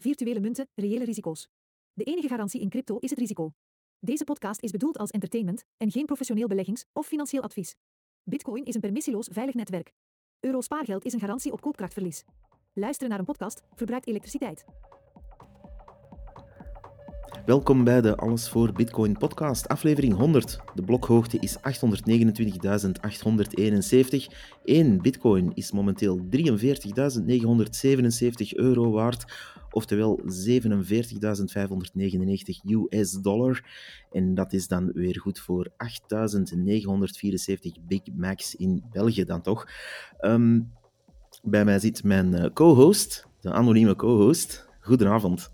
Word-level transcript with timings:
Virtuele 0.00 0.40
munten, 0.40 0.68
reële 0.74 1.04
risico's. 1.04 1.48
De 1.92 2.04
enige 2.04 2.28
garantie 2.28 2.60
in 2.60 2.68
crypto 2.68 2.98
is 2.98 3.10
het 3.10 3.18
risico. 3.18 3.52
Deze 3.98 4.24
podcast 4.24 4.62
is 4.62 4.70
bedoeld 4.70 4.98
als 4.98 5.10
entertainment 5.10 5.64
en 5.76 5.90
geen 5.90 6.06
professioneel 6.06 6.46
beleggings- 6.46 6.84
of 6.92 7.06
financieel 7.06 7.42
advies. 7.42 7.74
Bitcoin 8.22 8.64
is 8.64 8.74
een 8.74 8.80
permissieloos 8.80 9.28
veilig 9.32 9.54
netwerk. 9.54 9.92
Euro 10.40 10.60
spaargeld 10.60 11.04
is 11.04 11.12
een 11.12 11.20
garantie 11.20 11.52
op 11.52 11.60
koopkrachtverlies. 11.60 12.24
Luisteren 12.72 13.10
naar 13.10 13.18
een 13.18 13.24
podcast 13.24 13.62
verbruikt 13.74 14.06
elektriciteit. 14.06 14.64
Welkom 17.46 17.84
bij 17.84 18.00
de 18.00 18.16
Alles 18.16 18.48
voor 18.48 18.72
Bitcoin 18.72 19.16
podcast, 19.18 19.68
aflevering 19.68 20.14
100. 20.14 20.60
De 20.74 20.82
blokhoogte 20.82 21.38
is 21.38 21.56
829.871. 21.56 21.62
1 24.64 25.02
bitcoin 25.02 25.50
is 25.54 25.72
momenteel 25.72 26.18
43.977 26.18 26.26
euro 28.48 28.90
waard, 28.90 29.24
oftewel 29.70 30.20
47.599 30.24 30.24
US 32.90 33.12
dollar. 33.12 33.64
En 34.12 34.34
dat 34.34 34.52
is 34.52 34.68
dan 34.68 34.92
weer 34.92 35.20
goed 35.20 35.38
voor 35.38 35.68
8.974 35.68 35.74
Big 37.86 38.02
Macs 38.14 38.54
in 38.54 38.84
België 38.92 39.24
dan 39.24 39.40
toch. 39.42 39.68
Ehm, 40.18 40.60
bij 41.42 41.64
mij 41.64 41.78
zit 41.78 42.04
mijn 42.04 42.34
eh, 42.34 42.52
co-host, 42.52 43.26
de 43.40 43.52
anonieme 43.52 43.96
co-host. 43.96 44.68
Goedenavond. 44.80 45.50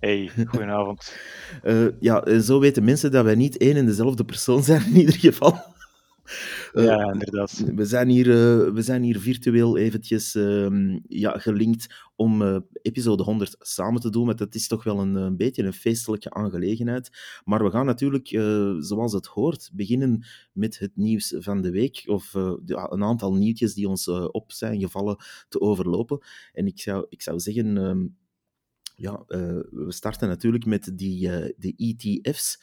Hey, 0.00 0.30
goedenavond. 0.46 1.16
Uh, 1.64 1.88
ja, 2.00 2.22
eh, 2.22 2.38
zo 2.38 2.60
weten 2.60 2.84
mensen 2.84 3.10
dat 3.10 3.24
wij 3.24 3.34
niet 3.34 3.56
één 3.56 3.76
en 3.76 3.86
dezelfde 3.86 4.24
persoon 4.24 4.62
zijn 4.62 4.86
in 4.86 4.96
ieder 4.96 5.14
geval. 5.14 5.76
Uh, 6.72 6.84
ja, 6.84 7.12
inderdaad. 7.12 7.64
We 7.74 7.84
zijn 7.84 8.08
hier, 8.08 8.26
uh, 8.26 8.72
we 8.74 8.82
zijn 8.82 9.02
hier 9.02 9.20
virtueel 9.20 9.76
eventjes 9.76 10.34
uh, 10.34 10.96
ja, 11.08 11.38
gelinkt 11.38 11.94
om 12.16 12.62
episode 12.82 13.22
100 13.22 13.56
samen 13.58 14.00
te 14.00 14.10
doen, 14.10 14.26
want 14.26 14.38
dat 14.38 14.54
is 14.54 14.66
toch 14.66 14.84
wel 14.84 15.00
een, 15.00 15.14
een 15.14 15.36
beetje 15.36 15.62
een 15.62 15.72
feestelijke 15.72 16.30
aangelegenheid. 16.30 17.10
Maar 17.44 17.64
we 17.64 17.70
gaan 17.70 17.86
natuurlijk, 17.86 18.28
zoals 18.78 19.12
het 19.12 19.26
hoort, 19.26 19.70
beginnen 19.72 20.24
met 20.52 20.78
het 20.78 20.90
nieuws 20.94 21.34
van 21.38 21.62
de 21.62 21.70
week, 21.70 22.02
of 22.06 22.32
ja, 22.64 22.90
een 22.90 23.04
aantal 23.04 23.34
nieuwtjes 23.34 23.74
die 23.74 23.88
ons 23.88 24.08
op 24.08 24.52
zijn 24.52 24.80
gevallen 24.80 25.16
te 25.48 25.60
overlopen. 25.60 26.18
En 26.52 26.66
ik 26.66 26.80
zou, 26.80 27.06
ik 27.08 27.22
zou 27.22 27.38
zeggen 27.38 27.76
ehm, 27.76 28.06
ja, 28.98 29.24
uh, 29.28 29.60
we 29.70 29.92
starten 29.92 30.28
natuurlijk 30.28 30.64
met 30.64 30.90
die, 30.98 31.28
uh, 31.28 31.48
de 31.56 31.74
ETF's, 31.76 32.62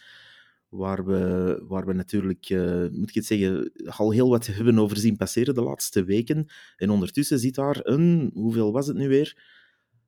waar 0.70 1.06
we, 1.06 1.64
waar 1.68 1.86
we 1.86 1.94
natuurlijk, 1.94 2.50
uh, 2.50 2.88
moet 2.92 3.10
ik 3.10 3.16
het 3.16 3.26
zeggen, 3.26 3.72
al 3.86 4.12
heel 4.12 4.30
wat 4.30 4.46
hebben 4.46 4.80
over 4.80 4.98
zien 4.98 5.16
passeren 5.16 5.54
de 5.56 5.62
laatste 5.62 6.04
weken. 6.04 6.48
En 6.78 6.90
ondertussen 6.90 7.40
zit 7.40 7.56
daar 7.56 7.80
een, 7.84 8.32
hoeveel 8.34 8.72
was 8.72 8.88
het 8.88 8.98
nu 8.98 9.08
weer? 9.08 9.38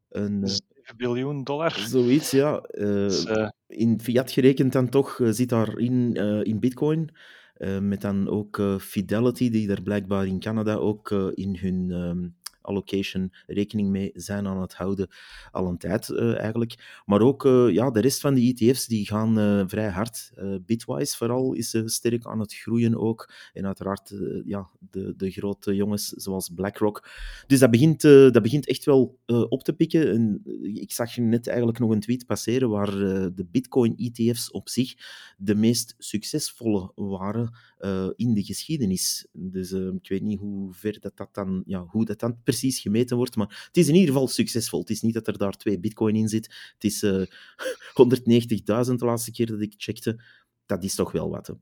Een 0.09 0.47
7 0.47 0.97
biljoen 0.97 1.43
dollar. 1.43 1.71
Zoiets, 1.71 2.31
ja. 2.31 2.61
Dus, 2.71 3.27
in 3.67 3.99
fiat 4.01 4.31
gerekend 4.31 4.73
dan 4.73 4.89
toch 4.89 5.19
zit 5.29 5.49
daar 5.49 5.77
in, 5.77 6.13
in 6.43 6.59
bitcoin. 6.59 7.09
met 7.81 8.01
dan 8.01 8.29
ook 8.29 8.61
Fidelity, 8.79 9.49
die 9.49 9.69
er 9.69 9.81
blijkbaar 9.81 10.27
in 10.27 10.39
Canada 10.39 10.73
ook 10.75 11.11
in 11.33 11.57
hun 11.59 11.91
ehm, 11.91 12.27
allocation 12.67 13.33
rekening 13.45 13.89
mee 13.89 14.11
zijn 14.13 14.47
aan 14.47 14.61
het 14.61 14.73
houden, 14.73 15.07
al 15.51 15.67
een 15.67 15.77
tijd 15.77 16.09
uh, 16.09 16.37
eigenlijk. 16.39 17.01
Maar 17.05 17.21
ook 17.21 17.45
uh, 17.45 17.69
ja, 17.69 17.91
de 17.91 17.99
rest 17.99 18.19
van 18.19 18.33
de 18.33 18.41
ETF's 18.41 18.87
die 18.87 19.05
gaan 19.05 19.39
uh, 19.39 19.63
vrij 19.67 19.89
hard. 19.89 20.31
Bitwise 20.65 21.17
vooral 21.17 21.53
is 21.53 21.81
sterk 21.85 22.25
aan 22.25 22.39
het 22.39 22.53
groeien 22.53 22.97
ook. 22.97 23.31
En 23.53 23.65
uiteraard 23.65 24.13
ja, 24.45 24.69
de, 24.79 25.13
de 25.17 25.31
grote 25.31 25.75
jongens 25.75 26.09
zoals 26.09 26.49
BlackRock. 26.49 27.09
Dus 27.47 27.59
dat 27.59 27.71
begint, 27.71 28.01
dat 28.01 28.41
begint 28.41 28.67
echt 28.67 28.85
wel 28.85 29.19
op 29.25 29.63
te 29.63 29.73
pikken. 29.73 30.11
En 30.11 30.41
ik 30.61 30.91
zag 30.91 31.17
net 31.17 31.47
eigenlijk 31.47 31.79
nog 31.79 31.89
een 31.91 31.99
tweet 31.99 32.25
passeren 32.25 32.69
waar 32.69 32.91
de 33.35 33.47
Bitcoin-ETF's 33.51 34.51
op 34.51 34.69
zich 34.69 34.93
de 35.37 35.55
meest 35.55 35.95
succesvolle 35.97 36.91
waren 36.95 37.53
in 38.15 38.33
de 38.33 38.43
geschiedenis. 38.43 39.27
Dus 39.31 39.71
ik 39.71 40.07
weet 40.07 40.21
niet 40.21 40.39
hoe 40.39 40.73
ver 40.73 40.99
dat, 40.99 41.17
dat 41.17 41.33
dan, 41.33 41.63
ja, 41.65 41.85
hoe 41.85 42.05
dat 42.05 42.19
dan 42.19 42.41
precies 42.43 42.79
gemeten 42.79 43.17
wordt. 43.17 43.35
Maar 43.35 43.65
het 43.67 43.77
is 43.77 43.87
in 43.87 43.93
ieder 43.93 44.13
geval 44.13 44.27
succesvol. 44.27 44.79
Het 44.79 44.89
is 44.89 45.01
niet 45.01 45.13
dat 45.13 45.27
er 45.27 45.37
daar 45.37 45.57
twee 45.57 45.79
bitcoin 45.79 46.15
in 46.15 46.27
zit. 46.27 46.45
Het 46.73 46.83
is 46.83 47.03
uh, 47.03 47.25
190.000 47.25 48.95
de 48.95 49.05
laatste 49.05 49.31
keer 49.31 49.45
dat 49.45 49.61
ik 49.61 49.73
checkte. 49.77 50.23
Dat 50.65 50.83
is 50.83 50.95
toch 50.95 51.11
wel 51.11 51.29
wat. 51.29 51.47
Hè? 51.47 51.53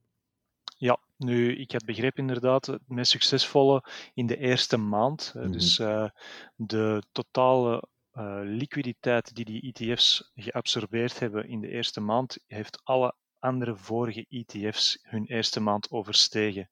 Ja, 0.77 0.99
nu, 1.17 1.55
ik 1.55 1.71
had 1.71 1.85
begrepen 1.85 2.19
inderdaad, 2.19 2.65
het 2.65 2.87
meest 2.87 3.11
succesvolle 3.11 3.83
in 4.13 4.25
de 4.25 4.37
eerste 4.37 4.77
maand. 4.77 5.31
Mm 5.35 5.41
-hmm. 5.41 5.51
Dus 5.51 5.79
uh, 5.79 6.09
de 6.55 7.03
totale 7.11 7.83
uh, 8.13 8.39
liquiditeit 8.43 9.35
die 9.35 9.45
die 9.45 9.73
ETF's 9.73 10.31
geabsorbeerd 10.35 11.19
hebben 11.19 11.47
in 11.47 11.61
de 11.61 11.69
eerste 11.69 11.99
maand, 11.99 12.37
heeft 12.47 12.81
alle 12.83 13.15
andere 13.45 13.75
vorige 13.75 14.25
ETF's 14.29 14.99
hun 15.01 15.25
eerste 15.25 15.59
maand 15.59 15.91
overstegen. 15.91 16.69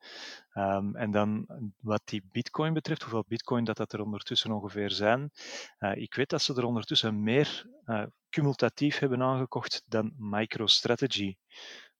Um, 0.53 0.95
en 0.95 1.11
dan 1.11 1.47
wat 1.79 2.01
die 2.05 2.23
Bitcoin 2.31 2.73
betreft, 2.73 3.01
hoeveel 3.01 3.25
Bitcoin 3.27 3.63
dat, 3.63 3.77
dat 3.77 3.93
er 3.93 4.01
ondertussen 4.01 4.51
ongeveer 4.51 4.91
zijn. 4.91 5.31
Uh, 5.79 5.95
ik 5.95 6.13
weet 6.13 6.29
dat 6.29 6.41
ze 6.41 6.55
er 6.55 6.65
ondertussen 6.65 7.23
meer 7.23 7.65
uh, 7.85 8.03
cumulatief 8.29 8.99
hebben 8.99 9.21
aangekocht 9.21 9.83
dan 9.85 10.13
MicroStrategy. 10.17 11.35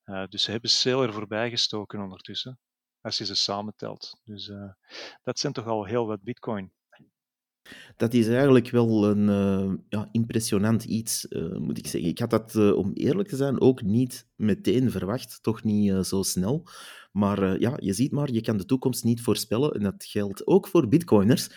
Uh, 0.05 0.23
dus 0.27 0.43
ze 0.43 0.51
hebben 0.51 0.69
Sail 0.69 1.03
er 1.03 1.13
voorbij 1.13 1.49
gestoken 1.49 2.01
ondertussen, 2.01 2.59
als 3.01 3.17
je 3.17 3.25
ze 3.25 3.35
samentelt. 3.35 4.19
Dus 4.23 4.51
dat 5.23 5.39
zijn 5.39 5.53
toch 5.53 5.67
al 5.67 5.85
heel 5.85 6.07
wat 6.07 6.23
Bitcoin. 6.23 6.71
Dat 7.97 8.13
is 8.13 8.27
eigenlijk 8.27 8.69
wel 8.69 9.09
een 9.09 9.27
uh, 9.27 9.73
ja, 9.89 10.09
impressionant 10.11 10.83
iets, 10.83 11.25
uh, 11.29 11.57
moet 11.57 11.77
ik 11.77 11.87
zeggen. 11.87 12.09
Ik 12.09 12.19
had 12.19 12.29
dat, 12.29 12.53
uh, 12.55 12.75
om 12.75 12.91
eerlijk 12.93 13.29
te 13.29 13.35
zijn, 13.35 13.61
ook 13.61 13.81
niet 13.81 14.27
meteen 14.35 14.91
verwacht. 14.91 15.43
Toch 15.43 15.63
niet 15.63 16.05
zo 16.05 16.21
snel. 16.21 16.63
Maar 17.11 17.59
ja, 17.59 17.73
je 17.79 17.93
ziet 17.93 18.11
maar, 18.11 18.31
je 18.31 18.41
kan 18.41 18.57
de 18.57 18.65
toekomst 18.65 19.03
niet 19.03 19.21
voorspellen. 19.21 19.71
En 19.71 19.83
dat 19.83 20.05
geldt 20.05 20.47
ook 20.47 20.67
voor 20.67 20.87
bitcoiners. 20.87 21.49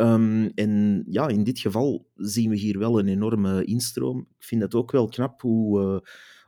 Um, 0.00 0.50
en 0.54 1.04
ja, 1.08 1.28
in 1.28 1.44
dit 1.44 1.58
geval 1.58 2.06
zien 2.16 2.50
we 2.50 2.56
hier 2.56 2.78
wel 2.78 2.98
een 2.98 3.08
enorme 3.08 3.64
instroom. 3.64 4.18
Ik 4.18 4.44
vind 4.44 4.62
het 4.62 4.74
ook 4.74 4.90
wel 4.90 5.08
knap 5.08 5.40
hoe 5.40 6.02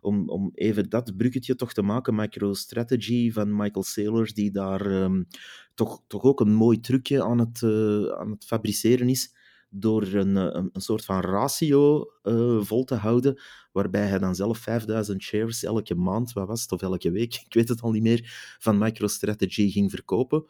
om, 0.05 0.29
om 0.29 0.51
even 0.55 0.89
dat 0.89 1.17
bruggetje 1.17 1.55
toch 1.55 1.73
te 1.73 1.83
maken, 1.83 2.15
MicroStrategy 2.15 3.33
van 3.33 3.57
Michael 3.57 3.85
Saylor, 3.85 4.33
die 4.35 4.51
daar 4.51 4.87
um, 4.87 5.27
toch, 5.75 6.03
toch 6.07 6.23
ook 6.23 6.41
een 6.41 6.55
mooi 6.55 6.81
trucje 6.81 7.25
aan 7.25 7.39
het, 7.39 7.61
uh, 7.61 8.07
aan 8.07 8.31
het 8.31 8.45
fabriceren 8.45 9.09
is 9.09 9.35
door 9.77 10.03
een, 10.03 10.37
een, 10.37 10.71
soort 10.73 11.05
van 11.05 11.21
ratio 11.21 12.11
uh, 12.23 12.61
vol 12.63 12.85
te 12.85 12.95
houden, 12.95 13.41
waarbij 13.73 14.07
hij 14.07 14.19
dan 14.19 14.35
zelf 14.35 14.59
5000 14.59 15.23
shares 15.23 15.65
elke 15.65 15.95
maand, 15.95 16.33
wat 16.33 16.47
was 16.47 16.63
het, 16.63 16.73
of 16.73 16.83
elke 16.83 17.11
week, 17.11 17.35
ik 17.47 17.55
weet 17.55 17.69
het 17.69 17.81
al 17.81 17.91
niet 17.91 18.03
meer, 18.03 18.57
van 18.59 18.79
MicroStrategy 18.79 19.71
ging 19.71 19.91
verkopen, 19.91 20.45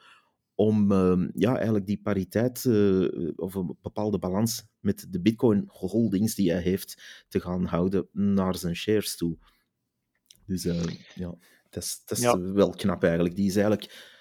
om 0.54 0.92
uh, 0.92 1.28
ja, 1.34 1.54
eigenlijk 1.54 1.86
die 1.86 2.00
pariteit 2.02 2.64
uh, 2.64 3.32
of 3.36 3.54
een 3.54 3.76
bepaalde 3.82 4.18
balans 4.18 4.66
met 4.80 5.06
de 5.10 5.20
bitcoin 5.20 5.64
holdings 5.66 6.34
die 6.34 6.50
hij 6.50 6.62
heeft 6.62 7.24
te 7.28 7.40
gaan 7.40 7.64
houden 7.64 8.08
naar 8.12 8.56
zijn 8.56 8.76
shares 8.76 9.16
toe. 9.16 9.38
Dus 10.46 10.64
uh, 10.64 10.82
ja, 11.14 11.34
dat 11.70 11.82
is, 11.82 12.02
dat 12.04 12.18
is 12.18 12.24
ja. 12.24 12.40
wel 12.40 12.70
knap 12.70 13.02
eigenlijk. 13.02 13.36
Die 13.36 13.46
is 13.46 13.56
eigenlijk 13.56 14.12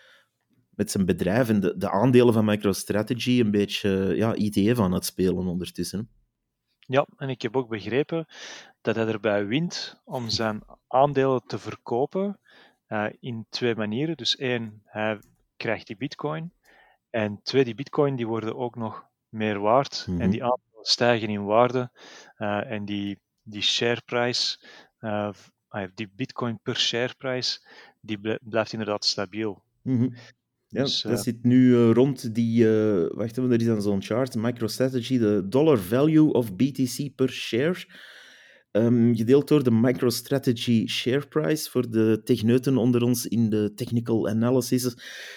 met 0.70 0.92
zijn 0.92 1.06
bedrijf 1.06 1.50
en 1.50 1.60
de, 1.60 1.78
de 1.78 1.90
aandelen 1.90 2.34
van 2.34 2.46
MicroStrategy 2.46 3.40
een 3.40 3.52
beetje 3.52 4.14
ja, 4.16 4.36
ETF 4.36 4.80
aan 4.80 4.92
het 4.92 5.06
spelen 5.06 5.48
ondertussen. 5.48 6.10
Ja, 6.80 7.08
en 7.18 7.30
ik 7.30 7.42
heb 7.42 7.56
ook 7.56 7.70
begrepen 7.70 8.26
dat 8.82 8.96
hij 8.96 9.08
erbij 9.08 9.46
wint 9.46 10.02
om 10.04 10.30
zijn 10.30 10.64
aandelen 10.88 11.44
te 11.46 11.60
verkopen 11.60 12.40
in 13.20 13.46
twee 13.50 13.76
manieren. 13.76 14.18
Dus 14.18 14.36
één, 14.36 14.82
hij 14.86 15.20
krijgt 15.58 15.88
die 15.88 15.98
bitcoin. 15.98 16.54
En 17.10 17.40
twee, 17.44 17.64
die 17.64 17.76
bitcoin 17.76 18.16
die 18.16 18.28
worden 18.28 18.56
ook 18.56 18.76
nog 18.76 19.06
meer 19.30 19.60
waard. 19.60 20.06
Mm 20.08 20.14
-hmm. 20.14 20.24
En 20.24 20.30
die 20.30 20.44
aandelen 20.44 20.86
stijgen 20.86 21.30
in 21.30 21.46
waarde. 21.46 21.92
Uh, 22.38 22.72
en 22.72 22.86
die, 22.86 23.20
die 23.42 23.62
shareprijs, 23.62 24.64
uh, 25.00 25.30
die 25.94 26.12
bitcoin 26.16 26.60
per 26.64 26.76
shareprijs, 26.76 27.68
die 28.02 28.20
blijft 28.42 28.72
inderdaad 28.72 29.06
stabiel. 29.06 29.64
Mm 29.82 29.98
-hmm. 29.98 30.14
Ja, 30.68 30.82
dus, 30.82 31.04
uh, 31.04 31.12
dat 31.12 31.24
zit 31.24 31.44
nu 31.44 31.92
rond 31.92 32.36
die, 32.36 32.68
wacht 33.10 33.38
even, 33.38 33.52
er 33.52 33.60
is 33.60 33.66
dan 33.66 33.82
zo'n 33.82 34.02
chart, 34.02 34.36
MicroStrategy, 34.36 35.18
de 35.18 35.48
dollar 35.48 35.78
value 35.78 36.34
of 36.34 36.56
BTC 36.56 37.16
per 37.16 37.30
share. 37.30 37.86
Um, 38.76 39.16
gedeeld 39.16 39.48
door 39.48 39.64
de 39.64 39.72
MicroStrategy 39.72 40.88
share 40.88 41.28
price 41.28 41.70
voor 41.70 41.90
de 41.90 42.22
techneuten 42.24 42.78
onder 42.78 43.04
ons 43.04 43.28
in 43.28 43.50
de 43.50 43.74
technical 43.76 44.30
analysis. 44.30 44.96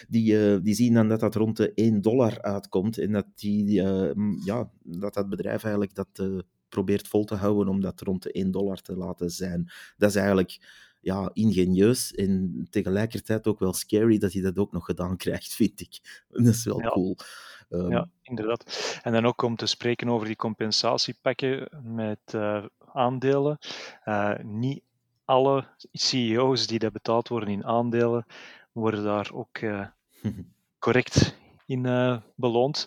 Die, 0.08 0.32
uh, 0.32 0.58
die 0.62 0.74
zien 0.74 0.94
dan 0.94 1.08
dat 1.08 1.20
dat 1.20 1.34
rond 1.34 1.56
de 1.56 1.72
1 1.74 2.00
dollar 2.00 2.42
uitkomt 2.42 2.98
en 2.98 3.12
dat, 3.12 3.26
die, 3.34 3.82
uh, 3.82 4.10
ja, 4.44 4.70
dat 4.82 5.14
dat 5.14 5.28
bedrijf 5.28 5.62
eigenlijk 5.62 5.94
dat 5.94 6.08
uh, 6.20 6.38
probeert 6.68 7.08
vol 7.08 7.24
te 7.24 7.34
houden 7.34 7.68
om 7.68 7.80
dat 7.80 8.00
rond 8.00 8.22
de 8.22 8.32
1 8.32 8.50
dollar 8.50 8.80
te 8.80 8.96
laten 8.96 9.30
zijn. 9.30 9.70
Dat 9.96 10.10
is 10.10 10.16
eigenlijk 10.16 10.58
ja, 11.00 11.30
ingenieus 11.32 12.14
en 12.14 12.66
tegelijkertijd 12.70 13.46
ook 13.46 13.58
wel 13.58 13.72
scary 13.72 14.18
dat 14.18 14.32
hij 14.32 14.42
dat 14.42 14.58
ook 14.58 14.72
nog 14.72 14.84
gedaan 14.84 15.16
krijgt, 15.26 15.54
vind 15.54 15.80
ik. 15.80 16.24
Dat 16.28 16.46
is 16.46 16.64
wel 16.64 16.80
Ja. 16.80 16.88
cool. 16.88 17.16
Ehm, 17.70 17.90
Ja, 17.90 18.08
inderdaad. 18.22 18.98
En 19.02 19.12
dan 19.12 19.26
ook 19.26 19.42
om 19.42 19.56
te 19.56 19.66
spreken 19.66 20.08
over 20.08 20.26
die 20.26 20.36
compensatiepakken 20.36 21.68
met 21.82 22.20
eh, 22.26 22.64
aandelen. 22.92 23.58
Eh, 24.04 24.38
niet 24.42 24.82
alle 25.24 25.64
CEO's 25.92 26.66
die 26.66 26.78
daar 26.78 26.90
betaald 26.92 27.28
worden 27.28 27.48
in 27.48 27.64
aandelen, 27.64 28.26
worden 28.72 29.04
daar 29.04 29.30
ook 29.32 29.58
eh, 29.58 29.86
correct 30.78 31.36
in 31.66 31.82
beloond. 32.34 32.86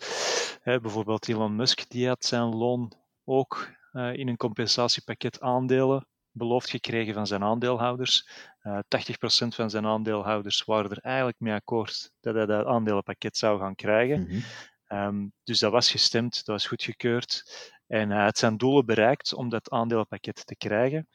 Bijvoorbeeld 0.63 1.27
Elon 1.29 1.55
Musk, 1.55 1.89
die 1.89 2.07
had 2.07 2.25
zijn 2.25 2.55
loon 2.55 2.91
ook 3.25 3.69
in 3.93 4.27
een 4.27 4.37
compensatiepakket 4.37 5.41
aandelen 5.41 6.07
beloofd 6.31 6.69
gekregen 6.69 7.13
van 7.13 7.27
zijn 7.27 7.43
aandeelhouders. 7.43 8.29
Eh 8.59 8.79
80% 8.87 9.55
van 9.55 9.69
zijn 9.69 9.85
aandeelhouders 9.85 10.63
waren 10.63 10.91
er 10.91 10.99
eigenlijk 11.01 11.39
mee 11.39 11.53
akkoord 11.53 12.11
dat 12.19 12.35
hij 12.35 12.45
dat 12.45 12.65
aandelenpakket 12.65 13.37
zou 13.37 13.59
gaan 13.59 13.75
krijgen. 13.75 14.21
mhm. 14.21 14.39
Ehm, 14.87 15.27
dus 15.43 15.59
dat 15.59 15.71
was 15.71 15.91
gestemd, 15.91 16.33
dat 16.35 16.45
was 16.45 16.67
goedgekeurd. 16.67 17.43
En 17.87 18.09
hij 18.09 18.23
had 18.23 18.37
zijn 18.37 18.57
doelen 18.57 18.85
bereikt 18.85 19.33
om 19.33 19.49
dat 19.49 19.69
aandelenpakket 19.69 20.45
te 20.45 20.55
krijgen. 20.55 21.07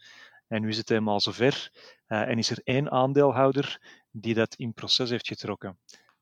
En 0.49 0.63
nu 0.63 0.69
is 0.69 0.77
het 0.77 0.89
helemaal 0.89 1.21
zover. 1.21 1.71
eh 2.07 2.21
en 2.29 2.39
is 2.39 2.51
er 2.51 2.61
één 2.65 2.91
aandeelhouder 2.91 3.79
die 4.11 4.35
dat 4.35 4.55
in 4.55 4.73
proces 4.75 5.11
heeft 5.11 5.27
getrokken. 5.27 5.79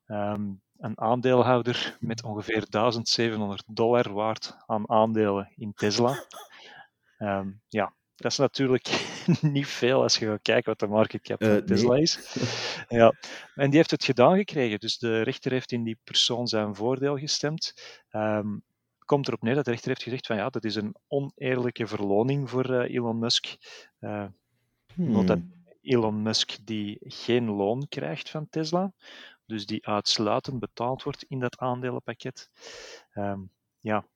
Ehm, 0.06 0.50
een 0.78 1.00
aandeelhouder 1.00 1.96
met 2.00 2.22
ongeveer 2.24 2.66
1700 2.70 3.62
dollar 3.66 4.12
waard 4.12 4.56
aan 4.66 4.90
aandelen 4.90 5.52
in 5.56 5.72
Tesla. 5.74 6.24
Ehm, 7.18 7.50
ja, 7.68 7.94
dat 8.22 8.30
is 8.32 8.38
natuurlijk 8.38 8.88
niet 9.40 9.66
veel 9.66 10.02
als 10.02 10.16
je 10.18 10.26
gaat 10.26 10.42
kijken 10.42 10.70
wat 10.70 10.78
de 10.78 10.86
market 10.86 11.22
cap 11.22 11.40
Eh, 11.40 11.48
van. 11.48 11.64
Tesla 11.64 11.96
is. 11.96 12.18
Ja, 12.88 13.14
en 13.54 13.68
die 13.68 13.76
heeft 13.78 13.90
het 13.90 14.04
gedaan 14.04 14.36
gekregen. 14.36 14.80
Dus 14.80 14.98
de 14.98 15.22
rechter 15.22 15.52
heeft 15.52 15.72
in 15.72 15.82
die 15.84 15.98
persoon 16.04 16.46
zijn 16.48 16.74
voordeel 16.74 17.18
gestemd. 17.18 17.74
Ehm 18.10 18.56
komt 19.04 19.26
erop 19.28 19.42
neer 19.42 19.54
dat 19.54 19.64
de 19.64 19.70
rechter 19.70 19.88
heeft 19.88 20.02
gezegd 20.02 20.26
van 20.26 20.36
ja, 20.36 20.48
dat 20.48 20.64
is 20.64 20.74
een 20.74 20.94
oneerlijke 21.08 21.86
verloning 21.86 22.50
voor 22.50 22.64
eh, 22.80 22.94
Elon 22.94 23.18
Musk. 23.18 23.46
Eh, 23.98 24.24
Nota- 24.94 25.34
Hmm. 25.34 25.52
Elon 25.82 26.22
Musk 26.22 26.56
die 26.66 26.96
geen 27.00 27.50
loon 27.50 27.86
krijgt 27.88 28.30
van 28.30 28.48
Tesla, 28.48 28.92
dus 29.46 29.66
die 29.66 29.86
uitsluitend 29.86 30.58
betaald 30.58 31.02
wordt 31.02 31.22
in 31.28 31.38
dat 31.38 31.58
aandelenpakket. 31.58 32.50
Ehm, 33.12 33.40
ja, 33.80 34.06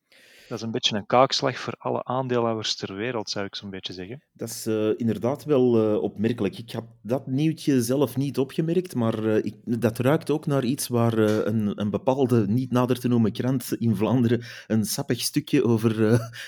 dat 0.47 0.57
is 0.57 0.63
een 0.63 0.71
beetje 0.71 0.95
een 0.95 1.05
kaakslag 1.05 1.57
voor 1.57 1.73
alle 1.77 2.03
aandeelhouders 2.03 2.75
ter 2.75 2.95
wereld, 2.95 3.29
zou 3.29 3.45
ik 3.45 3.55
zo'n 3.55 3.69
beetje 3.69 3.93
zeggen. 3.93 4.23
Dat 4.33 4.49
is 4.49 4.65
eh, 4.65 4.89
inderdaad 4.99 5.43
wel 5.43 5.77
eh, 5.77 6.01
opmerkelijk. 6.03 6.57
Ik 6.57 6.71
had 6.71 6.85
dat 7.01 7.27
nieuwtje 7.27 7.81
zelf 7.81 8.17
niet 8.17 8.37
opgemerkt, 8.37 8.95
maar 8.95 9.25
eh, 9.25 9.45
ik, 9.45 9.55
dat 9.63 9.97
ruikt 9.97 10.29
ook 10.29 10.45
naar 10.45 10.63
iets 10.63 10.87
waar 10.87 11.17
een, 11.17 11.81
een 11.81 11.89
bepaalde, 11.89 12.47
niet 12.47 12.71
nader 12.71 12.99
te 12.99 13.07
noemen 13.07 13.31
krant 13.31 13.75
in 13.79 13.95
Vlaanderen 13.95 14.43
een 14.67 14.85
sappig 14.85 15.21
stukje 15.21 15.63
over 15.63 16.01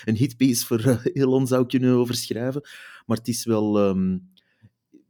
een 0.04 0.16
hitpiece 0.16 0.66
voor 0.66 1.00
Elon 1.12 1.46
zou 1.46 1.66
kunnen 1.66 1.94
overschrijven. 1.94 2.62
Maar 3.06 3.16
het 3.16 3.28
is 3.28 3.44
wel... 3.44 3.78
ehm, 3.78 4.18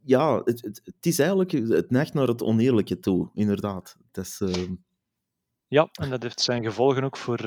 ja, 0.03 0.41
het, 0.43 0.61
het, 0.61 0.81
het 0.83 1.05
is 1.05 1.19
eigenlijk... 1.19 1.51
Het 1.51 1.91
neigt 1.91 2.13
naar 2.13 2.27
het 2.27 2.43
oneerlijke 2.43 2.99
toe, 2.99 3.29
inderdaad. 3.33 3.97
Is... 4.11 4.41
ehm, 4.41 4.73
Ja, 5.67 5.89
en 5.91 6.09
dat 6.09 6.23
heeft 6.23 6.41
zijn 6.41 6.63
gevolgen 6.63 7.03
ook 7.03 7.17
voor, 7.17 7.39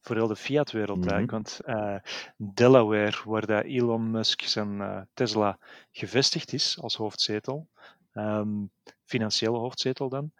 voor 0.00 0.16
heel 0.16 0.26
de 0.26 0.36
fiat-wereld 0.36 0.98
Mhm. 0.98 1.08
eigenlijk. 1.08 1.30
Want 1.32 1.60
eh, 1.60 1.96
Delaware, 2.36 3.22
waar 3.24 3.46
dat 3.46 3.64
Elon 3.64 4.10
Musk 4.10 4.42
zijn 4.42 4.80
eh, 4.80 5.00
Tesla 5.14 5.58
gevestigd 5.90 6.52
is 6.52 6.78
als 6.80 6.94
hoofdzetel, 6.96 7.68
ehm, 8.12 8.64
financiële 9.04 9.58
hoofdzetel 9.58 10.08
dan, 10.08 10.32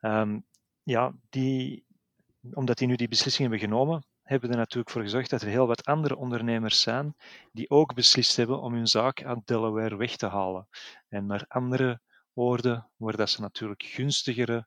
ehm, 0.00 0.38
ja, 0.82 1.12
die, 1.28 1.84
omdat 2.52 2.78
die 2.78 2.86
nu 2.88 2.96
die 2.96 3.08
beslissing 3.08 3.48
hebben 3.50 3.68
genomen, 3.68 4.06
hebben 4.22 4.50
er 4.50 4.56
natuurlijk 4.56 4.90
voor 4.90 5.02
gezorgd 5.02 5.30
dat 5.30 5.42
er 5.42 5.48
heel 5.48 5.66
wat 5.66 5.84
andere 5.84 6.16
ondernemers 6.16 6.80
zijn 6.80 7.14
die 7.52 7.70
ook 7.70 7.94
beslist 7.94 8.36
hebben 8.36 8.60
om 8.60 8.74
hun 8.74 8.86
zaak 8.86 9.24
uit 9.24 9.46
Delaware 9.46 9.96
weg 9.96 10.16
te 10.16 10.26
halen. 10.26 10.68
En 11.08 11.26
naar 11.26 11.44
andere 11.48 12.00
woorden, 12.32 12.90
waar 12.96 13.16
dat 13.16 13.30
ze 13.30 13.40
natuurlijk 13.40 13.82
gunstigere 13.82 14.66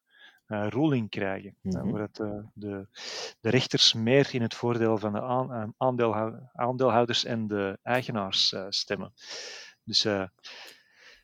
ruling 0.51 1.09
krijgen. 1.09 1.55
Eh, 1.61 1.91
waar 1.91 2.01
het, 2.01 2.19
eh, 2.19 2.39
de, 2.53 2.87
de 3.39 3.49
rechters 3.49 3.93
meer 3.93 4.33
in 4.33 4.41
het 4.41 4.55
voordeel 4.55 4.97
van 4.97 5.13
de 5.13 5.21
aan, 5.21 5.53
eh, 5.53 5.67
aandeelhou- 5.77 6.39
aandeelhouders 6.53 7.25
en 7.25 7.47
de 7.47 7.77
eigenaars 7.81 8.55
stemmen. 8.69 9.13
Dus, 9.83 10.03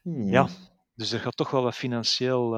hmm. 0.02 0.24
Ja. 0.24 0.48
dus 0.94 1.12
er 1.12 1.20
gaat 1.20 1.38
toch 1.38 1.52
wel 1.52 1.64
wat 1.64 1.76
financieel 1.76 2.56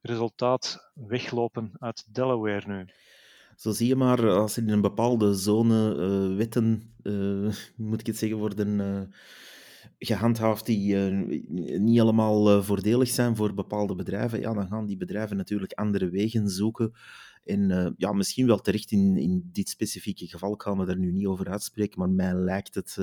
resultaat 0.00 0.90
weglopen 0.94 1.70
uit 1.78 2.14
Delaware 2.14 2.66
nu. 2.66 2.86
Zo 3.56 3.70
zie 3.70 3.86
je 3.86 3.96
maar, 3.96 4.30
als 4.30 4.58
in 4.58 4.68
een 4.68 4.80
bepaalde 4.80 5.34
zone 5.34 5.90
eh, 5.90 6.36
wetten, 6.36 6.94
moet 7.76 8.00
ik 8.00 8.06
het 8.06 8.16
zeggen, 8.16 8.38
worden 8.38 9.10
gehandhaafd 9.98 10.66
die 10.66 11.06
eh, 11.06 11.78
niet 11.78 12.00
allemaal 12.00 12.50
eh, 12.50 12.62
voordelig 12.62 13.08
zijn 13.08 13.36
voor 13.36 13.54
bepaalde 13.54 13.94
bedrijven, 13.94 14.40
ja, 14.40 14.52
dan 14.52 14.66
gaan 14.66 14.86
die 14.86 14.96
bedrijven 14.96 15.36
natuurlijk 15.36 15.72
andere 15.72 16.08
wegen 16.08 16.48
zoeken. 16.48 16.92
En 17.44 17.70
eh, 17.70 17.90
ja, 17.96 18.12
misschien 18.12 18.46
wel 18.46 18.58
terecht 18.60 18.90
in, 18.90 19.16
in 19.16 19.48
dit 19.52 19.68
specifieke 19.68 20.26
geval, 20.26 20.52
ik 20.52 20.62
ga 20.62 20.74
me 20.74 20.86
daar 20.86 20.98
nu 20.98 21.12
niet 21.12 21.26
over 21.26 21.48
uitspreken, 21.48 21.98
maar 21.98 22.10
mij 22.10 22.34
lijkt 22.34 22.74
het 22.74 22.98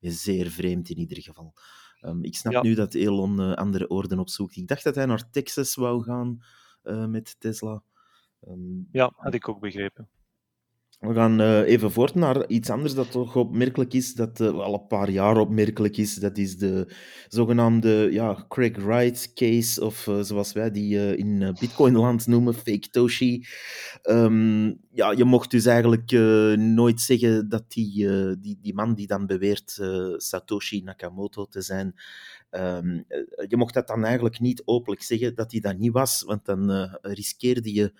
zeer 0.00 0.46
vreemd 0.50 0.88
in 0.88 0.98
ieder 0.98 1.22
geval. 1.22 1.54
Ehm, 2.00 2.24
ik 2.24 2.34
snap 2.36 2.52
Ja. 2.52 2.62
nu 2.62 2.74
dat 2.74 2.94
Elon 2.94 3.56
andere 3.56 3.90
oorden 3.90 4.18
opzoekt. 4.18 4.56
Ik 4.56 4.66
dacht 4.68 4.84
dat 4.84 4.94
hij 4.94 5.06
naar 5.06 5.30
Texas 5.30 5.74
wou 5.74 6.02
gaan 6.02 6.42
met 7.10 7.36
Tesla. 7.38 7.82
Ehm, 8.40 8.82
Ja, 8.92 9.12
had 9.16 9.34
ik 9.34 9.48
ook 9.48 9.60
begrepen. 9.60 10.08
We 10.98 11.14
gaan 11.14 11.40
eh, 11.40 11.60
even 11.60 11.92
voort 11.92 12.14
naar 12.14 12.46
iets 12.46 12.70
anders 12.70 12.94
dat 12.94 13.10
toch 13.10 13.36
opmerkelijk 13.36 13.94
is, 13.94 14.14
dat 14.14 14.40
eh, 14.40 14.58
al 14.58 14.74
een 14.74 14.86
paar 14.86 15.10
jaar 15.10 15.36
opmerkelijk 15.36 15.96
is. 15.96 16.14
Dat 16.14 16.38
is 16.38 16.56
de 16.56 16.94
zogenaamde 17.28 18.08
ja, 18.10 18.44
Craig 18.48 18.76
Wright 18.76 19.32
case, 19.34 19.84
of 19.84 20.06
eh, 20.06 20.20
zoals 20.20 20.52
wij 20.52 20.70
die 20.70 20.98
eh, 20.98 21.18
in 21.18 21.42
eh, 21.42 21.52
Bitcoinland 21.60 22.26
noemen, 22.26 22.54
fake 22.54 22.88
Toshi. 22.90 23.46
Ehm, 24.02 24.66
ja, 24.92 25.10
je 25.16 25.24
mocht 25.24 25.50
dus 25.50 25.66
eigenlijk 25.66 26.12
eh, 26.12 26.52
nooit 26.52 27.00
zeggen 27.00 27.48
dat 27.48 27.72
die, 27.72 28.08
eh, 28.08 28.34
die, 28.40 28.58
die 28.62 28.74
man 28.74 28.94
die 28.94 29.06
dan 29.06 29.26
beweert 29.26 29.78
eh, 29.80 30.12
Satoshi 30.16 30.82
Nakamoto 30.82 31.46
te 31.46 31.60
zijn, 31.60 31.94
ehm, 32.50 33.00
eh, 33.08 33.20
je 33.48 33.56
mocht 33.56 33.74
dat 33.74 33.86
dan 33.86 34.04
eigenlijk 34.04 34.40
niet 34.40 34.62
openlijk 34.64 35.02
zeggen 35.02 35.34
dat 35.34 35.50
hij 35.50 35.60
dat 35.60 35.78
niet 35.78 35.92
was, 35.92 36.22
want 36.26 36.44
dan 36.44 36.70
eh, 36.70 36.94
riskeerde 37.00 37.72
je 37.72 37.92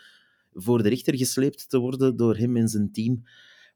voor 0.62 0.82
de 0.82 0.88
rechter 0.88 1.16
gesleept 1.16 1.68
te 1.68 1.78
worden 1.78 2.16
door 2.16 2.36
hem 2.36 2.56
en 2.56 2.68
zijn 2.68 2.92
team. 2.92 3.22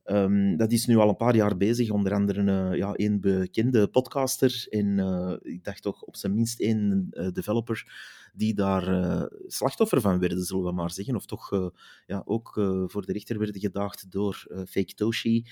Ehm, 0.04 0.56
dat 0.56 0.72
is 0.72 0.86
nu 0.86 0.96
al 0.96 1.08
een 1.08 1.16
paar 1.16 1.36
jaar 1.36 1.56
bezig, 1.56 1.90
onder 1.90 2.12
andere 2.12 2.70
eh, 2.70 2.78
ja, 2.78 2.92
één 2.94 3.20
bekende 3.20 3.88
podcaster 3.88 4.66
en 4.70 4.98
eh, 4.98 5.34
ik 5.42 5.64
dacht 5.64 5.82
toch 5.82 6.02
op 6.02 6.16
zijn 6.16 6.34
minst 6.34 6.60
één 6.60 7.06
eh, 7.10 7.28
developer 7.32 7.86
die 8.34 8.54
daar 8.54 9.28
slachtoffer 9.46 10.00
van 10.00 10.18
werden, 10.18 10.44
zullen 10.44 10.64
we 10.64 10.72
maar 10.72 10.90
zeggen. 10.90 11.16
Of 11.16 11.26
toch 11.26 11.72
ja, 12.06 12.22
ook 12.24 12.52
voor 12.86 13.06
de 13.06 13.12
rechter 13.12 13.38
werden 13.38 13.60
gedaagd 13.60 14.10
door 14.10 14.46
Fake 14.68 14.94
Toshi. 14.94 15.44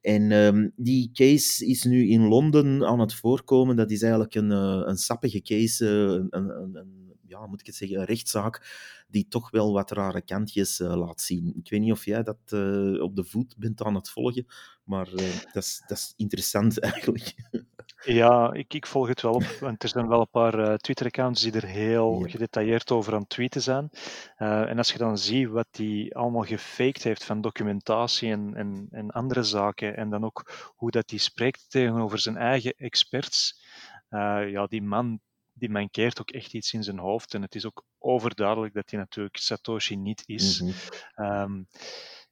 En 0.00 0.30
ehm, 0.30 0.68
die 0.76 1.10
case 1.12 1.66
is 1.66 1.84
nu 1.84 2.08
in 2.08 2.28
Londen 2.28 2.86
aan 2.86 3.00
het 3.00 3.14
voorkomen. 3.14 3.76
Dat 3.76 3.90
is 3.90 4.02
eigenlijk 4.02 4.34
een, 4.34 4.50
een 4.88 4.96
sappige 4.96 5.42
case, 5.42 5.86
een, 5.86 6.26
een, 6.30 6.48
een, 6.48 6.74
een- 6.76 7.05
ja, 7.40 7.46
moet 7.46 7.60
ik 7.60 7.66
het 7.66 7.74
zeggen, 7.76 7.98
een 7.98 8.04
rechtszaak 8.04 8.62
die 9.08 9.28
toch 9.28 9.50
wel 9.50 9.72
wat 9.72 9.90
rare 9.90 10.22
kantjes 10.22 10.80
eh, 10.80 10.96
laat 10.96 11.20
zien. 11.20 11.52
Ik 11.56 11.70
weet 11.70 11.80
niet 11.80 11.92
of 11.92 12.04
jij 12.04 12.22
dat 12.22 12.38
eh, 12.46 13.02
op 13.02 13.16
de 13.16 13.24
voet 13.24 13.54
bent 13.58 13.82
aan 13.82 13.94
het 13.94 14.10
volgen, 14.10 14.46
maar 14.84 15.06
eh, 15.12 15.40
dat, 15.52 15.62
is, 15.62 15.82
dat 15.86 15.96
is 15.98 16.12
interessant 16.16 16.80
eigenlijk. 16.90 17.34
Ja, 18.04 18.52
ik, 18.52 18.74
ik 18.74 18.86
volg 18.86 19.08
het 19.08 19.22
wel 19.22 19.32
op, 19.34 19.42
want 19.60 19.82
er 19.82 19.88
zijn 19.88 20.08
wel 20.08 20.20
een 20.20 20.30
paar 20.30 20.58
eh, 20.58 20.74
Twitter-accounts 20.74 21.42
die 21.42 21.52
er 21.52 21.64
heel 21.66 22.20
Ja. 22.20 22.28
gedetailleerd 22.28 22.90
over 22.90 23.12
aan 23.14 23.20
het 23.20 23.28
tweeten 23.28 23.62
zijn. 23.62 23.90
En 24.36 24.78
als 24.78 24.92
je 24.92 24.98
dan 24.98 25.18
ziet 25.18 25.48
wat 25.48 25.66
hij 25.70 26.10
allemaal 26.12 26.42
gefaked 26.42 27.02
heeft 27.02 27.24
van 27.24 27.40
documentatie 27.40 28.30
en, 28.30 28.54
en, 28.54 28.86
en 28.90 29.10
andere 29.10 29.42
zaken, 29.42 29.96
en 29.96 30.10
dan 30.10 30.24
ook 30.24 30.72
hoe 30.76 30.90
dat 30.90 31.10
hij 31.10 31.18
spreekt 31.18 31.70
tegenover 31.70 32.18
zijn 32.18 32.36
eigen 32.36 32.74
experts, 32.76 33.60
ja, 34.48 34.66
die 34.66 34.82
man 34.82 35.20
die 35.58 35.70
mankeert 35.70 36.20
ook 36.20 36.30
echt 36.30 36.54
iets 36.54 36.72
in 36.72 36.82
zijn 36.82 36.98
hoofd. 36.98 37.34
En 37.34 37.42
het 37.42 37.54
is 37.54 37.66
ook 37.66 37.84
overduidelijk 37.98 38.74
dat 38.74 38.90
hij 38.90 38.98
natuurlijk 38.98 39.36
Satoshi 39.36 39.96
niet 39.96 40.22
is. 40.26 40.60
Mhm. 40.60 40.72
Ehm, 41.14 41.62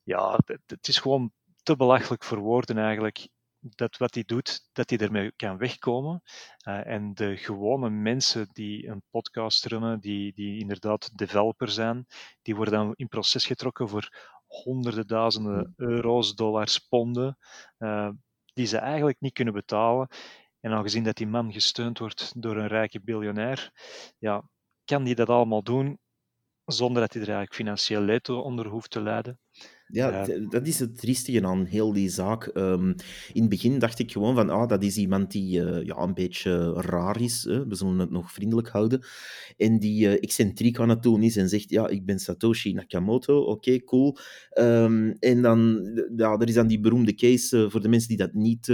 ja, 0.02 0.38
het, 0.44 0.62
het 0.66 0.88
is 0.88 0.98
gewoon 0.98 1.32
te 1.62 1.76
belachelijk 1.76 2.24
voor 2.24 2.38
woorden 2.38 2.78
eigenlijk. 2.78 3.28
Dat 3.58 3.96
wat 3.96 4.14
hij 4.14 4.24
doet, 4.24 4.68
dat 4.72 4.90
hij 4.90 4.98
ermee 4.98 5.32
kan 5.36 5.56
wegkomen. 5.56 6.22
Eh, 6.58 6.86
en 6.86 7.14
de 7.14 7.36
gewone 7.36 7.90
mensen 7.90 8.48
die 8.52 8.88
een 8.88 9.02
podcast 9.10 9.64
runnen, 9.64 10.00
die, 10.00 10.32
die 10.32 10.60
inderdaad 10.60 11.18
developer 11.18 11.68
zijn, 11.68 12.06
die 12.42 12.56
worden 12.56 12.74
dan 12.74 12.92
in 12.96 13.08
proces 13.08 13.46
getrokken 13.46 13.88
voor 13.88 14.32
honderden 14.46 15.06
duizenden 15.06 15.72
euro's, 15.76 16.34
dollars, 16.34 16.78
ponden, 16.78 17.38
eh, 17.78 18.08
die 18.54 18.66
ze 18.66 18.78
eigenlijk 18.78 19.20
niet 19.20 19.32
kunnen 19.32 19.54
betalen. 19.54 20.08
En 20.64 20.72
aangezien 20.72 21.04
dat 21.04 21.16
die 21.16 21.26
man 21.26 21.52
gesteund 21.52 21.98
wordt 21.98 22.42
door 22.42 22.56
een 22.56 22.66
rijke 22.66 23.00
biljonair, 23.00 23.70
ja, 24.18 24.48
kan 24.84 25.04
die 25.04 25.14
dat 25.14 25.28
allemaal 25.28 25.62
doen 25.62 25.98
zonder 26.64 27.02
dat 27.02 27.12
hij 27.12 27.22
er 27.22 27.28
eigenlijk 27.28 27.56
financieel 27.56 28.00
leed 28.00 28.28
onder 28.28 28.66
hoeft 28.66 28.90
te 28.90 29.00
lijden. 29.00 29.40
Ja, 29.86 30.26
dat 30.48 30.66
is 30.66 30.78
het 30.78 30.98
triestige 30.98 31.46
aan 31.46 31.64
heel 31.64 31.92
die 31.92 32.08
zaak. 32.08 32.46
Ehm, 32.46 32.88
in 33.32 33.40
het 33.40 33.48
begin 33.48 33.78
dacht 33.78 33.98
ik 33.98 34.12
gewoon 34.12 34.34
van, 34.34 34.50
ah, 34.50 34.68
dat 34.68 34.82
is 34.82 34.96
iemand 34.96 35.30
die 35.30 35.60
uh, 35.60 35.84
ja, 35.84 35.96
een 35.96 36.14
beetje 36.14 36.72
raar 36.72 37.20
is. 37.20 37.44
Hè? 37.44 37.66
We 37.66 37.74
zullen 37.74 37.98
het 37.98 38.10
nog 38.10 38.32
vriendelijk 38.32 38.68
houden. 38.68 39.04
En 39.56 39.78
die 39.78 40.06
uh, 40.06 40.12
excentriek 40.12 40.78
aan 40.78 40.88
het 40.88 41.02
doen 41.02 41.22
is 41.22 41.36
en 41.36 41.48
zegt, 41.48 41.70
ja, 41.70 41.88
ik 41.88 42.04
ben 42.04 42.18
Satoshi 42.18 42.72
Nakamoto. 42.72 43.38
Oké, 43.38 43.84
cool. 43.84 44.16
Um, 44.58 45.12
en 45.12 45.42
dan, 45.42 45.88
ja, 46.16 46.38
er 46.38 46.48
is 46.48 46.54
dan 46.54 46.66
die 46.66 46.80
beroemde 46.80 47.14
case, 47.14 47.56
uh, 47.56 47.70
voor 47.70 47.82
de 47.82 47.88
mensen 47.88 48.08
die 48.08 48.18
dat 48.18 48.34
niet 48.34 48.66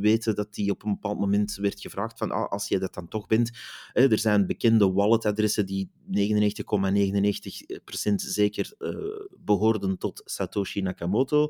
weten, 0.00 0.34
dat 0.34 0.54
die 0.54 0.70
op 0.70 0.84
een 0.84 0.92
bepaald 0.92 1.18
moment 1.18 1.54
werd 1.54 1.80
gevraagd 1.80 2.18
van, 2.18 2.30
ah, 2.30 2.48
als 2.48 2.68
jij 2.68 2.78
dat 2.78 2.94
dan 2.94 3.08
toch 3.08 3.26
bent. 3.26 3.50
er 3.92 4.18
zijn 4.18 4.46
bekende 4.46 4.92
walletadressen 4.92 5.66
die 5.66 5.90
99,99% 6.10 6.12
,99 6.12 8.14
zeker 8.16 8.74
behoorden 9.44 9.98
tot 9.98 10.22
Satoshi 10.24 10.48
Nakamoto, 10.82 11.48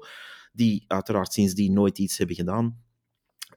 die 0.53 0.85
uiteraard 0.87 1.33
sindsdien 1.33 1.73
nooit 1.73 1.99
iets 1.99 2.19
hebben 2.19 2.37
gedaan. 2.37 2.79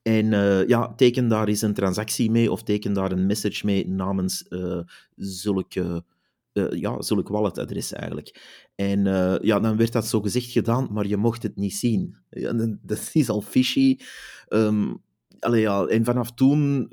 En 0.02 0.26
uh, 0.26 0.68
ja, 0.68 0.94
teken 0.96 1.28
daar 1.28 1.48
eens 1.48 1.62
een 1.62 1.74
transactie 1.74 2.32
mee 2.32 2.52
of 2.52 2.64
teken 2.64 2.94
daar 2.94 3.12
een 3.12 3.26
message 3.26 3.66
mee 3.66 3.88
namens 3.88 4.46
uh, 4.50 4.80
zulke, 5.16 6.04
uh, 6.54 6.72
ja, 6.72 7.02
zulk 7.02 7.28
walletadres 7.28 7.94
eigenlijk. 7.94 8.42
En 8.76 9.04
ja, 9.42 9.60
dan 9.60 9.78
werd 9.78 9.92
dat 9.92 10.08
zo 10.08 10.22
gezegd 10.22 10.52
gedaan, 10.52 10.88
maar 10.92 11.08
je 11.08 11.18
mocht 11.18 11.44
het 11.44 11.56
niet 11.56 11.74
zien. 11.74 12.18
Ja, 12.30 12.54
dat 12.82 13.10
is 13.14 13.30
al 13.30 13.42
fishy. 13.42 13.98
Um, 14.50 15.04
ja, 15.52 15.86
en 15.86 16.04
vanaf 16.04 16.34
toen 16.34 16.88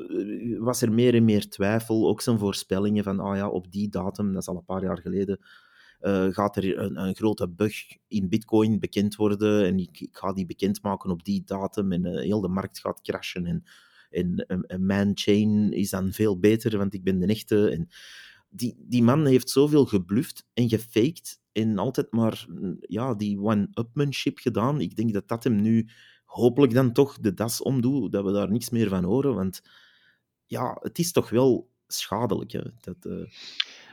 was 0.58 0.82
er 0.82 0.92
meer 0.92 1.14
en 1.14 1.24
meer 1.24 1.48
twijfel. 1.48 2.08
Ook 2.08 2.20
zijn 2.20 2.38
voorspellingen 2.38 3.04
van, 3.04 3.20
ah 3.20 3.36
ja, 3.36 3.48
op 3.48 3.72
die 3.72 3.88
datum, 3.88 4.32
dat 4.32 4.42
is 4.42 4.48
al 4.48 4.56
een 4.56 4.64
paar 4.64 4.82
jaar 4.82 4.98
geleden, 4.98 5.38
uh, 6.02 6.26
gaat 6.30 6.56
er 6.56 6.78
een, 6.78 6.96
een, 6.96 7.14
grote 7.14 7.48
bug 7.48 7.74
in 8.08 8.28
Bitcoin 8.28 8.78
bekend 8.78 9.16
worden. 9.16 9.66
En 9.66 9.78
ik, 9.78 10.00
ik 10.00 10.16
ga 10.16 10.32
die 10.32 10.46
bekendmaken 10.46 11.10
op 11.10 11.24
die 11.24 11.42
datum. 11.44 11.92
En 11.92 12.06
uh, 12.06 12.20
heel 12.20 12.40
de 12.40 12.48
markt 12.48 12.80
gaat 12.80 13.02
crashen. 13.02 13.46
En, 13.46 13.64
en, 14.10 14.86
mijn 14.86 15.10
chain 15.14 15.72
is 15.72 15.90
dan 15.90 16.12
veel 16.12 16.38
beter, 16.38 16.78
want 16.78 16.94
ik 16.94 17.04
ben 17.04 17.18
de 17.18 17.26
echte. 17.26 17.70
En 17.70 17.88
die, 18.48 18.76
die 18.78 19.02
man 19.02 19.26
heeft 19.26 19.50
zoveel 19.50 19.86
gebluft 19.86 20.46
en 20.54 20.68
gefaked. 20.68 21.40
En 21.52 21.78
altijd 21.78 22.12
maar 22.12 22.46
ja, 22.80 23.14
die 23.14 23.40
one-upmanship 23.40 24.38
gedaan. 24.38 24.80
Ik 24.80 24.96
denk 24.96 25.12
dat 25.12 25.28
dat 25.28 25.44
hem 25.44 25.60
nu 25.60 25.88
hopelijk 26.24 26.72
dan 26.72 26.92
toch 26.92 27.18
de 27.18 27.34
das 27.34 27.62
omdoet. 27.62 28.12
Dat 28.12 28.24
we 28.24 28.32
daar 28.32 28.50
niks 28.50 28.70
meer 28.70 28.88
van 28.88 29.04
horen. 29.04 29.34
Want 29.34 29.62
ja, 30.46 30.78
het 30.80 30.98
is 30.98 31.12
toch 31.12 31.30
wel 31.30 31.70
schadelijk. 31.86 32.52
Hè? 32.52 32.62
Dat, 32.80 32.96
uh... 33.06 33.26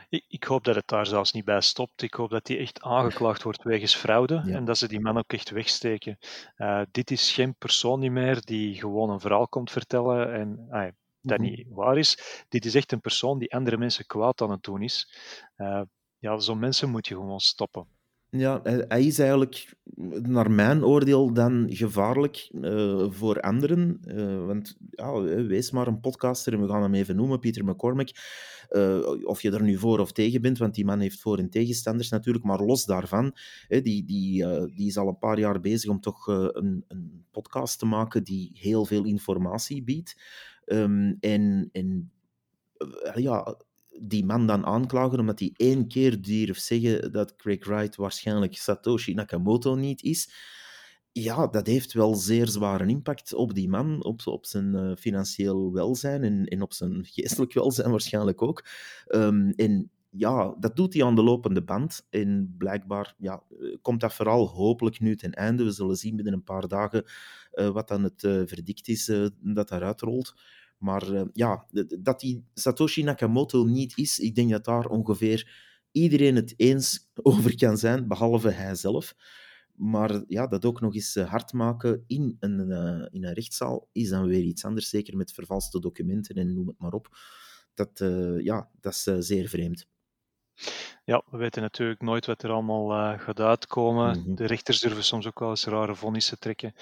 Ik, 0.08 0.24
ik, 0.28 0.44
hoop 0.44 0.64
dat 0.64 0.74
het 0.74 0.88
daar 0.88 1.06
zelfs 1.06 1.32
niet 1.32 1.44
bij 1.44 1.60
stopt. 1.60 2.02
Ik 2.02 2.14
hoop 2.14 2.30
dat 2.30 2.48
hij 2.48 2.58
echt 2.58 2.82
aangeklaagd 2.82 3.42
wordt 3.42 3.62
wegens 3.62 3.94
fraude 3.94 4.42
en 4.46 4.64
dat 4.64 4.78
ze 4.78 4.88
die 4.88 5.00
man 5.00 5.18
ook 5.18 5.32
echt 5.32 5.50
wegsteken. 5.50 6.18
Uh, 6.56 6.82
dit 6.90 7.10
is 7.10 7.32
geen 7.32 7.54
persoon 7.54 8.00
niet 8.00 8.10
meer 8.10 8.40
die 8.44 8.74
gewoon 8.74 9.10
een 9.10 9.20
verhaal 9.20 9.48
komt 9.48 9.70
vertellen 9.70 10.32
en 10.32 10.66
ah, 10.70 10.88
dat 11.20 11.38
mhm. 11.38 11.48
niet 11.48 11.66
waar 11.68 11.98
is. 11.98 12.44
Dit 12.48 12.64
is 12.64 12.74
echt 12.74 12.92
een 12.92 13.00
persoon 13.00 13.38
die 13.38 13.54
andere 13.54 13.76
mensen 13.76 14.06
kwaad 14.06 14.40
aan 14.40 14.50
het 14.50 14.62
doen 14.62 14.82
is. 14.82 15.08
Uh, 15.56 15.82
ja, 16.18 16.38
zo'n 16.38 16.58
mensen 16.58 16.90
moet 16.90 17.06
je 17.06 17.14
gewoon 17.14 17.40
stoppen. 17.40 17.97
Ja, 18.30 18.60
hij 18.62 19.04
is 19.04 19.18
eigenlijk, 19.18 19.74
naar 20.22 20.50
mijn 20.50 20.84
oordeel, 20.84 21.32
dan 21.32 21.66
gevaarlijk 21.68 22.48
uh, 22.52 23.06
voor 23.10 23.40
anderen. 23.40 24.00
Uh, 24.04 24.46
want 24.46 24.76
ja, 24.90 25.20
wees 25.22 25.70
maar 25.70 25.86
een 25.86 26.00
podcaster, 26.00 26.52
en 26.52 26.60
we 26.60 26.68
gaan 26.68 26.82
hem 26.82 26.94
even 26.94 27.16
noemen, 27.16 27.38
Pieter 27.38 27.64
McCormick. 27.64 28.10
Of 29.24 29.42
je 29.42 29.50
er 29.50 29.62
nu 29.62 29.76
voor 29.76 29.98
of 29.98 30.12
tegen 30.12 30.42
bent, 30.42 30.58
want 30.58 30.74
die 30.74 30.84
man 30.84 31.00
heeft 31.00 31.20
voor- 31.20 31.38
en 31.38 31.50
tegenstanders 31.50 32.08
natuurlijk. 32.08 32.44
Maar 32.44 32.60
los 32.60 32.84
daarvan, 32.84 33.36
die, 33.68 33.82
die, 33.82 34.44
die 34.74 34.86
is 34.86 34.96
al 34.96 35.08
een 35.08 35.18
paar 35.18 35.38
jaar 35.38 35.60
bezig 35.60 35.90
om 35.90 36.00
toch 36.00 36.26
een, 36.26 36.84
een 36.88 37.24
podcast 37.30 37.78
te 37.78 37.86
maken 37.86 38.24
die 38.24 38.50
heel 38.54 38.84
veel 38.84 39.04
informatie 39.04 39.82
biedt. 39.82 40.22
Um, 40.66 41.16
en, 41.20 41.68
en 41.72 42.10
ja, 43.14 43.56
die 44.00 44.24
man 44.24 44.46
dan 44.46 44.64
aanklagen 44.64 45.18
omdat 45.18 45.38
hij 45.38 45.52
één 45.56 45.88
keer 45.88 46.22
durft 46.22 46.62
zeggen 46.62 47.12
dat 47.12 47.36
Craig 47.36 47.66
Wright 47.66 47.96
waarschijnlijk 47.96 48.56
Satoshi 48.56 49.14
Nakamoto 49.14 49.74
niet 49.74 50.02
is. 50.02 50.32
Ja, 51.12 51.46
dat 51.46 51.66
heeft 51.66 51.92
wel 51.92 52.14
zeer 52.14 52.46
zware 52.48 52.86
impact 52.86 53.34
op 53.34 53.54
die 53.54 53.68
man, 53.68 54.04
op, 54.04 54.20
op 54.26 54.46
zijn 54.46 54.74
uh, 54.74 54.94
financieel 54.96 55.72
welzijn 55.72 56.22
en, 56.22 56.44
en 56.44 56.62
op 56.62 56.72
zijn 56.72 57.04
geestelijk 57.04 57.52
welzijn 57.52 57.90
waarschijnlijk 57.90 58.42
ook. 58.42 58.64
Um, 59.08 59.50
en 59.50 59.90
ja, 60.10 60.56
dat 60.58 60.76
doet 60.76 60.94
hij 60.94 61.04
aan 61.04 61.14
de 61.14 61.22
lopende 61.22 61.62
band. 61.62 62.06
En 62.10 62.54
blijkbaar 62.58 63.14
ja, 63.18 63.42
komt 63.82 64.00
dat 64.00 64.14
vooral 64.14 64.48
hopelijk 64.48 65.00
nu 65.00 65.16
ten 65.16 65.32
einde. 65.32 65.64
We 65.64 65.70
zullen 65.70 65.96
zien 65.96 66.16
binnen 66.16 66.34
een 66.34 66.42
paar 66.42 66.68
dagen 66.68 67.04
uh, 67.52 67.68
wat 67.68 67.88
dan 67.88 68.02
het 68.02 68.22
uh, 68.22 68.42
verdict 68.44 68.88
is 68.88 69.12
dat 69.40 69.68
daaruit 69.68 70.00
rolt. 70.00 70.34
Maar 70.78 71.12
uh, 71.12 71.22
ja, 71.32 71.66
dat 71.98 72.20
die 72.20 72.44
Satoshi 72.54 73.02
Nakamoto 73.02 73.64
niet 73.64 73.98
is, 73.98 74.18
ik 74.18 74.34
denk 74.34 74.50
dat 74.50 74.64
daar 74.64 74.86
ongeveer 74.86 75.66
iedereen 75.92 76.36
het 76.36 76.54
eens 76.56 77.08
over 77.22 77.56
kan 77.56 77.78
zijn, 77.78 78.08
behalve 78.08 78.50
hij 78.50 78.74
zelf. 78.74 79.14
Maar 79.74 80.22
ja, 80.28 80.46
dat 80.46 80.64
ook 80.64 80.80
nog 80.80 80.94
eens 80.94 81.16
eh, 81.16 81.30
hard 81.30 81.52
maken 81.52 82.04
in 82.06 82.36
een, 82.40 82.70
uh, 82.70 83.06
in 83.10 83.24
een 83.24 83.32
rechtszaal 83.32 83.88
is 83.92 84.08
dan 84.08 84.26
weer 84.26 84.42
iets 84.42 84.64
anders, 84.64 84.88
zeker 84.88 85.16
met 85.16 85.32
vervalste 85.32 85.80
documenten 85.80 86.34
en 86.34 86.54
noem 86.54 86.66
het 86.66 86.78
maar 86.78 86.92
op. 86.92 87.08
Dat, 87.74 88.00
uh, 88.00 88.40
ja, 88.44 88.68
dat 88.80 88.92
is 88.92 89.02
zeer 89.26 89.48
vreemd. 89.48 89.86
Ja, 91.04 91.22
we 91.30 91.36
weten 91.36 91.62
natuurlijk 91.62 92.00
nooit 92.00 92.26
wat 92.26 92.42
er 92.42 92.50
allemaal 92.50 93.18
gaat 93.18 93.40
uitkomen. 93.40 94.18
Mm 94.18 94.24
-hmm. 94.24 94.34
De 94.34 94.46
rechters 94.46 94.80
durven 94.80 95.04
soms 95.04 95.26
ook 95.26 95.38
wel 95.38 95.48
eens 95.48 95.64
rare 95.64 95.94
vonnissen 95.94 96.38
trekken. 96.38 96.74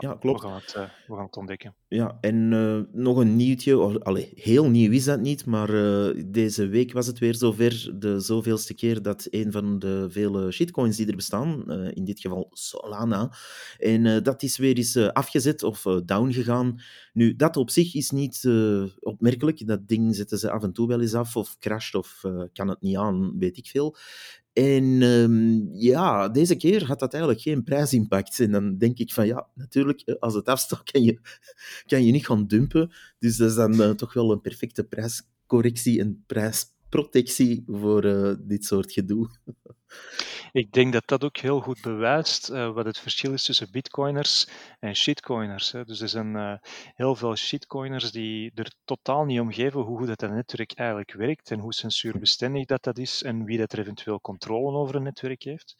Ja, 0.00 0.14
klopt. 0.14 0.40
We 0.40 0.46
gaan, 0.46 0.56
het, 0.56 0.74
uh, 0.76 0.82
we 1.06 1.14
gaan 1.14 1.24
het 1.24 1.36
ontdekken. 1.36 1.74
Ja, 1.88 2.18
en 2.20 2.52
uh, 2.52 2.80
nog 2.92 3.16
een 3.16 3.36
nieuwtje. 3.36 4.02
Allee, 4.02 4.32
heel 4.34 4.70
nieuw 4.70 4.90
is 4.90 5.04
dat 5.04 5.20
niet, 5.20 5.46
maar 5.46 5.70
uh, 5.70 6.24
deze 6.26 6.66
week 6.66 6.92
was 6.92 7.06
het 7.06 7.18
weer 7.18 7.34
zover. 7.34 7.92
De 7.98 8.20
zoveelste 8.20 8.74
keer 8.74 9.02
dat 9.02 9.26
een 9.30 9.52
van 9.52 9.78
de 9.78 10.06
vele 10.10 10.50
shitcoins 10.50 10.96
die 10.96 11.06
er 11.06 11.16
bestaan, 11.16 11.72
in 11.94 12.04
dit 12.04 12.20
geval 12.20 12.48
Solana, 12.50 13.32
en 13.78 14.22
dat 14.22 14.42
is 14.42 14.56
weer 14.56 14.76
eens 14.76 14.96
afgezet 14.96 15.62
of 15.62 15.82
down 16.04 16.32
gegaan. 16.32 16.80
Nu, 17.12 17.36
dat 17.36 17.56
op 17.56 17.70
zich 17.70 17.94
is 17.94 18.10
niet 18.10 18.48
opmerkelijk. 19.00 19.66
Dat 19.66 19.88
ding 19.88 20.14
zetten 20.14 20.38
ze 20.38 20.50
af 20.50 20.62
en 20.62 20.72
toe 20.72 20.88
wel 20.88 21.00
eens 21.00 21.14
af, 21.14 21.36
of 21.36 21.58
crasht, 21.58 21.94
of 21.94 22.20
kan 22.52 22.68
het 22.68 22.80
niet 22.80 22.96
aan, 22.96 23.38
weet 23.38 23.56
ik 23.56 23.66
veel. 23.66 23.96
En 24.52 25.02
um, 25.02 25.68
ja, 25.72 26.28
deze 26.28 26.56
keer 26.56 26.86
had 26.86 26.98
dat 26.98 27.12
eigenlijk 27.12 27.42
geen 27.42 27.64
prijsimpact. 27.64 28.40
En 28.40 28.50
dan 28.50 28.78
denk 28.78 28.98
ik 28.98 29.12
van 29.12 29.26
ja, 29.26 29.46
natuurlijk, 29.54 30.00
eh, 30.00 30.14
als 30.18 30.34
het 30.34 30.48
afstaat, 30.48 30.82
kan 30.92 31.02
je, 31.02 31.18
kan 31.86 32.04
je 32.04 32.12
niet 32.12 32.26
gaan 32.26 32.46
dumpen. 32.46 32.92
Dus 33.18 33.36
dat 33.36 33.50
is 33.50 33.56
dan 33.56 33.80
uh, 33.80 33.90
toch 33.90 34.12
wel 34.12 34.32
een 34.32 34.40
perfecte 34.40 34.84
prijscorrectie 34.84 36.00
en 36.00 36.24
prijsprotectie 36.92 37.64
voor 37.66 38.04
uh, 38.04 38.34
dit 38.38 38.64
soort 38.64 38.92
gedoe. 38.92 39.28
Ik 40.52 40.72
denk 40.72 40.92
dat 40.92 41.02
dat 41.06 41.24
ook 41.24 41.36
heel 41.36 41.60
goed 41.60 41.80
bewijst 41.80 42.50
uh, 42.50 42.72
wat 42.72 42.84
het 42.84 42.98
verschil 42.98 43.32
is 43.32 43.44
tussen 43.44 43.70
bitcoiners 43.70 44.48
en 44.80 44.96
shitcoiners. 44.96 45.72
Hè. 45.72 45.84
Dus 45.84 46.00
er 46.00 46.08
zijn 46.08 46.34
uh, 46.34 46.54
heel 46.94 47.14
veel 47.14 47.36
shitcoiners 47.36 48.10
die 48.12 48.52
er 48.54 48.72
totaal 48.84 49.24
niet 49.24 49.40
om 49.40 49.52
geven 49.52 49.80
hoe 49.80 49.98
goed 49.98 50.06
dat, 50.06 50.30
netwerk 50.30 50.72
eigenlijk 50.72 51.12
werkt 51.12 51.50
en 51.50 51.58
hoe 51.58 51.74
censuurbestendig 51.74 52.64
dat, 52.64 52.82
dat 52.82 52.98
is 52.98 53.22
en 53.22 53.44
wie 53.44 53.58
dat 53.58 53.72
er 53.72 53.78
eventueel 53.78 54.20
controle 54.20 54.78
over 54.78 54.94
een 54.94 55.02
netwerk 55.02 55.42
heeft. 55.42 55.74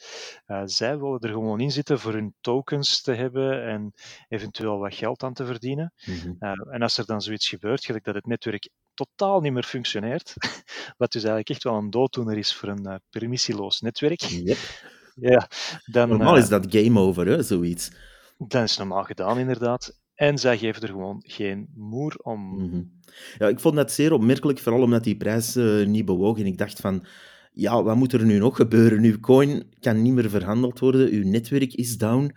Uh, 0.46 0.62
zij 0.64 0.98
willen 0.98 1.20
er 1.20 1.32
gewoon 1.32 1.60
in 1.60 1.70
zitten 1.70 1.98
voor 1.98 2.12
hun 2.12 2.34
tokens 2.40 3.02
te 3.02 3.12
hebben 3.12 3.64
en 3.66 3.92
eventueel 4.28 4.78
wat 4.78 4.94
geld 4.94 5.22
aan 5.22 5.34
te 5.34 5.46
verdienen. 5.46 5.92
Mm 6.06 6.14
-hmm. 6.14 6.70
en 6.70 6.82
als 6.82 6.98
er 6.98 7.06
dan 7.06 7.20
zoiets 7.20 7.48
gebeurt, 7.48 7.84
gelijk 7.84 8.04
dat 8.04 8.14
het 8.14 8.26
netwerk 8.26 8.70
totaal 8.94 9.40
niet 9.40 9.52
meer 9.52 9.64
functioneert, 9.64 10.34
wat 10.98 11.12
dus 11.12 11.22
eigenlijk 11.22 11.48
echt 11.48 11.62
wel 11.62 11.74
een 11.74 11.90
dooddoener 11.90 12.38
is 12.38 12.54
voor 12.54 12.68
een 12.68 13.00
permissieloos 13.10 13.80
netwerk. 13.80 14.20
Yep. 14.20 14.58
Ja, 15.14 15.48
dan, 15.84 16.08
normaal 16.08 16.36
is 16.36 16.48
dat 16.48 16.66
game 16.68 17.00
over, 17.00 17.26
hè, 17.26 17.42
zoiets. 17.42 17.90
Dan 18.38 18.62
is 18.62 18.76
normaal 18.76 19.04
gedaan, 19.04 19.38
inderdaad. 19.38 20.00
En 20.14 20.38
zij 20.38 20.58
geven 20.58 20.82
er 20.82 20.88
gewoon 20.88 21.22
geen 21.26 21.68
moer 21.74 22.16
om. 22.22 22.40
Mm 22.40 22.70
-hmm. 22.70 23.00
Ja, 23.38 23.48
ik 23.48 23.60
vond 23.60 23.74
dat 23.74 23.92
zeer 23.92 24.12
opmerkelijk, 24.12 24.58
vooral 24.58 24.82
omdat 24.82 25.04
die 25.04 25.16
prijs 25.16 25.56
uh, 25.56 25.86
niet 25.86 26.04
bewoog. 26.04 26.38
En 26.38 26.46
ik 26.46 26.58
dacht 26.58 26.80
van, 26.80 27.06
ja, 27.52 27.82
wat 27.82 27.96
moet 27.96 28.12
er 28.12 28.24
nu 28.24 28.38
nog 28.38 28.56
gebeuren? 28.56 29.02
Uw 29.02 29.20
coin 29.20 29.72
kan 29.80 30.02
niet 30.02 30.12
meer 30.12 30.30
verhandeld 30.30 30.78
worden, 30.78 31.08
uw 31.10 31.24
netwerk 31.28 31.74
is 31.74 31.98
down. 31.98 32.34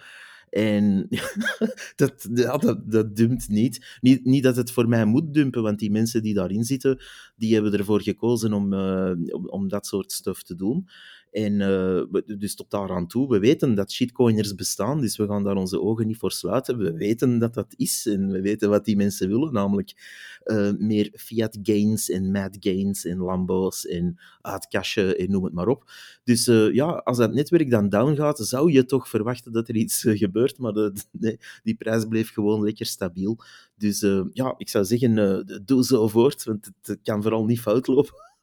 En 0.56 1.08
dat, 1.96 2.28
ja, 2.34 2.58
dat, 2.58 2.92
dat 2.92 3.16
dumpt 3.16 3.50
niet. 3.50 3.98
niet. 4.02 4.26
Niet 4.26 4.44
dat 4.44 4.56
het 4.56 4.72
voor 4.72 4.88
mij 4.88 5.06
moet 5.06 5.34
dumpen, 5.34 5.62
want 5.62 5.80
die 5.80 5.92
mensen 5.92 6.22
die 6.22 6.34
daarin 6.34 6.64
zitten, 6.64 7.04
die 7.36 7.54
hebben 7.54 7.74
ervoor 7.74 8.02
gekozen 8.02 8.54
om, 8.54 8.74
uh, 8.74 9.12
om, 9.32 9.50
om, 9.50 9.68
dat 9.68 9.86
soort 9.86 10.12
stuff 10.12 10.44
te 10.44 10.56
doen. 10.56 10.88
En 11.36 11.58
dus 12.40 12.56
tot 12.56 12.72
daaraan 12.72 13.08
toe, 13.08 13.30
we 13.30 13.40
weten 13.40 13.76
dat 13.76 13.92
shitcoiners 13.92 14.56
bestaan, 14.56 15.02
dus 15.02 15.18
we 15.18 15.28
gaan 15.28 15.44
daar 15.44 15.56
onze 15.56 15.82
ogen 15.82 16.08
niet 16.08 16.18
voor 16.18 16.32
sluiten. 16.32 16.78
We 16.78 16.94
weten 16.94 17.40
dat 17.40 17.54
dat 17.54 17.74
is 17.78 18.06
en 18.06 18.32
we 18.32 18.42
weten 18.42 18.70
wat 18.70 18.86
die 18.86 18.96
mensen 18.96 19.28
willen, 19.28 19.54
namelijk 19.54 19.94
meer 20.78 21.12
fiat 21.16 21.58
gains 21.64 22.10
en 22.10 22.32
mad 22.32 22.58
gains 22.60 23.06
en 23.06 23.18
lambo's 23.18 23.88
en 23.88 24.20
uitcashen 24.42 25.18
en 25.18 25.32
noem 25.32 25.44
het 25.44 25.54
maar 25.54 25.68
op. 25.68 25.92
Dus 26.24 26.46
ja, 26.72 26.86
als 26.86 27.18
dat 27.18 27.34
netwerk 27.34 27.70
dan 27.70 27.90
down 27.90 28.16
gaat, 28.16 28.38
zou 28.38 28.72
je 28.72 28.86
toch 28.86 29.10
verwachten 29.10 29.52
dat 29.52 29.68
er 29.68 29.76
iets 29.76 30.02
gebeurt, 30.08 30.58
maar 30.58 30.74
de, 30.74 30.94
nee, 31.12 31.40
die 31.64 31.76
prijs 31.76 32.06
bleef 32.06 32.34
gewoon 32.34 32.64
lekker 32.64 32.86
stabiel. 32.86 33.38
Dus 33.78 34.00
ja, 34.34 34.56
ik 34.58 34.70
zou 34.70 34.86
zeggen, 34.86 35.64
doe 35.66 35.84
zo 35.84 36.08
voort, 36.08 36.44
want 36.44 36.72
het 36.82 37.00
kan 37.04 37.22
vooral 37.22 37.46
niet 37.46 37.62
fout 37.62 37.88
lopen. 37.88 38.35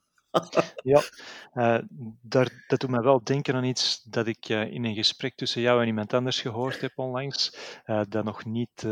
Ja, 0.83 1.03
uh, 1.55 1.79
daar, 2.21 2.65
dat 2.67 2.81
doet 2.81 2.91
mij 2.91 3.01
wel 3.01 3.25
denken 3.25 3.55
aan 3.55 3.65
iets 3.65 4.03
dat 4.03 4.27
ik 4.27 4.49
uh, 4.49 4.73
in 4.73 4.85
een 4.85 4.95
gesprek 4.95 5.35
tussen 5.35 5.63
jou 5.63 5.81
en 5.81 5.87
iemand 5.87 6.15
anders 6.15 6.41
gehoord 6.41 6.81
heb 6.81 6.93
onlangs, 6.99 7.57
uh, 7.87 8.01
dat 8.09 8.25
nog 8.25 8.45
niet, 8.45 8.83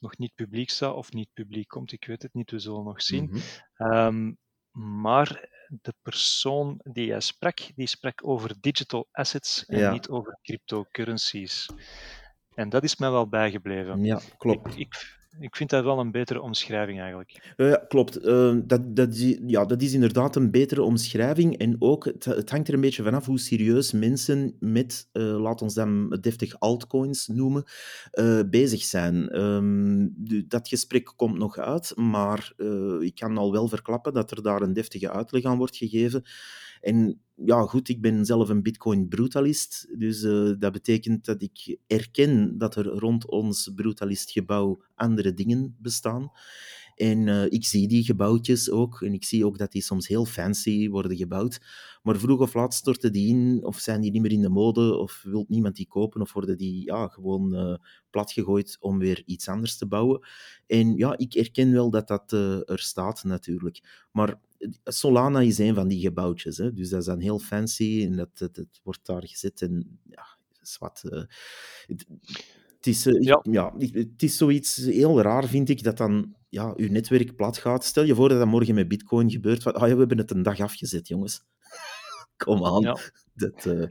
nog 0.00 0.18
niet 0.18 0.34
publiek 0.34 0.70
staat 0.70 0.94
of 0.94 1.12
niet 1.12 1.28
publiek 1.32 1.68
komt. 1.68 1.92
Ik 1.92 2.04
weet 2.04 2.22
het 2.22 2.34
niet, 2.34 2.50
we 2.50 2.58
zullen 2.58 2.84
nog 2.84 3.02
zien. 3.02 3.24
Mm 3.30 3.40
-hmm. 3.76 3.92
um, 3.92 4.38
maar 4.70 5.48
de 5.68 5.94
persoon 6.02 6.80
die 6.82 7.06
jij 7.06 7.20
sprak, 7.20 7.58
die 7.74 7.86
sprak 7.86 8.26
over 8.26 8.54
digital 8.60 9.08
assets 9.12 9.64
en 9.64 9.78
ja. 9.78 9.92
niet 9.92 10.08
over 10.08 10.38
cryptocurrencies. 10.42 11.68
En 12.54 12.68
dat 12.68 12.84
is 12.84 12.96
mij 12.96 13.10
wel 13.10 13.28
bijgebleven. 13.28 14.04
Ja, 14.04 14.20
klopt. 14.38 14.66
Ik, 14.66 14.76
ik, 14.76 15.17
ik 15.40 15.56
vind 15.56 15.70
dat 15.70 15.84
wel 15.84 15.98
een 15.98 16.10
betere 16.10 16.40
omschrijving 16.40 17.00
eigenlijk. 17.00 17.54
Ja, 17.56 17.84
klopt. 17.88 18.24
Uh, 18.24 18.56
dat, 18.64 18.96
dat, 18.96 19.18
ja, 19.46 19.64
dat 19.64 19.82
is 19.82 19.92
inderdaad 19.92 20.36
een 20.36 20.50
betere 20.50 20.82
omschrijving. 20.82 21.56
En 21.58 21.76
ook, 21.78 22.04
het, 22.04 22.50
hangt 22.50 22.68
er 22.68 22.74
een 22.74 22.80
beetje 22.80 23.02
vanaf 23.02 23.26
hoe 23.26 23.38
serieus 23.38 23.92
mensen 23.92 24.56
met, 24.60 25.08
uh, 25.12 25.40
laat 25.40 25.62
ons 25.62 25.74
dan 25.74 26.18
deftig 26.20 26.58
altcoins 26.60 27.26
noemen, 27.26 27.64
bezig 28.50 28.82
zijn. 28.82 29.40
Um, 29.40 30.14
dat 30.48 30.68
gesprek 30.68 31.12
komt 31.16 31.38
nog 31.38 31.58
uit, 31.58 31.92
maar 31.96 32.52
ik 33.00 33.14
kan 33.14 33.38
al 33.38 33.52
wel 33.52 33.68
verklappen 33.68 34.12
dat 34.12 34.30
er 34.30 34.42
daar 34.42 34.62
een 34.62 34.72
deftige 34.72 35.10
uitleg 35.10 35.44
aan 35.44 35.58
wordt 35.58 35.76
gegeven. 35.76 36.24
En 36.80 37.20
ja, 37.44 37.60
goed, 37.62 37.88
ik 37.88 38.00
ben 38.00 38.24
zelf 38.24 38.48
een 38.48 38.62
Bitcoin-brutalist. 38.62 39.88
Dus 39.98 40.22
uh, 40.22 40.52
dat 40.58 40.72
betekent 40.72 41.24
dat 41.24 41.42
ik 41.42 41.78
erken 41.86 42.58
dat 42.58 42.76
er 42.76 42.86
rond 42.86 43.28
ons 43.28 43.70
brutalist-gebouw 43.74 44.82
andere 44.94 45.34
dingen 45.34 45.76
bestaan. 45.78 46.30
En 46.94 47.26
uh, 47.26 47.44
ik 47.44 47.64
zie 47.64 47.88
die 47.88 48.04
gebouwtjes 48.04 48.70
ook. 48.70 49.02
En 49.02 49.12
ik 49.12 49.24
zie 49.24 49.46
ook 49.46 49.58
dat 49.58 49.72
die 49.72 49.82
soms 49.82 50.08
heel 50.08 50.24
fancy 50.24 50.88
worden 50.88 51.16
gebouwd. 51.16 51.60
Maar 52.02 52.18
vroeg 52.18 52.40
of 52.40 52.54
laat 52.54 52.74
storten 52.74 53.12
die 53.12 53.28
in, 53.28 53.64
of 53.64 53.78
zijn 53.78 54.00
die 54.00 54.10
niet 54.10 54.22
meer 54.22 54.32
in 54.32 54.42
de 54.42 54.48
mode, 54.48 54.96
of 54.96 55.22
wil 55.24 55.44
niemand 55.48 55.76
die 55.76 55.86
kopen, 55.86 56.20
of 56.20 56.32
worden 56.32 56.56
die 56.56 56.84
ja, 56.84 57.08
gewoon 57.08 57.54
uh, 57.54 57.76
platgegooid 58.10 58.76
om 58.80 58.98
weer 58.98 59.22
iets 59.26 59.48
anders 59.48 59.76
te 59.76 59.86
bouwen. 59.86 60.26
En 60.66 60.96
ja, 60.96 61.18
ik 61.18 61.34
erken 61.34 61.72
wel 61.72 61.90
dat 61.90 62.08
dat 62.08 62.32
er 62.32 62.78
staat 62.78 63.24
natuurlijk. 63.24 64.06
Maar 64.12 64.40
Solana 64.84 65.40
is 65.40 65.58
een 65.58 65.74
van 65.74 65.88
die 65.88 66.00
gebouwtjes. 66.00 66.56
Hè. 66.56 66.72
Dus 66.72 66.88
dat 66.88 67.00
is 67.00 67.06
dan 67.06 67.20
heel 67.20 67.38
fancy 67.38 68.04
en 68.04 68.16
dat, 68.16 68.38
dat, 68.38 68.54
dat 68.54 68.80
wordt 68.82 69.06
daar 69.06 69.26
gezet. 69.26 69.62
En 69.62 70.00
ja, 70.10 70.26
is 70.62 70.78
wat. 70.78 71.02
Uh, 71.04 71.22
het, 71.86 72.06
het, 72.76 72.86
is, 72.86 73.06
uh, 73.06 73.20
ja. 73.20 73.40
ja. 73.42 73.74
het 73.78 74.22
is 74.22 74.36
zoiets 74.36 74.76
heel 74.76 75.20
raar, 75.20 75.46
vind 75.46 75.68
ik, 75.68 75.82
dat 75.82 75.96
dan 75.96 76.34
ja, 76.48 76.72
uw 76.76 76.90
netwerk 76.90 77.36
plat 77.36 77.58
gaat. 77.58 77.84
Stel 77.84 78.04
je 78.04 78.14
voor 78.14 78.28
dat 78.28 78.38
dat 78.38 78.46
morgen 78.46 78.74
met 78.74 78.88
Bitcoin 78.88 79.30
gebeurt. 79.30 79.62
Van, 79.62 79.74
ah, 79.74 79.88
ja, 79.88 79.92
we 79.92 79.98
hebben 79.98 80.18
het 80.18 80.30
een 80.30 80.42
dag 80.42 80.60
afgezet, 80.60 81.08
jongens. 81.08 81.44
Kom 82.44 82.64
aan. 82.64 82.82
Ja. 82.82 82.96
Dat, 83.34 83.64
uh, 83.64 83.88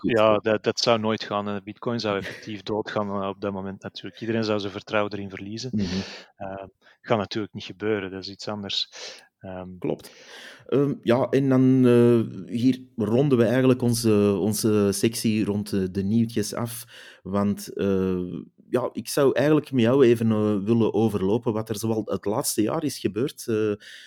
ja, 0.00 0.38
dat, 0.38 0.64
dat, 0.64 0.80
zou 0.80 0.98
nooit 0.98 1.24
gaan. 1.24 1.60
Bitcoin 1.64 2.00
zou 2.00 2.18
effectief 2.18 2.62
doodgaan 2.62 3.28
op 3.28 3.40
dat 3.40 3.52
moment 3.52 3.82
natuurlijk. 3.82 4.20
Iedereen 4.20 4.44
zou 4.44 4.60
zijn 4.60 4.72
vertrouwen 4.72 5.12
erin 5.12 5.30
verliezen. 5.30 5.70
Mm 5.72 5.84
-hmm. 5.84 6.02
uh, 6.38 6.64
gaat 7.00 7.18
natuurlijk 7.18 7.54
niet 7.54 7.64
gebeuren, 7.64 8.10
dat 8.10 8.22
is 8.22 8.28
iets 8.28 8.48
anders. 8.48 8.88
Um, 9.44 9.78
Klopt. 9.78 10.10
Um, 10.68 10.98
ja, 11.02 11.28
en 11.28 11.48
dan 11.48 11.86
uh, 11.86 12.46
hier 12.46 12.80
ronden 12.96 13.38
we 13.38 13.44
eigenlijk 13.44 13.82
onze, 13.82 14.36
onze 14.40 14.88
sectie 14.92 15.44
rond 15.44 15.72
uh, 15.72 15.84
de 15.90 16.02
nieuwtjes 16.02 16.54
af. 16.54 16.84
Want 17.22 17.70
uh, 17.74 18.42
ja, 18.68 18.90
ik 18.92 19.08
zou 19.08 19.32
eigenlijk 19.34 19.72
met 19.72 19.82
jou 19.82 20.06
even 20.06 20.64
willen 20.64 20.94
overlopen 20.94 21.52
wat 21.52 21.68
er 21.68 21.78
zowel 21.78 22.02
het 22.04 22.24
laatste 22.24 22.62
jaar 22.62 22.84
is 22.84 22.98
gebeurd. 22.98 23.44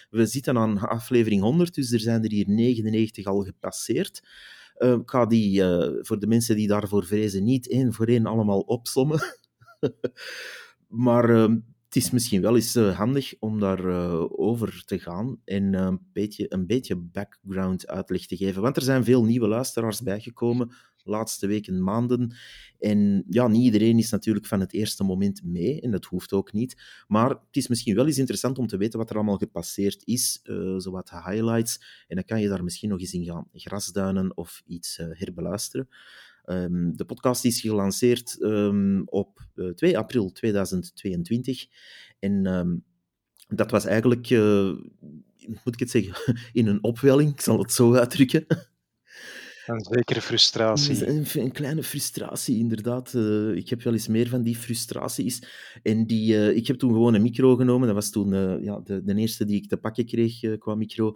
we 0.09 0.25
zitten 0.25 0.57
aan 0.57 0.77
aflevering 0.77 1.41
100, 1.41 1.75
dus 1.75 1.91
er 1.91 1.99
zijn 1.99 2.23
er 2.23 2.31
hier 2.31 2.49
99 2.49 3.25
al 3.25 3.41
gepasseerd. 3.41 4.27
ik 4.77 5.09
ga 5.09 5.25
die, 5.25 5.63
voor 6.01 6.19
de 6.19 6.27
mensen 6.27 6.55
die 6.55 6.67
daarvoor 6.67 7.05
vrezen, 7.05 7.43
niet 7.43 7.69
één 7.69 7.93
voor 7.93 8.07
één 8.07 8.25
allemaal 8.25 8.59
opsommen. 8.59 9.19
maar 10.87 11.29
ehm, 11.29 11.57
het 11.95 12.03
is 12.03 12.11
misschien 12.11 12.41
wel 12.41 12.55
eens 12.55 12.75
uh, 12.75 12.97
handig 12.97 13.33
om 13.39 13.59
daarover 13.59 14.27
uh, 14.27 14.39
over 14.47 14.83
te 14.85 14.99
gaan 14.99 15.41
en 15.45 15.73
uh, 15.73 15.79
een, 15.81 15.99
beetje, 16.13 16.45
een 16.49 16.65
beetje 16.65 16.95
background 16.95 17.87
uitleg 17.87 18.25
te 18.25 18.37
geven. 18.37 18.61
Want 18.61 18.75
er 18.75 18.81
zijn 18.81 19.03
veel 19.03 19.23
nieuwe 19.23 19.47
luisteraars 19.47 20.01
bijgekomen 20.01 20.67
de 21.03 21.09
laatste 21.09 21.47
weken, 21.47 21.83
maanden. 21.83 22.35
En 22.79 23.23
ja, 23.29 23.47
niet 23.47 23.63
iedereen 23.63 23.97
is 23.97 24.09
natuurlijk 24.09 24.45
van 24.45 24.59
het 24.59 24.73
eerste 24.73 25.03
moment 25.03 25.43
mee, 25.43 25.81
en 25.81 25.91
dat 25.91 26.05
hoeft 26.05 26.33
ook 26.33 26.53
niet. 26.53 27.03
Maar 27.07 27.29
het 27.29 27.39
is 27.51 27.67
misschien 27.67 27.95
wel 27.95 28.05
eens 28.05 28.17
interessant 28.17 28.57
om 28.57 28.67
te 28.67 28.77
weten 28.77 28.99
wat 28.99 29.09
er 29.09 29.15
allemaal 29.15 29.37
gepasseerd 29.37 30.01
is, 30.05 30.39
uh, 30.43 30.77
zowat 30.77 31.09
highlights. 31.09 32.03
En 32.07 32.15
dan 32.15 32.25
kan 32.25 32.41
je 32.41 32.47
daar 32.47 32.63
misschien 32.63 32.89
nog 32.89 32.99
eens 32.99 33.13
in 33.13 33.25
gaan 33.25 33.47
grasduinen 33.51 34.37
of 34.37 34.61
iets 34.65 34.97
herbeluisteren. 34.97 35.87
Um, 36.45 36.97
de 36.97 37.05
podcast 37.05 37.45
is 37.45 37.61
gelanceerd 37.61 38.37
um, 38.41 39.03
op 39.05 39.47
uh, 39.55 39.69
2 39.69 39.97
april 39.97 40.31
2022. 40.31 41.65
En 42.19 42.45
um, 42.45 42.83
dat 43.47 43.71
was 43.71 43.85
eigenlijk, 43.85 44.29
uh, 44.29 44.71
moet 45.63 45.73
ik 45.73 45.79
het 45.79 45.89
zeggen, 45.89 46.35
in 46.53 46.67
een 46.67 46.83
opwelling, 46.83 47.31
ik 47.31 47.41
zal 47.41 47.59
het 47.59 47.71
zo 47.71 47.93
uitdrukken. 47.93 48.45
Een 49.65 49.85
zekere 49.89 50.21
frustratie. 50.21 51.07
Een, 51.39 51.51
kleine 51.51 51.83
frustratie, 51.83 52.57
inderdaad. 52.57 53.13
Uh, 53.13 53.55
ik 53.55 53.69
heb 53.69 53.81
wel 53.81 53.93
eens 53.93 54.07
meer 54.07 54.27
van 54.27 54.41
die 54.41 54.55
frustraties. 54.55 55.41
En 55.83 56.05
die, 56.05 56.33
uh, 56.33 56.55
ik 56.55 56.67
heb 56.67 56.77
toen 56.77 56.91
gewoon 56.91 57.13
een 57.13 57.21
micro 57.21 57.55
genomen. 57.55 57.87
Dat 57.87 57.95
was 57.95 58.09
toen 58.09 58.33
uh, 58.33 58.63
ja, 58.63 58.79
de, 58.79 59.03
de, 59.03 59.15
eerste 59.15 59.45
die 59.45 59.55
ik 59.55 59.67
te 59.67 59.77
pakken 59.77 60.05
kreeg 60.05 60.57
qua 60.57 60.75
micro. 60.75 61.15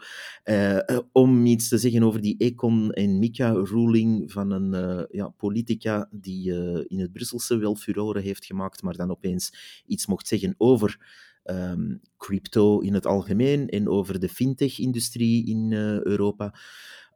om 1.12 1.46
iets 1.46 1.68
te 1.68 1.78
zeggen 1.78 2.04
over 2.04 2.22
die 2.22 2.38
Econ 2.38 2.92
en 2.92 3.20
Mika-ruling 3.20 4.32
van 4.32 4.52
een 4.52 5.08
ja, 5.12 5.28
politica 5.28 6.10
die 6.12 6.52
in 6.88 7.00
het 7.00 7.12
Brusselse 7.12 7.58
wel 7.58 7.76
furoren 7.76 8.22
heeft 8.22 8.46
gemaakt, 8.46 8.82
maar 8.82 8.96
dan 8.96 9.12
opeens 9.12 9.54
iets 9.86 10.06
mocht 10.06 10.28
zeggen 10.28 10.56
over 10.58 10.98
um, 11.44 12.02
crypto 12.18 12.80
in 12.80 12.94
het 12.94 13.06
algemeen 13.06 13.70
en 13.70 13.90
over 13.90 14.20
de 14.20 14.30
fintech-industrie 14.30 15.46
in 15.46 15.74
Europa. 16.04 16.54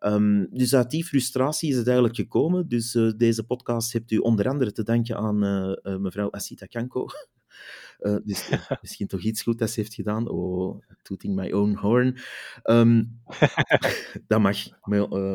Um, 0.05 0.47
dus 0.51 0.75
uit 0.75 0.89
die 0.89 1.05
frustratie 1.05 1.69
is 1.69 1.75
het 1.75 1.85
eigenlijk 1.85 2.15
gekomen. 2.15 2.67
Dus 2.67 2.95
uh, 2.95 3.11
deze 3.17 3.43
podcast 3.43 3.93
hebt 3.93 4.11
u 4.11 4.17
onder 4.17 4.47
andere 4.49 4.71
te 4.71 4.83
danken 4.83 5.17
aan 5.17 5.43
uh, 5.43 5.93
uh, 5.93 5.99
mevrouw 5.99 6.31
Asita 6.31 6.65
Kanko. 6.65 7.05
dus 8.25 8.49
misschien 8.81 9.07
toch 9.07 9.21
iets 9.21 9.41
goed 9.41 9.59
dat 9.59 9.69
ze 9.69 9.79
heeft 9.79 9.93
gedaan. 9.93 10.29
Oh, 10.29 10.81
tooting 11.01 11.35
my 11.35 11.51
own 11.51 11.75
horn. 11.75 12.17
Um, 12.63 13.21
dat 14.27 14.39
mag, 14.39 14.57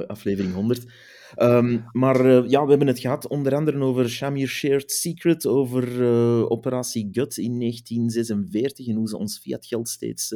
aflevering 0.06 0.54
100. 0.54 0.82
Um, 0.82 0.88
ehm, 1.36 1.78
maar 1.92 2.48
ja, 2.48 2.62
we 2.64 2.70
hebben 2.70 2.88
het 2.88 2.98
gehad 2.98 3.28
onder 3.28 3.54
andere 3.54 3.78
over 3.78 4.10
Shamir 4.10 4.48
Shared 4.48 4.92
Secret, 4.92 5.46
over 5.46 6.02
operatie 6.48 7.08
Gut 7.12 7.36
in 7.36 7.58
1946 7.58 8.86
en 8.86 8.94
hoe 8.94 9.08
ze 9.08 9.16
ons 9.16 9.38
fiatgeld 9.38 9.88
steeds 9.88 10.34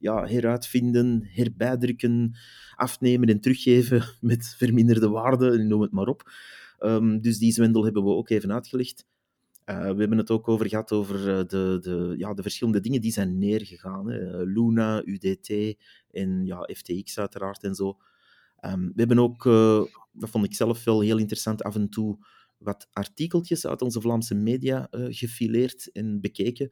ja, 0.00 0.24
heruitvinden, 0.24 1.28
herbijdrukken, 1.30 2.34
afnemen 2.74 3.28
en 3.28 3.40
teruggeven 3.40 4.04
met 4.20 4.54
verminderde 4.58 5.08
waarde, 5.08 5.58
noem 5.58 5.80
het 5.80 5.92
maar 5.92 6.06
op. 6.06 6.32
Um, 6.80 7.20
dus 7.20 7.38
die 7.38 7.52
zwendel 7.52 7.84
hebben 7.84 8.04
we 8.04 8.10
ook 8.10 8.28
even 8.28 8.52
uitgelegd. 8.52 9.06
Uh, 9.66 9.80
we 9.80 9.98
hebben 9.98 10.18
het 10.18 10.30
ook 10.30 10.48
over 10.48 10.68
gehad 10.68 10.92
over 10.92 11.18
uh, 11.18 11.24
de, 11.24 11.78
de, 11.80 12.14
ja, 12.16 12.34
de 12.34 12.42
verschillende 12.42 12.80
dingen 12.80 13.00
die 13.00 13.12
zijn 13.12 13.38
neergegaan. 13.38 14.10
Hè. 14.10 14.44
Luna, 14.44 15.02
UDT 15.04 15.76
en 16.10 16.46
ja, 16.46 16.68
FTX 16.72 17.18
uiteraard 17.18 17.62
en 17.62 17.74
zo. 17.74 17.98
Um, 18.60 18.86
we 18.86 19.00
hebben 19.00 19.18
ook, 19.18 19.44
uh, 19.44 19.84
dat 20.12 20.30
vond 20.30 20.44
ik 20.44 20.54
zelf 20.54 20.84
wel 20.84 21.00
heel 21.00 21.18
interessant, 21.18 21.62
af 21.62 21.74
en 21.74 21.88
toe 21.88 22.18
wat 22.58 22.88
artikeltjes 22.92 23.66
uit 23.66 23.82
onze 23.82 24.00
Vlaamse 24.00 24.34
media 24.34 24.88
gefileerd 24.90 25.92
en 25.92 26.20
bekeken. 26.20 26.70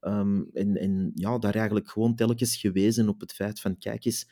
Um, 0.00 0.50
en, 0.52 1.10
ja, 1.14 1.38
daar 1.38 1.54
eigenlijk 1.54 1.90
gewoon 1.90 2.14
telkens 2.14 2.56
gewezen 2.56 3.08
op 3.08 3.20
het 3.20 3.32
feit 3.32 3.60
van, 3.60 3.78
kijk 3.78 4.04
eens, 4.04 4.30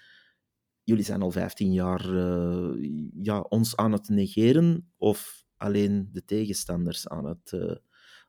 jullie 0.82 1.04
zijn 1.04 1.22
al 1.22 1.30
15 1.30 1.72
jaar 1.72 2.14
uh, 2.14 2.90
ja, 3.22 3.40
ons 3.40 3.76
aan 3.76 3.92
het 3.92 4.08
negeren 4.08 4.92
of 4.96 5.44
alleen 5.56 6.08
de 6.12 6.24
tegenstanders 6.24 7.08
aan 7.08 7.26
het, 7.26 7.52
uh, 7.52 7.76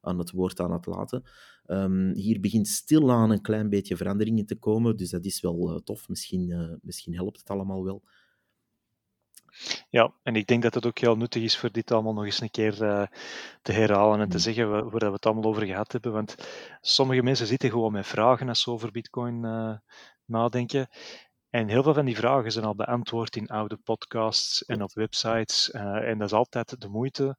aan 0.02 0.18
het 0.18 0.32
woord 0.32 0.60
aan 0.60 0.72
het 0.72 0.86
laten. 0.86 1.24
Um, 1.68 2.14
hier 2.14 2.40
begint 2.40 2.68
stilaan 2.68 3.32
een 3.32 3.42
klein 3.42 3.70
beetje 3.70 3.98
veranderingen 3.98 4.46
te 4.46 4.56
komen, 4.56 4.98
dus 4.98 5.10
dat 5.10 5.26
is 5.26 5.42
wel 5.42 5.74
uh, 5.74 5.78
tof. 5.78 6.10
Misschien, 6.10 6.80
misschien 6.82 7.16
helpt 7.16 7.40
het 7.40 7.50
allemaal 7.50 7.84
wel. 7.84 8.04
Ja, 9.90 10.14
en 10.24 10.36
ik 10.36 10.48
denk 10.48 10.64
dat 10.64 10.74
het 10.74 10.86
ook 10.86 11.00
heel 11.00 11.18
nuttig 11.18 11.44
is 11.44 11.58
voor 11.58 11.72
dit 11.72 11.92
allemaal 11.92 12.14
nog 12.14 12.26
eens 12.26 12.42
een 12.42 12.52
keer 12.52 12.82
uh, 12.82 13.04
te 13.62 13.72
herhalen 13.72 14.20
en 14.20 14.30
te 14.30 14.36
mm. 14.36 14.42
zeggen 14.42 14.70
waar, 14.70 14.90
waar 14.90 15.00
we 15.00 15.12
het 15.12 15.26
allemaal 15.26 15.50
over 15.50 15.66
gehad 15.66 15.92
hebben. 15.92 16.12
Want 16.12 16.36
sommige 16.82 17.24
mensen 17.24 17.48
zitten 17.48 17.70
gewoon 17.70 17.92
met 17.92 18.08
vragen 18.08 18.50
als 18.50 18.62
ze 18.62 18.72
over 18.72 18.92
Bitcoin 18.92 19.44
uh, 19.44 19.74
nadenken. 20.26 20.90
En 21.50 21.68
heel 21.68 21.84
veel 21.84 21.94
van 21.94 22.06
die 22.06 22.16
vragen 22.16 22.52
zijn 22.52 22.66
al 22.66 22.76
beantwoord 22.76 23.36
in 23.36 23.48
oude 23.48 23.78
podcasts 23.78 24.66
en 24.66 24.84
op 24.84 24.94
websites. 24.94 25.70
Uh, 25.74 25.82
en 25.82 26.18
dat 26.18 26.28
is 26.28 26.34
altijd 26.34 26.82
de 26.82 26.90
moeite 26.90 27.38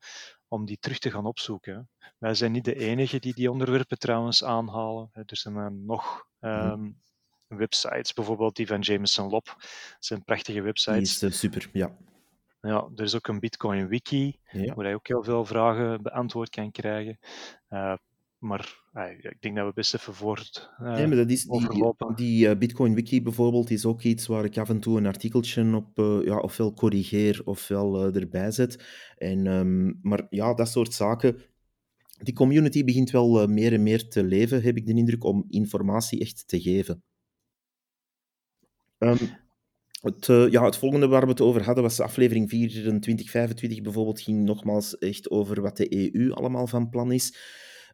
om 0.48 0.64
die 0.64 0.78
terug 0.80 0.98
te 0.98 1.10
gaan 1.10 1.26
opzoeken. 1.26 1.88
Wij 2.18 2.34
zijn 2.34 2.52
niet 2.52 2.64
de 2.64 2.74
enige 2.74 3.18
die 3.18 3.34
die 3.34 3.50
onderwerpen 3.50 3.98
trouwens 3.98 4.44
aanhalen. 4.44 5.10
Er 5.12 5.36
zijn 5.36 5.84
nog 5.84 6.26
um, 6.40 7.00
websites, 7.46 8.12
bijvoorbeeld 8.12 8.56
die 8.56 8.66
van 8.66 8.80
Jameson 8.80 9.28
Lop. 9.28 9.44
Dat 9.46 9.96
zijn 9.98 10.24
prachtige 10.24 10.60
websites. 10.60 11.18
Die 11.18 11.28
is 11.28 11.38
super, 11.38 11.68
ja. 11.72 11.96
Ja, 12.60 12.88
er 12.96 13.04
is 13.04 13.14
ook 13.14 13.28
een 13.28 13.40
Bitcoin 13.40 13.88
Wiki, 13.88 14.38
ja. 14.50 14.74
waar 14.74 14.88
je 14.88 14.94
ook 14.94 15.08
heel 15.08 15.22
veel 15.22 15.44
vragen 15.44 16.02
beantwoord 16.02 16.50
kan 16.50 16.70
krijgen. 16.70 17.18
Uh, 17.70 17.94
maar 18.38 18.82
uh, 18.94 19.10
ik 19.10 19.36
denk 19.40 19.56
dat 19.56 19.66
we 19.66 19.72
best 19.72 19.94
even 19.94 20.14
voort 20.14 20.70
uh, 20.82 20.98
ja, 20.98 21.06
maar 21.06 21.16
dat 21.16 21.30
is 21.30 21.44
die, 21.44 22.14
die 22.14 22.56
Bitcoin 22.56 22.94
Wiki 22.94 23.22
bijvoorbeeld 23.22 23.70
is 23.70 23.84
ook 23.84 24.02
iets 24.02 24.26
waar 24.26 24.44
ik 24.44 24.58
af 24.58 24.68
en 24.68 24.80
toe 24.80 24.98
een 24.98 25.06
artikeltje 25.06 25.74
op 25.74 26.22
ja, 26.24 26.38
ofwel 26.38 26.74
corrigeer 26.74 27.42
ofwel 27.44 28.14
erbij 28.14 28.50
zet. 28.50 28.84
En, 29.16 29.46
um, 29.46 29.98
maar 30.02 30.26
ja, 30.30 30.54
dat 30.54 30.68
soort 30.68 30.94
zaken. 30.94 31.42
Die 32.22 32.34
community 32.34 32.84
begint 32.84 33.10
wel 33.10 33.46
meer 33.46 33.72
en 33.72 33.82
meer 33.82 34.08
te 34.08 34.24
leven, 34.24 34.62
heb 34.62 34.76
ik 34.76 34.86
de 34.86 34.94
indruk, 34.94 35.24
om 35.24 35.44
informatie 35.48 36.20
echt 36.20 36.48
te 36.48 36.60
geven. 36.60 37.02
Um, 38.98 39.18
het, 40.00 40.28
uh, 40.28 40.50
ja, 40.50 40.64
het 40.64 40.76
volgende 40.76 41.08
waar 41.08 41.24
we 41.24 41.28
het 41.28 41.40
over 41.40 41.64
hadden 41.64 41.84
was 41.84 42.00
aflevering 42.00 42.48
24, 42.48 43.30
25 43.30 43.82
bijvoorbeeld, 43.82 44.20
ging 44.20 44.44
nogmaals 44.44 44.98
echt 44.98 45.30
over 45.30 45.60
wat 45.60 45.76
de 45.76 46.12
EU 46.14 46.32
allemaal 46.32 46.66
van 46.66 46.88
plan 46.88 47.12
is. 47.12 47.36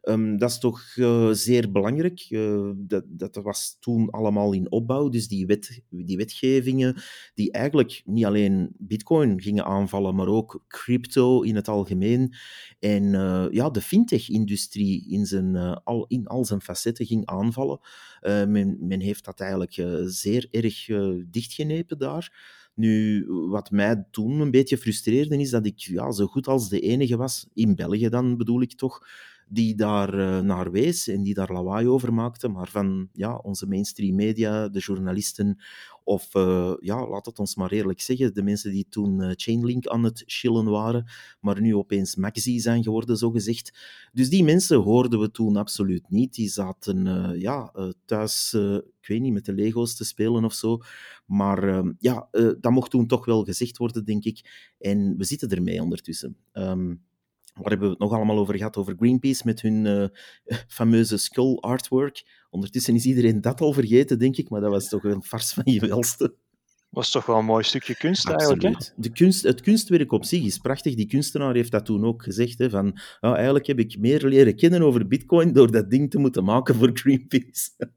Um, 0.09 0.37
dat 0.37 0.49
is 0.49 0.59
toch 0.59 0.95
uh, 0.95 1.29
zeer 1.31 1.71
belangrijk. 1.71 2.29
Uh, 2.29 2.71
dat, 2.75 3.03
dat 3.07 3.35
was 3.35 3.77
toen 3.79 4.09
allemaal 4.09 4.53
in 4.53 4.71
opbouw. 4.71 5.09
Dus 5.09 5.27
die, 5.27 5.45
wet, 5.45 5.81
die 5.89 6.17
wetgevingen 6.17 6.95
die 7.33 7.51
eigenlijk 7.51 8.01
niet 8.05 8.25
alleen 8.25 8.75
Bitcoin 8.77 9.41
gingen 9.41 9.65
aanvallen, 9.65 10.15
maar 10.15 10.27
ook 10.27 10.63
crypto 10.67 11.41
in 11.41 11.55
het 11.55 11.67
algemeen. 11.67 12.33
En 12.79 13.03
uh, 13.03 13.45
ja, 13.49 13.69
de 13.69 13.81
fintech-industrie 13.81 15.09
in, 15.09 15.25
zijn, 15.25 15.55
al, 15.83 16.05
in 16.07 16.27
al 16.27 16.45
zijn 16.45 16.61
facetten 16.61 17.05
ging 17.05 17.25
aanvallen. 17.25 17.79
Men, 18.21 18.77
men, 18.79 18.99
heeft 18.99 19.25
dat 19.25 19.39
eigenlijk 19.39 19.83
zeer 20.05 20.47
erg 20.51 20.85
dichtgenepen 21.29 21.97
daar. 21.97 22.55
Nu, 22.73 23.25
wat 23.27 23.71
mij 23.71 24.05
toen 24.11 24.39
een 24.39 24.51
beetje 24.51 24.77
frustreerde, 24.77 25.37
is 25.37 25.49
dat 25.49 25.65
ik 25.65 25.79
ja, 25.79 26.11
zo 26.11 26.25
goed 26.25 26.47
als 26.47 26.69
de 26.69 26.79
enige 26.79 27.17
was, 27.17 27.47
in 27.53 27.75
België 27.75 28.09
dan 28.09 28.37
bedoel 28.37 28.61
ik 28.61 28.73
toch, 28.73 29.07
die 29.49 29.75
daar 29.75 30.19
uh, 30.19 30.39
naar 30.39 30.71
wees 30.71 31.07
en 31.07 31.23
die 31.23 31.33
daar 31.33 31.51
lawaai 31.51 31.87
over 31.87 32.13
maakte, 32.13 32.47
maar 32.47 32.67
van 32.67 33.09
ja, 33.13 33.35
onze 33.35 33.67
mainstream 33.67 34.15
media, 34.15 34.69
de 34.69 34.79
journalisten 34.79 35.57
of, 36.03 36.35
uh, 36.35 36.73
ja, 36.79 37.07
laat 37.07 37.25
het 37.25 37.39
ons 37.39 37.55
maar 37.55 37.71
eerlijk 37.71 38.01
zeggen, 38.01 38.33
de 38.33 38.43
mensen 38.43 38.71
die 38.71 38.85
toen 38.89 39.21
uh, 39.21 39.31
Chainlink 39.35 39.87
aan 39.87 40.03
het 40.03 40.23
chillen 40.25 40.65
waren, 40.65 41.05
maar 41.39 41.61
nu 41.61 41.75
opeens 41.75 42.15
Maxi 42.15 42.59
zijn 42.59 42.83
geworden, 42.83 43.17
zo 43.17 43.31
gezegd. 43.31 43.77
Dus 44.13 44.29
die 44.29 44.43
mensen 44.43 44.77
hoorden 44.77 45.19
we 45.19 45.31
toen 45.31 45.55
absoluut 45.55 46.09
niet. 46.09 46.33
Die 46.33 46.49
zaten 46.49 47.05
ja, 47.39 47.73
thuis, 48.05 48.53
ik 49.01 49.07
weet 49.07 49.21
niet, 49.21 49.33
met 49.33 49.45
de 49.45 49.53
Lego's 49.53 49.95
te 49.95 50.05
spelen 50.05 50.43
of 50.43 50.53
zo. 50.53 50.79
Maar 51.25 51.83
ja, 51.99 52.27
dat 52.31 52.71
mocht 52.71 52.91
toen 52.91 53.07
toch 53.07 53.25
wel 53.25 53.43
gezegd 53.43 53.77
worden, 53.77 54.05
denk 54.05 54.23
ik. 54.23 54.69
En 54.79 55.17
we 55.17 55.23
zitten 55.23 55.49
ermee 55.49 55.81
ondertussen. 55.81 56.35
Um, 56.53 57.05
Waar 57.57 57.69
hebben 57.69 57.87
we 57.87 57.93
het 57.93 57.99
nog 57.99 58.13
allemaal 58.13 58.37
over 58.37 58.57
gehad? 58.57 58.77
Over 58.77 58.95
Greenpeace 58.97 59.41
met 59.45 59.61
hun 59.61 59.85
uh, 59.85 60.07
fameuze 60.67 61.17
skull 61.17 61.55
artwork. 61.55 62.45
Ondertussen 62.49 62.95
is 62.95 63.05
iedereen 63.05 63.41
dat 63.41 63.61
al 63.61 63.73
vergeten, 63.73 64.19
denk 64.19 64.37
ik, 64.37 64.49
maar 64.49 64.61
dat 64.61 64.71
was 64.71 64.89
toch 64.89 65.03
een 65.03 65.23
fars 65.23 65.53
van 65.53 65.63
je 65.65 65.79
welste. 65.87 66.35
Was 66.89 67.11
toch 67.11 67.25
wel 67.25 67.37
een 67.37 67.45
mooi 67.45 67.63
stukje 67.63 67.95
kunst 67.95 68.29
Absoluut. 68.29 68.63
eigenlijk. 68.63 68.93
De 68.95 69.11
kunst, 69.11 69.43
het 69.43 69.61
kunstwerk 69.61 70.11
op 70.11 70.25
zich 70.25 70.43
is 70.43 70.57
prachtig. 70.57 70.95
Die 70.95 71.07
kunstenaar 71.07 71.53
heeft 71.53 71.71
dat 71.71 71.85
toen 71.85 72.05
ook 72.05 72.23
gezegd. 72.23 72.57
Hè, 72.57 72.69
van, 72.69 72.99
oh, 73.21 73.33
eigenlijk 73.33 73.67
heb 73.67 73.79
ik 73.79 73.97
meer 73.99 74.25
leren 74.25 74.55
kennen 74.55 74.81
over 74.81 75.07
Bitcoin 75.07 75.53
door 75.53 75.71
dat 75.71 75.89
ding 75.89 76.09
te 76.09 76.19
moeten 76.19 76.43
maken 76.43 76.75
voor 76.75 76.89
Greenpeace. 76.93 77.69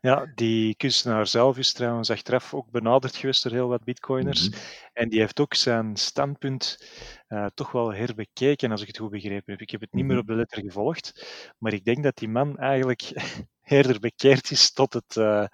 Ja, 0.00 0.32
die 0.34 0.76
kunstenaar 0.76 1.26
zelf 1.26 1.58
is 1.58 1.72
trouwens 1.72 2.10
achteraf 2.10 2.54
ook 2.54 2.70
benaderd 2.70 3.16
geweest 3.16 3.42
door 3.42 3.52
heel 3.52 3.68
wat 3.68 3.84
Bitcoiners. 3.84 4.48
Mhm. 4.48 4.58
En 4.92 5.08
die 5.08 5.20
heeft 5.20 5.40
ook 5.40 5.54
zijn 5.54 5.96
standpunt 5.96 6.78
uh, 7.28 7.46
toch 7.54 7.72
wel 7.72 7.94
herbekeken, 7.94 8.70
als 8.70 8.80
ik 8.80 8.86
het 8.86 8.98
goed 8.98 9.10
begrepen 9.10 9.52
heb. 9.52 9.60
Ik 9.60 9.70
heb 9.70 9.80
het 9.80 9.92
niet 9.92 10.04
meer 10.04 10.12
mhm. 10.12 10.22
op 10.22 10.26
de 10.26 10.34
letter 10.34 10.62
gevolgd, 10.62 11.26
maar 11.58 11.72
ik 11.72 11.84
denk 11.84 12.02
dat 12.02 12.16
die 12.16 12.28
man 12.28 12.58
eigenlijk 12.58 13.12
eerder 13.64 14.00
bekeerd 14.00 14.50
is 14.50 14.72
tot 14.72 14.92
het, 14.92 15.16
uh, 15.16 15.44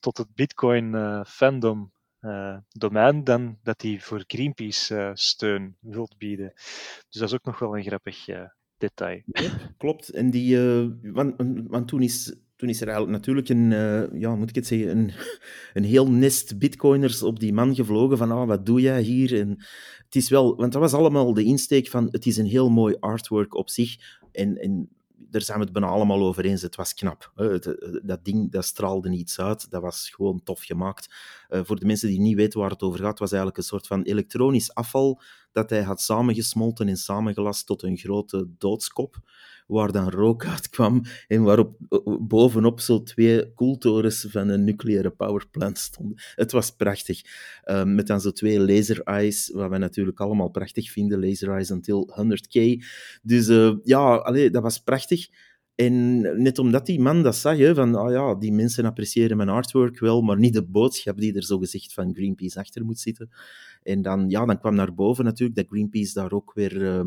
tot 0.00 0.18
het 0.18 0.34
Bitcoin-fandom. 0.34 1.92
Uh, 2.24 2.56
domein 2.68 3.24
dan 3.24 3.58
dat 3.62 3.82
hij 3.82 4.00
voor 4.00 4.24
Greenpeace 4.26 4.94
uh, 4.94 5.10
steun 5.14 5.76
wilt 5.80 6.18
bieden. 6.18 6.52
Dus 7.08 7.20
dat 7.20 7.28
is 7.28 7.34
ook 7.34 7.44
nog 7.44 7.58
wel 7.58 7.76
een 7.76 7.84
grappig 7.84 8.28
uh, 8.28 8.40
detail. 8.78 9.22
Ja, 9.26 9.50
klopt. 9.76 10.08
En 10.08 10.30
die, 10.30 10.58
want, 11.02 11.34
want 11.68 11.88
toen 11.88 12.02
is 12.02 12.36
toen 12.56 12.68
is 12.68 12.80
er 12.80 12.88
eigenlijk 12.88 13.16
natuurlijk 13.16 13.48
een, 13.48 13.70
ja, 14.18 14.36
moet 14.36 14.48
ik 14.48 14.54
het 14.54 14.66
zeggen, 14.66 14.90
een, 14.90 15.12
een 15.74 15.84
heel 15.84 16.10
nest 16.10 16.58
bitcoiners 16.58 17.22
op 17.22 17.40
die 17.40 17.52
man 17.52 17.74
gevlogen 17.74 18.18
van, 18.18 18.30
ah, 18.30 18.46
wat 18.46 18.66
doe 18.66 18.80
jij 18.80 19.02
hier? 19.02 19.40
En 19.40 19.48
het 20.04 20.14
is 20.14 20.28
wel, 20.28 20.56
want 20.56 20.72
dat 20.72 20.80
was 20.80 20.92
allemaal 20.92 21.34
de 21.34 21.44
insteek 21.44 21.88
van, 21.88 22.08
het 22.10 22.26
is 22.26 22.36
een 22.36 22.46
heel 22.46 22.70
mooi 22.70 22.96
artwork 23.00 23.54
op 23.54 23.70
zich. 23.70 23.96
En, 24.32 24.56
en 24.56 24.88
daar 25.34 25.42
zijn 25.42 25.58
we 25.58 25.64
het 25.64 25.72
bijna 25.72 25.88
allemaal 25.88 26.22
over 26.22 26.44
eens. 26.44 26.62
Het 26.62 26.76
was 26.76 26.94
knap. 26.94 27.32
Dat 28.02 28.24
ding 28.24 28.52
dat 28.52 28.64
straalde 28.64 29.08
niets 29.08 29.40
uit. 29.40 29.70
Dat 29.70 29.82
was 29.82 30.10
gewoon 30.10 30.42
tof 30.42 30.62
gemaakt. 30.62 31.14
Eh, 31.48 31.60
voor 31.64 31.78
de 31.78 31.86
mensen 31.86 32.08
die 32.08 32.20
niet 32.20 32.36
weten 32.36 32.60
waar 32.60 32.70
het 32.70 32.82
over 32.82 33.00
gaat, 33.00 33.18
was 33.18 33.30
eigenlijk 33.30 33.58
een 33.58 33.68
soort 33.68 33.86
van 33.86 34.02
elektronisch 34.02 34.74
afval 34.74 35.20
dat 35.52 35.70
hij 35.70 35.82
had 35.82 36.00
samengesmolten 36.00 36.88
en 36.88 36.96
samengelast 36.96 37.66
tot 37.66 37.82
een 37.82 37.96
grote 37.96 38.48
doodskop 38.58 39.16
waar 39.66 39.92
dan 39.92 40.10
rook 40.10 40.46
uit 40.46 40.68
kwam 40.68 41.02
en 41.28 41.42
waarop 41.42 41.76
eh, 41.88 41.98
bovenop 42.20 42.80
zo 42.80 43.02
twee 43.02 43.52
koeltorens 43.52 44.26
van 44.28 44.48
een 44.48 44.64
nucleaire 44.64 45.10
powerplant 45.10 45.78
stonden. 45.78 46.22
Het 46.34 46.52
was 46.52 46.70
prachtig. 46.70 47.22
Um, 47.64 47.94
met 47.94 48.06
dan 48.06 48.20
zo 48.20 48.30
twee 48.30 48.60
laser 48.60 49.00
eyes, 49.02 49.50
wat 49.54 49.68
wij 49.68 49.78
natuurlijk 49.78 50.20
allemaal 50.20 50.50
prachtig 50.50 50.90
vinden, 50.90 51.20
laser 51.26 51.50
eyes 51.50 51.70
until 51.70 52.08
100k. 52.22 52.84
Dus 53.22 53.48
uh, 53.48 53.72
ja, 53.82 54.18
dat 54.50 54.62
was 54.62 54.78
prachtig. 54.78 55.28
En 55.74 56.20
net 56.42 56.58
omdat 56.58 56.86
die 56.86 57.00
man 57.00 57.22
dat 57.22 57.36
zag, 57.36 57.74
van 57.74 57.94
ah 57.94 58.12
ja, 58.12 58.34
die 58.34 58.52
mensen 58.52 58.84
appreciëren 58.84 59.36
mijn 59.36 59.48
artwork 59.48 59.98
wel, 59.98 60.22
maar 60.22 60.38
niet 60.38 60.52
de 60.52 60.64
boodschap 60.64 61.18
die 61.18 61.34
er 61.34 61.44
zo 61.44 61.58
gezegd 61.58 61.92
van 61.92 62.14
Greenpeace 62.14 62.58
achter 62.58 62.84
moet 62.84 62.98
zitten. 62.98 63.30
En 63.82 64.02
dan, 64.02 64.28
ja, 64.28 64.44
dan 64.44 64.58
kwam 64.58 64.74
naar 64.74 64.94
boven 64.94 65.24
natuurlijk 65.24 65.58
dat 65.58 65.66
Greenpeace 65.68 66.14
daar 66.14 66.32
ook 66.32 66.52
weer 66.54 66.76
uh, 66.82 67.00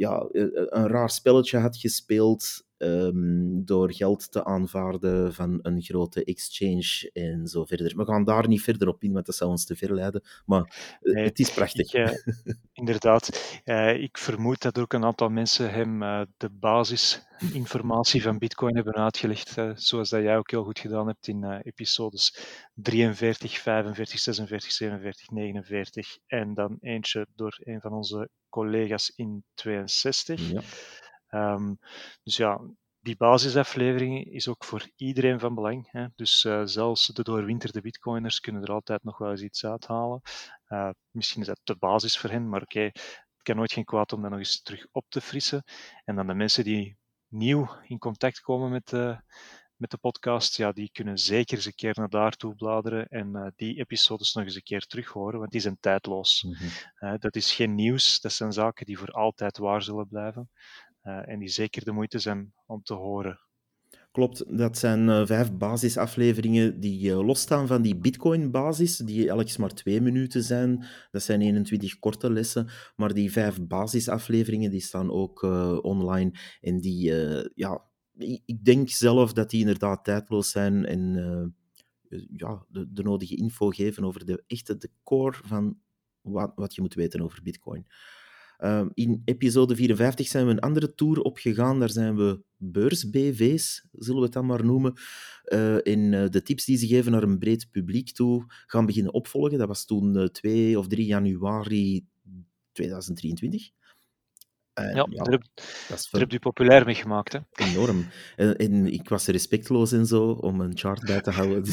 ja, 0.00 0.28
eh, 0.32 0.42
eh, 0.42 0.66
een 0.68 0.88
raar 0.88 1.10
spelletje 1.10 1.58
had 1.58 1.76
gespeeld 1.76 2.64
um, 2.78 3.64
door 3.64 3.92
geld 3.92 4.32
te 4.32 4.44
aanvaarden 4.44 5.34
van 5.34 5.58
een 5.62 5.82
grote 5.82 6.24
exchange 6.24 7.10
en 7.12 7.46
zo 7.46 7.64
verder. 7.64 7.96
We 7.96 8.04
gaan 8.04 8.24
daar 8.24 8.48
niet 8.48 8.62
verder 8.62 8.88
op 8.88 9.02
in, 9.02 9.12
want 9.12 9.26
dat 9.26 9.34
zou 9.34 9.50
ons 9.50 9.64
te 9.64 9.76
ver 9.76 9.94
leiden. 9.94 10.22
Maar 10.46 10.98
eh, 11.00 11.24
het 11.24 11.38
is 11.38 11.50
prachtig. 11.50 11.94
Ik, 11.94 12.08
uh, 12.08 12.34
inderdaad. 12.72 13.60
Uh, 13.64 14.02
ik 14.02 14.18
vermoed 14.18 14.62
dat 14.62 14.78
ook 14.78 14.92
een 14.92 15.04
aantal 15.04 15.28
mensen 15.28 15.72
hem 15.72 15.98
de 16.36 16.50
basisinformatie 16.50 18.22
van 18.22 18.38
Bitcoin 18.38 18.74
hebben 18.74 18.94
uitgelegd, 18.94 19.54
zoals 19.74 20.08
dat 20.08 20.22
jij 20.22 20.36
ook 20.36 20.50
heel 20.50 20.64
goed 20.64 20.78
gedaan 20.78 21.06
hebt 21.06 21.28
in 21.28 21.60
episodes 21.62 22.38
43, 22.74 23.58
45, 23.58 24.18
46, 24.18 24.72
47, 24.72 25.30
49 25.30 26.18
en 26.26 26.54
dan 26.54 26.76
eentje 26.80 27.26
door 27.34 27.58
een 27.64 27.80
van 27.80 27.92
onze 27.92 28.28
collega's 28.50 29.12
in 29.16 29.44
62. 29.54 30.50
Ja. 30.50 30.62
Um, 31.54 31.78
dus 32.22 32.36
ja, 32.36 32.60
die 33.00 33.16
basisaflevering 33.16 34.24
is 34.24 34.48
ook 34.48 34.64
voor 34.64 34.90
iedereen 34.96 35.40
van 35.40 35.54
belang. 35.54 35.88
Hè? 35.90 36.06
Dus 36.14 36.44
uh, 36.44 36.60
zelfs 36.64 37.06
de 37.06 37.22
doorwinterde 37.22 37.80
bitcoiners 37.80 38.40
kunnen 38.40 38.62
er 38.62 38.72
altijd 38.72 39.02
nog 39.02 39.18
wel 39.18 39.30
eens 39.30 39.42
iets 39.42 39.64
uithalen. 39.64 40.20
Uh, 40.68 40.90
misschien 41.10 41.40
is 41.40 41.46
dat 41.46 41.60
de 41.64 41.76
basis 41.76 42.18
voor 42.18 42.30
hen, 42.30 42.48
maar 42.48 42.62
oké, 42.62 42.78
okay, 42.78 42.90
het 43.32 43.42
kan 43.42 43.56
nooit 43.56 43.72
geen 43.72 43.84
kwaad 43.84 44.12
om 44.12 44.20
dat 44.22 44.30
nog 44.30 44.38
eens 44.38 44.62
terug 44.62 44.86
op 44.92 45.04
te 45.08 45.20
frissen. 45.20 45.64
En 46.04 46.16
dan 46.16 46.26
de 46.26 46.34
mensen 46.34 46.64
die 46.64 46.98
nieuw 47.28 47.68
in 47.82 47.98
contact 47.98 48.40
komen 48.40 48.70
met 48.70 48.88
de, 48.88 49.20
met 49.80 49.90
de 49.90 49.98
podcast, 49.98 50.56
ja, 50.56 50.72
die 50.72 50.90
kunnen 50.92 51.18
zeker 51.18 51.56
eens 51.56 51.66
een 51.66 51.74
keer 51.74 51.94
naar 51.94 52.08
daartoe 52.08 52.54
bladeren 52.54 53.08
en 53.08 53.28
uh, 53.32 53.46
die 53.56 53.78
episodes 53.78 54.34
nog 54.34 54.44
eens 54.44 54.54
een 54.54 54.62
keer 54.62 54.86
terug 54.86 55.08
horen, 55.08 55.38
want 55.38 55.50
die 55.50 55.60
zijn 55.60 55.76
tijdloos. 55.80 56.42
Mm 56.42 56.54
-hmm. 56.54 57.18
dat 57.18 57.36
is 57.36 57.52
geen 57.52 57.74
nieuws, 57.74 58.20
dat 58.20 58.32
zijn 58.32 58.52
zaken 58.52 58.86
die 58.86 58.98
voor 58.98 59.10
altijd 59.10 59.58
waar 59.58 59.82
zullen 59.82 60.08
blijven. 60.08 60.50
Uh, 61.02 61.28
en 61.28 61.38
die 61.38 61.48
zeker 61.48 61.84
de 61.84 61.92
moeite 61.92 62.18
zijn 62.18 62.52
om 62.66 62.82
te 62.82 62.94
horen. 62.94 63.40
Klopt, 64.12 64.58
dat 64.58 64.78
zijn 64.78 65.26
vijf 65.26 65.52
basisafleveringen 65.52 66.80
die 66.80 67.14
losstaan 67.14 67.66
van 67.66 67.82
die 67.82 67.96
Bitcoin-basis, 67.96 68.96
die 68.96 69.28
elk 69.28 69.58
maar 69.58 69.74
twee 69.74 70.00
minuten 70.00 70.42
zijn. 70.42 70.84
Dat 71.10 71.22
zijn 71.22 71.40
21 71.40 71.98
korte 71.98 72.32
lessen, 72.32 72.70
maar 72.96 73.14
die 73.14 73.32
vijf 73.32 73.66
basisafleveringen 73.66 74.70
die 74.70 74.80
staan 74.80 75.10
ook 75.10 75.42
online. 75.82 76.32
En 76.60 76.80
die, 76.80 77.12
ja, 77.54 77.89
ik 78.44 78.64
denk 78.64 78.88
zelf 78.88 79.32
dat 79.32 79.50
die 79.50 79.60
inderdaad 79.60 80.04
tijdloos 80.04 80.50
zijn 80.50 80.86
en 80.86 81.14
ja, 82.36 82.64
de, 82.68 82.92
de, 82.92 83.02
nodige 83.02 83.36
info 83.36 83.68
geven 83.68 84.04
over 84.04 84.24
de 84.24 84.42
echte 84.46 84.76
de 84.76 84.90
core 85.02 85.38
van 85.44 85.78
wat, 86.20 86.52
wat 86.54 86.74
je 86.74 86.80
moet 86.80 86.94
weten 86.94 87.20
over 87.20 87.42
Bitcoin. 87.42 87.86
Ehm, 88.58 88.88
in 88.94 89.22
episode 89.24 89.76
54 89.76 90.26
zijn 90.28 90.46
we 90.46 90.52
een 90.52 90.60
andere 90.60 90.94
tour 90.94 91.20
opgegaan. 91.20 91.78
Daar 91.78 91.90
zijn 91.90 92.16
we 92.16 92.42
beurs-BV's, 92.56 93.86
zullen 93.92 94.18
we 94.18 94.24
het 94.24 94.32
dan 94.32 94.46
maar 94.46 94.64
noemen. 94.64 94.92
Uh, 95.44 95.86
en 95.86 96.30
de 96.30 96.42
tips 96.42 96.64
die 96.64 96.76
ze 96.76 96.86
geven 96.86 97.12
naar 97.12 97.22
een 97.22 97.38
breed 97.38 97.70
publiek 97.70 98.10
toe 98.10 98.44
gaan 98.66 98.86
beginnen 98.86 99.12
opvolgen. 99.12 99.58
Dat 99.58 99.68
was 99.68 99.84
toen 99.84 100.16
uh, 100.16 100.22
eh, 100.22 100.28
2 100.28 100.78
of 100.78 100.86
3 100.86 101.06
januari 101.06 102.06
2023. 102.72 103.70
En, 104.80 104.94
ja, 105.10 105.24
dat 105.88 106.08
heb 106.10 106.30
je 106.30 106.38
populair 106.38 106.84
mee 106.84 106.94
gemaakt. 106.94 107.32
Hè? 107.32 107.38
Enorm. 107.52 108.08
En, 108.36 108.56
en, 108.56 108.92
ik 108.92 109.08
was 109.08 109.26
respectloos 109.26 109.92
en 109.92 110.06
zo 110.06 110.30
om 110.30 110.60
een 110.60 110.78
chart 110.78 111.04
bij 111.04 111.20
te 111.20 111.30
houden. 111.30 111.62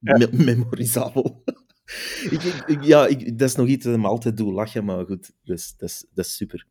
Dus, 0.00 0.30
memorisabel 0.30 1.42
ik, 2.66 2.78
ja, 2.82 3.06
ik, 3.06 3.38
dat 3.38 3.48
is 3.48 3.54
nog 3.54 3.66
iets 3.66 3.84
dat 3.84 3.98
me 3.98 4.06
altijd 4.06 4.36
doe 4.36 4.52
lachen, 4.52 4.84
maar 4.84 5.04
goed, 5.04 5.32
dus, 5.42 5.74
dat, 5.76 5.88
is, 5.88 6.06
dat 6.12 6.24
is 6.24 6.36
super. 6.36 6.66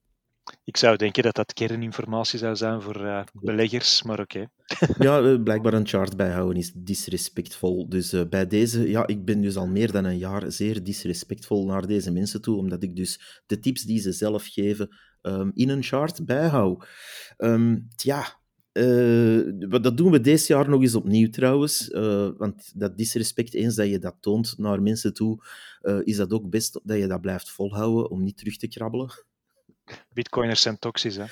Ik 0.63 0.77
zou 0.77 0.97
denken 0.97 1.23
dat 1.23 1.36
dat 1.36 1.53
kerninformatie 1.53 2.39
zou 2.39 2.56
zijn 2.56 2.82
voor 2.82 3.01
uh, 3.01 3.23
beleggers, 3.34 4.03
maar 4.03 4.19
oké. 4.19 4.49
Okay. 4.82 4.95
ja, 5.08 5.21
eh, 5.21 5.43
blijkbaar 5.43 5.73
een 5.73 5.88
chart 5.88 6.17
bijhouden 6.17 6.58
is 6.58 6.71
disrespectvol. 6.75 7.89
Dus 7.89 8.13
uh, 8.13 8.21
bij 8.29 8.47
deze, 8.47 8.89
ja, 8.89 9.08
ik 9.08 9.25
ben 9.25 9.41
dus 9.41 9.56
al 9.56 9.67
meer 9.67 9.91
dan 9.91 10.06
een 10.06 10.17
jaar 10.17 10.51
zeer 10.51 10.84
disrespectvol 10.84 11.65
naar 11.65 11.88
deze 11.88 12.12
mensen 12.12 12.41
toe, 12.41 12.58
omdat 12.58 12.84
ik 12.84 12.95
dus 12.95 13.41
de 13.45 13.60
tips 13.60 13.82
die 13.82 13.99
ze 13.99 14.12
zelf 14.12 14.45
geven 14.45 14.89
um, 15.24 15.52
in 15.56 15.70
een 15.70 15.84
chart 15.84 16.26
bijhoud. 16.26 16.88
Um, 17.38 17.88
tja, 17.96 18.42
uh, 18.74 19.42
dat 19.82 19.98
doen 19.98 20.12
we 20.12 20.22
deze 20.22 20.54
jaar 20.54 20.70
nog 20.70 20.82
eens 20.82 20.96
opnieuw 20.96 21.30
trouwens. 21.30 21.90
Uh, 21.90 22.30
want 22.38 22.72
dat 22.76 22.98
disrespect, 22.98 23.54
eens 23.54 23.76
dat 23.76 23.90
je 23.90 24.00
dat 24.00 24.16
toont 24.20 24.58
naar 24.58 24.82
mensen 24.82 25.14
toe, 25.14 25.46
uh, 25.82 26.00
is 26.04 26.16
dat 26.16 26.32
ook 26.32 26.50
best 26.50 26.80
dat 26.84 26.98
je 26.98 27.08
dat 27.08 27.22
blijft 27.22 27.52
volhouden 27.52 28.10
om 28.10 28.24
niet 28.24 28.38
terug 28.38 28.58
te 28.58 28.68
krabbelen. 28.68 29.10
Bitcoiners 30.14 30.62
zijn 30.62 30.80
toxisch, 30.80 31.16
hè? 31.16 31.26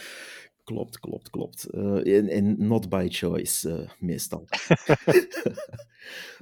Klopt, 0.63 0.99
klopt, 0.99 1.29
klopt. 1.29 1.65
En, 1.65 2.27
en, 2.27 2.67
not 2.67 2.89
by 2.89 3.07
choice, 3.09 3.89
meestal. 3.99 4.47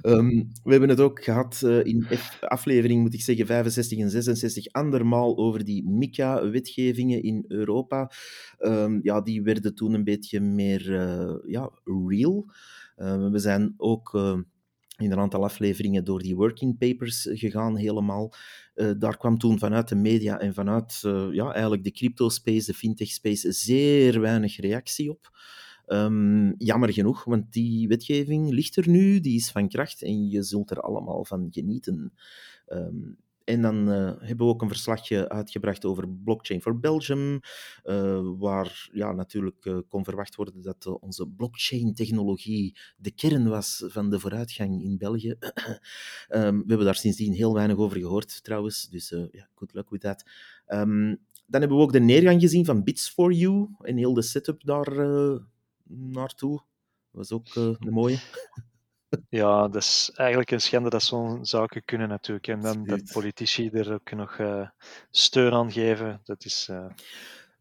um, 0.02 0.50
we 0.64 0.70
hebben 0.70 0.88
het 0.88 1.00
ook 1.00 1.24
gehad 1.24 1.62
in 1.62 2.06
aflevering, 2.40 3.02
moet 3.02 3.14
ik 3.14 3.22
zeggen, 3.22 3.46
65 3.46 3.98
en 3.98 4.10
66, 4.10 4.72
andermaal 4.72 5.36
over 5.36 5.64
die 5.64 5.88
MICA-wetgevingen 5.88 7.22
in 7.22 7.44
Europa. 7.48 8.10
Um, 8.58 9.00
ja, 9.02 9.20
die 9.20 9.42
werden 9.42 9.74
toen 9.74 9.94
een 9.94 10.04
beetje 10.04 10.40
meer 10.40 10.92
ja, 11.46 11.70
real. 12.06 12.50
Uh, 12.96 13.30
we 13.30 13.38
zijn 13.38 13.74
ook 13.76 14.12
in 15.00 15.12
een 15.12 15.18
aantal 15.18 15.44
afleveringen 15.44 16.04
door 16.04 16.22
die 16.22 16.36
working 16.36 16.78
papers 16.78 17.28
gegaan, 17.30 17.76
helemaal. 17.76 18.32
Uh, 18.74 18.90
daar 18.98 19.16
kwam 19.16 19.38
toen 19.38 19.58
vanuit 19.58 19.88
de 19.88 19.94
media 19.94 20.38
en 20.38 20.54
vanuit 20.54 21.02
uh, 21.06 21.28
ja, 21.32 21.52
eigenlijk 21.52 21.84
de 21.84 21.90
crypto-space, 21.90 22.66
de 22.66 22.74
fintech-space, 22.74 23.52
zeer 23.52 24.20
weinig 24.20 24.60
reactie 24.60 25.10
op. 25.10 25.38
Um, 25.86 26.54
jammer 26.58 26.92
genoeg, 26.92 27.24
want 27.24 27.52
die 27.52 27.88
wetgeving 27.88 28.50
ligt 28.50 28.76
er 28.76 28.88
nu, 28.88 29.20
die 29.20 29.36
is 29.36 29.50
van 29.50 29.68
kracht 29.68 30.02
en 30.02 30.28
je 30.28 30.42
zult 30.42 30.70
er 30.70 30.80
allemaal 30.80 31.24
van 31.24 31.48
genieten. 31.50 32.12
Um, 32.68 33.16
en 33.44 33.62
dan 33.62 33.88
uh, 33.88 34.12
hebben 34.18 34.46
we 34.46 34.52
ook 34.52 34.62
een 34.62 34.68
verslagje 34.68 35.28
uitgebracht 35.28 35.84
over 35.84 36.08
Blockchain 36.08 36.60
for 36.60 36.80
Belgium, 36.80 37.40
uh, 37.84 38.20
waar 38.38 38.88
ja, 38.92 39.12
natuurlijk 39.12 39.64
uh, 39.64 39.78
kon 39.88 40.04
verwacht 40.04 40.34
worden 40.34 40.62
dat 40.62 40.98
onze 41.00 41.28
blockchain-technologie 41.28 42.78
de 42.96 43.10
kern 43.10 43.48
was 43.48 43.84
van 43.86 44.10
de 44.10 44.20
vooruitgang 44.20 44.82
in 44.82 44.98
België. 44.98 45.36
um, 46.28 46.58
we 46.62 46.64
hebben 46.66 46.84
daar 46.84 46.94
sindsdien 46.94 47.32
heel 47.32 47.54
weinig 47.54 47.76
over 47.76 47.98
gehoord, 47.98 48.44
trouwens, 48.44 48.88
dus 48.88 49.08
ja, 49.08 49.48
good 49.54 49.74
luck 49.74 49.90
with 49.90 50.00
that. 50.00 50.24
Um, 50.66 51.18
dan 51.46 51.60
hebben 51.60 51.78
we 51.78 51.84
ook 51.84 51.92
de 51.92 52.00
neergang 52.00 52.40
gezien 52.40 52.64
van 52.64 52.84
Bits 52.84 53.10
for 53.10 53.32
You 53.32 53.68
en 53.80 53.96
heel 53.96 54.14
de 54.14 54.22
setup 54.22 54.64
daar 54.64 54.90
naartoe. 55.88 56.62
Dat 57.12 57.28
was 57.28 57.32
ook 57.32 57.54
een 57.54 57.92
mooie. 57.92 58.18
Ja, 59.28 59.68
dat 59.68 59.82
is 59.82 60.10
eigenlijk 60.14 60.50
een 60.50 60.60
schande 60.60 60.90
dat 60.90 61.02
zo'n 61.02 61.46
zaken 61.46 61.84
kunnen 61.84 62.08
natuurlijk. 62.08 62.46
En 62.48 62.60
dan 62.60 62.84
dat 62.84 63.12
politici 63.12 63.68
er 63.68 63.92
ook 63.92 64.10
nog 64.10 64.38
uh, 64.38 64.68
steun 65.10 65.52
aan 65.52 65.72
geven, 65.72 66.20
dat 66.24 66.44
is... 66.44 66.68
Uh... 66.70 66.86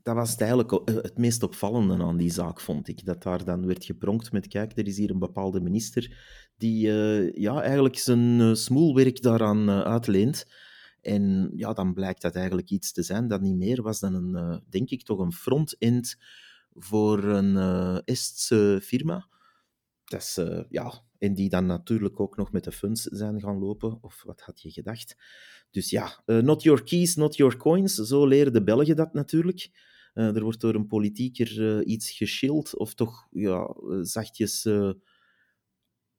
Dat 0.03 0.15
was 0.15 0.31
het 0.31 0.41
eigenlijk 0.41 0.71
eh, 0.71 0.95
het 0.95 1.17
meest 1.17 1.43
opvallende 1.43 2.03
aan 2.03 2.17
die 2.17 2.31
zaak, 2.31 2.59
vond 2.59 2.87
ik. 2.87 3.05
Dat 3.05 3.23
daar 3.23 3.43
dan 3.43 3.65
werd 3.65 3.85
gepronkt 3.85 4.31
met, 4.31 4.47
kijk, 4.47 4.77
er 4.77 4.87
is 4.87 4.97
hier 4.97 5.09
een 5.09 5.19
bepaalde 5.19 5.61
minister 5.61 6.17
die 6.57 6.87
uh, 6.87 7.33
ja, 7.33 7.61
eigenlijk 7.61 7.97
zijn 7.97 8.55
smoelwerk 8.55 9.21
daaraan 9.21 9.69
uitleent. 9.69 10.45
En 11.01 11.51
ja, 11.55 11.73
dan 11.73 11.93
blijkt 11.93 12.21
dat 12.21 12.35
eigenlijk 12.35 12.69
iets 12.69 12.91
te 12.91 13.03
zijn 13.03 13.27
dat 13.27 13.41
niet 13.41 13.57
meer 13.57 13.81
was 13.81 13.99
dan 13.99 14.13
een, 14.13 14.61
denk 14.69 14.89
ik, 14.89 15.03
toch 15.03 15.19
een 15.19 15.33
front-end 15.33 16.17
voor 16.73 17.23
een 17.23 17.57
Estse 18.05 18.79
firma. 18.83 19.27
Dat 20.05 20.21
is, 20.21 20.39
ja, 20.69 21.03
en 21.19 21.33
die 21.33 21.49
dan 21.49 21.65
natuurlijk 21.65 22.19
ook 22.19 22.37
nog 22.37 22.51
met 22.51 22.63
de 22.63 22.71
funds 22.71 23.03
zijn 23.03 23.39
gaan 23.39 23.59
lopen. 23.59 23.97
Of 24.01 24.23
wat 24.23 24.41
had 24.41 24.61
je 24.61 24.71
gedacht? 24.71 25.15
Dus 25.71 25.89
ja, 25.89 26.23
uh, 26.25 26.37
not 26.37 26.63
your 26.63 26.83
keys, 26.83 27.15
not 27.15 27.35
your 27.35 27.57
coins. 27.57 27.95
Zo 27.95 28.27
leren 28.27 28.53
de 28.53 28.63
Belgen 28.63 28.95
dat 28.95 29.13
natuurlijk. 29.13 29.69
Uh, 30.13 30.35
er 30.35 30.43
wordt 30.43 30.61
door 30.61 30.75
een 30.75 30.87
politieker 30.87 31.59
uh, 31.59 31.87
iets 31.87 32.11
geschild, 32.11 32.77
of 32.77 32.93
toch 32.93 33.27
ja, 33.31 33.75
zachtjes 34.01 34.67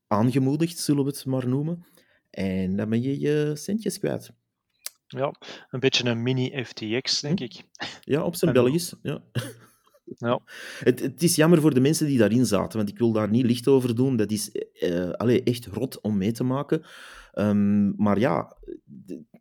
aangemoedigd, 0.07 0.79
zullen 0.79 1.05
we 1.05 1.11
het 1.11 1.27
maar 1.27 1.49
noemen. 1.49 1.87
En 2.31 2.77
dan 2.77 2.89
ben 2.89 3.03
je 3.03 3.21
je 3.21 3.53
centjes 3.55 3.99
kwijt. 3.99 4.33
Ja, 5.07 5.35
een 5.71 5.81
beetje 5.81 6.09
een 6.09 6.23
mini-FTX, 6.23 7.21
denk 7.21 7.39
hm? 7.39 7.45
ik. 7.45 7.63
Ja, 8.01 8.25
op 8.25 8.35
zijn 8.35 8.53
Belgisch. 8.53 8.95
Ja. 9.03 9.23
Ja. 10.19 10.41
Het, 10.79 11.01
het, 11.01 11.23
is 11.23 11.37
jammer 11.37 11.61
voor 11.61 11.75
de 11.75 11.81
mensen 11.81 12.07
die 12.07 12.19
daarin 12.19 12.47
zaten, 12.47 12.79
want 12.79 12.91
ik 12.91 12.99
wil 12.99 13.13
daar 13.13 13.31
niet 13.31 13.47
licht 13.47 13.69
over 13.69 13.95
doen. 13.95 14.17
Dat 14.17 14.31
is 14.31 14.51
uh, 14.73 15.11
allee, 15.11 15.43
echt 15.43 15.67
rot 15.67 16.01
om 16.01 16.17
mee 16.17 16.33
te 16.33 16.45
maken. 16.45 16.83
Um, 17.35 17.95
maar 17.97 18.19
ja, 18.19 18.57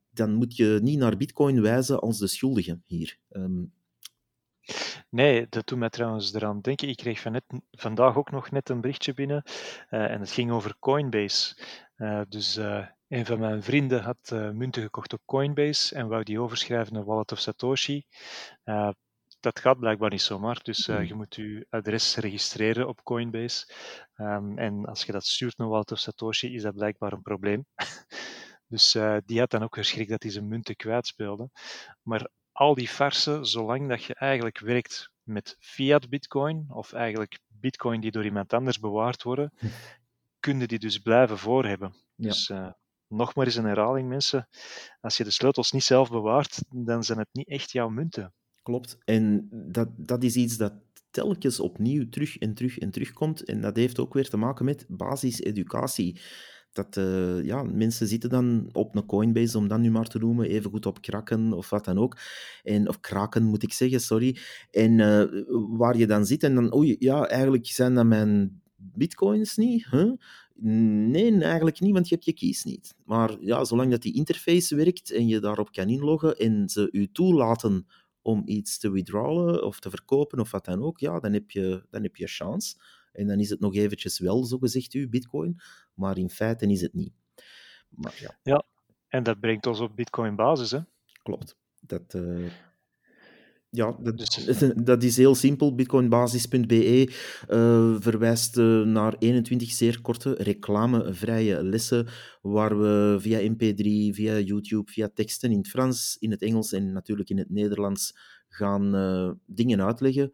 dan 0.09 0.33
moet 0.33 0.55
je 0.55 0.79
niet 0.81 0.99
naar 0.99 1.17
Bitcoin 1.17 1.61
wijzen 1.61 1.99
als 1.99 2.17
de 2.17 2.27
schuldige 2.27 2.79
hier. 2.85 3.17
Um, 3.29 3.73
Nee, 5.09 5.47
dat 5.49 5.67
doet 5.67 5.79
mij 5.79 5.89
trouwens 5.89 6.33
eraan 6.33 6.61
denken. 6.61 6.89
Ik 6.89 6.97
kreeg 6.97 7.19
van 7.19 7.31
net, 7.31 7.43
vandaag 7.71 8.15
ook 8.15 8.31
nog 8.31 8.51
net 8.51 8.69
een 8.69 8.81
berichtje 8.81 9.13
binnen 9.13 9.43
uh, 9.89 10.11
en 10.11 10.19
het 10.19 10.31
ging 10.31 10.51
over 10.51 10.75
Coinbase. 10.79 11.55
Uh, 11.97 12.21
dus 12.29 12.57
uh, 12.57 12.85
een 13.07 13.25
van 13.25 13.39
mijn 13.39 13.63
vrienden 13.63 14.01
had 14.01 14.31
munten 14.53 14.81
gekocht 14.81 15.13
op 15.13 15.21
Coinbase 15.25 15.95
en 15.95 16.07
wou 16.07 16.23
die 16.23 16.39
overschrijven 16.39 16.93
naar 16.93 17.05
Wallet 17.05 17.31
of 17.31 17.39
Satoshi 17.39 18.05
dat 19.39 19.59
gaat 19.59 19.79
blijkbaar 19.79 20.09
niet 20.09 20.21
zomaar. 20.21 20.59
Dus 20.63 20.87
uh, 20.87 21.07
je 21.07 21.13
moet 21.13 21.35
je 21.35 21.65
adres 21.69 22.15
registreren 22.15 22.87
op 22.87 23.03
Coinbase. 23.03 23.73
Um, 24.15 24.57
en 24.57 24.85
als 24.85 25.03
je 25.03 25.11
dat 25.11 25.25
stuurt 25.25 25.57
naar 25.57 25.67
Wallet 25.67 25.91
of 25.91 25.99
Satoshi, 25.99 26.53
is 26.53 26.61
dat 26.61 26.75
blijkbaar 26.75 27.13
een 27.13 27.21
probleem. 27.21 27.65
dus 28.73 28.95
uh, 28.95 29.17
die 29.25 29.39
had 29.39 29.49
dan 29.49 29.63
ook 29.63 29.75
geschrikt 29.75 30.09
dat 30.09 30.23
hij 30.23 30.31
zijn 30.31 30.47
munten 30.47 30.75
kwijtspeelde. 30.75 31.49
Maar 32.01 32.29
al 32.51 32.75
die 32.75 32.87
farsen, 32.87 33.45
zolang 33.45 33.89
dat 33.89 34.03
je 34.03 34.15
eigenlijk 34.15 34.59
werkt 34.59 35.11
met 35.23 35.55
fiat 35.59 36.09
bitcoin, 36.09 36.65
of 36.69 36.93
eigenlijk 36.93 37.39
bitcoin 37.47 38.01
die 38.01 38.11
door 38.11 38.25
iemand 38.25 38.53
anders 38.53 38.79
bewaard 38.79 39.23
worden, 39.23 39.51
hm. 39.57 39.67
kun 40.39 40.59
je 40.59 40.67
die 40.67 40.79
dus 40.79 40.97
blijven 40.97 41.37
voorhebben. 41.37 41.93
Ja. 42.15 42.27
Dus 42.27 42.49
uh, 42.49 42.71
nog 43.07 43.35
maar 43.35 43.45
eens 43.45 43.55
een 43.55 43.65
herhaling, 43.65 44.09
mensen. 44.09 44.47
Als 44.99 45.17
je 45.17 45.23
de 45.23 45.31
sleutels 45.31 45.71
niet 45.71 45.83
zelf 45.83 46.09
bewaart, 46.09 46.63
dan 46.69 47.03
zijn 47.03 47.19
het 47.19 47.29
niet 47.31 47.47
echt 47.47 47.71
jouw 47.71 47.89
munten. 47.89 48.33
Klopt. 48.63 48.97
En 49.05 49.47
dat, 49.51 49.89
dat 49.97 50.23
is 50.23 50.35
iets 50.35 50.57
dat 50.57 50.73
telkens 51.11 51.59
opnieuw 51.59 52.09
terug 52.09 52.37
en 52.37 52.53
terug 52.53 52.77
en 52.77 52.91
terug 52.91 53.13
komt. 53.13 53.43
En 53.43 53.61
dat 53.61 53.75
heeft 53.75 53.99
ook 53.99 54.13
weer 54.13 54.29
te 54.29 54.37
maken 54.37 54.65
met 54.65 54.85
basiseducatie. 54.87 56.19
Dat 56.71 56.97
uh, 56.97 57.43
ja, 57.43 57.63
mensen 57.63 58.07
zitten 58.07 58.29
dan 58.29 58.69
op 58.71 58.95
een 58.95 59.05
Coinbase, 59.05 59.57
om 59.57 59.67
dat 59.67 59.79
nu 59.79 59.91
maar 59.91 60.07
te 60.07 60.19
noemen, 60.19 60.49
even 60.49 60.71
goed 60.71 60.85
op 60.85 61.01
kraken 61.01 61.53
of 61.53 61.69
wat 61.69 61.85
dan 61.85 61.97
ook. 61.97 62.17
En, 62.63 62.87
of 62.87 62.99
kraken 62.99 63.43
moet 63.43 63.63
ik 63.63 63.73
zeggen, 63.73 64.01
sorry. 64.01 64.37
En 64.71 64.91
uh, 64.91 65.23
waar 65.77 65.97
je 65.97 66.07
dan 66.07 66.25
zit 66.25 66.43
en 66.43 66.55
dan, 66.55 66.75
oei, 66.75 66.95
ja, 66.99 67.27
eigenlijk 67.27 67.67
zijn 67.67 67.93
dat 67.93 68.05
mijn 68.05 68.61
bitcoins 68.75 69.55
niet. 69.55 69.87
Nee, 70.61 71.43
eigenlijk 71.43 71.79
niet, 71.79 71.93
want 71.93 72.09
je 72.09 72.15
hebt 72.15 72.25
je 72.25 72.33
keys 72.33 72.63
niet. 72.63 72.95
Maar 73.05 73.37
ja, 73.41 73.63
zolang 73.63 73.91
dat 73.91 74.01
die 74.01 74.13
interface 74.13 74.75
werkt 74.75 75.11
en 75.11 75.27
je 75.27 75.39
daarop 75.39 75.71
kan 75.71 75.89
inloggen 75.89 76.37
en 76.37 76.69
ze 76.69 76.89
u 76.91 77.11
toelaten 77.11 77.87
om 78.21 78.41
iets 78.45 78.77
te 78.77 78.91
withdrawlen 78.91 79.63
of 79.63 79.79
te 79.79 79.89
verkopen 79.89 80.39
of 80.39 80.51
wat 80.51 80.65
dan 80.65 80.83
ook, 80.83 80.99
ja, 80.99 81.19
dan 81.19 81.33
heb 81.33 81.51
je, 81.51 81.85
dan 81.89 82.03
heb 82.03 82.15
je 82.15 82.27
chance. 82.27 82.75
En 83.11 83.27
dan 83.27 83.39
is 83.39 83.49
het 83.49 83.59
nog 83.59 83.75
eventjes 83.75 84.19
wel, 84.19 84.43
zogezegd, 84.43 84.93
uw 84.93 85.09
bitcoin. 85.09 85.59
Maar 85.93 86.17
in 86.17 86.29
feite 86.29 86.67
is 86.67 86.81
het 86.81 86.93
niet. 86.93 87.13
Maar 87.89 88.17
ja. 88.19 88.39
ja, 88.43 88.63
en 89.07 89.23
dat 89.23 89.39
brengt 89.39 89.65
ons 89.65 89.79
op 89.79 89.95
bitcoin 89.95 90.35
basis, 90.35 90.71
hè? 90.71 90.79
Klopt. 91.23 91.57
Dat... 91.79 92.13
Uh... 92.13 92.51
Ja, 93.71 93.97
dat, 94.01 94.17
Dus- 94.17 94.73
dat 94.83 95.03
is 95.03 95.17
heel 95.17 95.35
simpel. 95.35 95.75
Bitcoinbasis.be 95.75 97.13
eh, 97.47 97.95
verwijst 97.99 98.57
eh, 98.57 98.81
naar 98.81 99.15
21 99.19 99.71
zeer 99.71 100.01
korte 100.01 100.33
reclamevrije 100.33 101.63
lessen 101.63 102.07
waar 102.41 102.79
we 102.79 103.17
via 103.19 103.51
MP3, 103.51 104.13
via 104.15 104.39
YouTube, 104.39 104.91
via 104.91 105.09
teksten 105.13 105.51
in 105.51 105.57
het 105.57 105.67
Frans, 105.67 106.17
in 106.19 106.31
het 106.31 106.41
Engels 106.41 106.71
en 106.73 106.91
natuurlijk 106.91 107.29
in 107.29 107.37
het 107.37 107.49
Nederlands 107.49 108.17
gaan 108.47 108.95
eh, 108.95 109.31
dingen 109.45 109.81
uitleggen. 109.81 110.31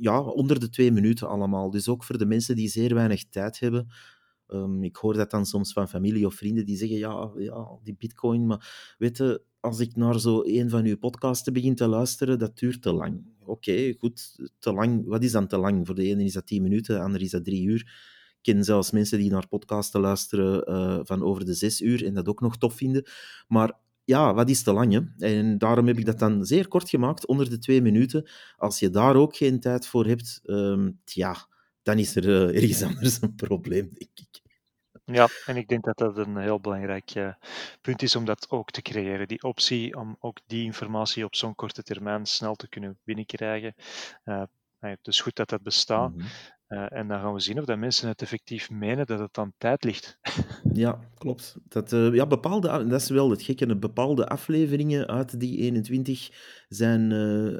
Ja, 0.00 0.20
onder 0.20 0.60
de 0.60 0.68
twee 0.68 0.92
minuten 0.92 1.28
allemaal. 1.28 1.70
Dus 1.70 1.88
ook 1.88 2.04
voor 2.04 2.18
de 2.18 2.26
mensen 2.26 2.56
die 2.56 2.68
zeer 2.68 2.94
weinig 2.94 3.28
tijd 3.28 3.58
hebben. 3.58 3.88
Ehm, 4.46 4.82
ik 4.82 4.96
hoor 4.96 5.14
dat 5.14 5.30
dan 5.30 5.46
soms 5.46 5.72
van 5.72 5.88
familie 5.88 6.26
of 6.26 6.34
vrienden 6.34 6.66
die 6.66 6.76
zeggen, 6.76 6.98
ja, 6.98 7.30
ja 7.36 7.78
die 7.82 7.96
bitcoin, 7.98 8.46
maar 8.46 8.94
weet 8.98 9.16
je, 9.16 9.42
als 9.60 9.80
ik 9.80 9.96
naar 9.96 10.20
zo 10.20 10.42
een 10.44 10.70
van 10.70 10.84
uw 10.84 10.98
podcasten 10.98 11.52
begin 11.52 11.74
te 11.74 11.86
luisteren, 11.86 12.38
dat 12.38 12.58
duurt 12.58 12.82
te 12.82 12.92
lang. 12.92 13.24
Oké, 13.44 13.94
goed, 13.98 14.38
te 14.58 14.72
lang. 14.72 15.06
Wat 15.06 15.22
is 15.22 15.32
dan 15.32 15.46
te 15.46 15.58
lang? 15.58 15.86
Voor 15.86 15.94
de 15.94 16.04
ene 16.04 16.24
is 16.24 16.32
dat 16.32 16.46
tien 16.46 16.62
minuten, 16.62 16.94
de 16.94 17.02
andere 17.02 17.24
is 17.24 17.30
dat 17.30 17.44
drie 17.44 17.64
uur. 17.64 17.80
Ik 18.40 18.54
ken 18.54 18.64
zelfs 18.64 18.90
mensen 18.90 19.18
die 19.18 19.30
naar 19.30 19.48
podcasten 19.48 20.00
luisteren 20.00 20.64
eh, 20.64 20.98
van 21.02 21.22
over 21.22 21.44
de 21.44 21.54
zes 21.54 21.80
uur 21.80 22.04
en 22.04 22.14
dat 22.14 22.28
ook 22.28 22.40
nog 22.40 22.58
tof 22.58 22.74
vinden. 22.74 23.06
Maar 23.48 23.72
ja, 24.04 24.34
wat 24.34 24.50
is 24.50 24.62
te 24.62 24.72
lang? 24.72 24.92
Hè? 24.92 25.26
En 25.26 25.58
daarom 25.58 25.86
heb 25.86 25.98
ik 25.98 26.04
dat 26.04 26.18
dan 26.18 26.46
zeer 26.46 26.68
kort 26.68 26.88
gemaakt, 26.88 27.26
onder 27.26 27.50
de 27.50 27.58
twee 27.58 27.82
minuten. 27.82 28.28
Als 28.56 28.78
je 28.78 28.90
daar 28.90 29.16
ook 29.16 29.36
geen 29.36 29.60
tijd 29.60 29.86
voor 29.86 30.06
hebt, 30.06 30.40
ehm 30.44 30.90
tja, 31.04 31.48
dan 31.82 31.98
is 31.98 32.16
er 32.16 32.28
uh, 32.28 32.62
ergens 32.62 32.82
anders 32.94 33.22
een 33.22 33.34
probleem, 33.34 33.88
denk 33.94 34.10
ik. 34.14 34.47
Ja, 35.12 35.28
en 35.46 35.56
ik 35.56 35.68
denk 35.68 35.84
dat 35.84 35.96
dat 35.96 36.16
een 36.16 36.36
heel 36.36 36.60
belangrijk 36.60 37.14
uh, 37.14 37.32
punt 37.80 38.02
is 38.02 38.16
om 38.16 38.24
dat 38.24 38.50
ook 38.50 38.70
te 38.70 38.82
creëren. 38.82 39.28
Die 39.28 39.42
optie 39.42 39.96
om 39.96 40.16
ook 40.20 40.38
die 40.46 40.64
informatie 40.64 41.24
op 41.24 41.34
zo'n 41.34 41.54
korte 41.54 41.82
termijn 41.82 42.26
snel 42.26 42.54
te 42.54 42.68
kunnen 42.68 42.98
binnenkrijgen. 43.04 43.74
Uh, 44.24 44.42
dus 45.02 45.20
goed 45.20 45.36
dat 45.36 45.48
dat 45.48 45.62
bestaat. 45.62 46.14
Mm 46.14 46.20
-hmm. 46.20 46.78
uh, 46.78 46.92
en 46.92 47.08
dan 47.08 47.20
gaan 47.20 47.32
we 47.32 47.40
zien 47.40 47.58
of 47.58 47.64
dat 47.64 47.78
mensen 47.78 48.08
het 48.08 48.22
effectief 48.22 48.70
menen 48.70 49.06
dat 49.06 49.18
het 49.18 49.38
aan 49.38 49.52
tijd 49.58 49.84
ligt. 49.84 50.18
ja, 50.72 50.98
klopt. 51.14 51.56
Dat, 51.62 51.90
ja, 51.90 52.26
bepaalde, 52.26 52.86
dat 52.86 53.00
is 53.00 53.08
wel 53.08 53.30
het 53.30 53.42
gekke. 53.42 53.76
Bepaalde 53.76 54.26
afleveringen 54.26 55.06
uit 55.06 55.40
die 55.40 55.58
21 55.58 56.30
zijn 56.68 57.12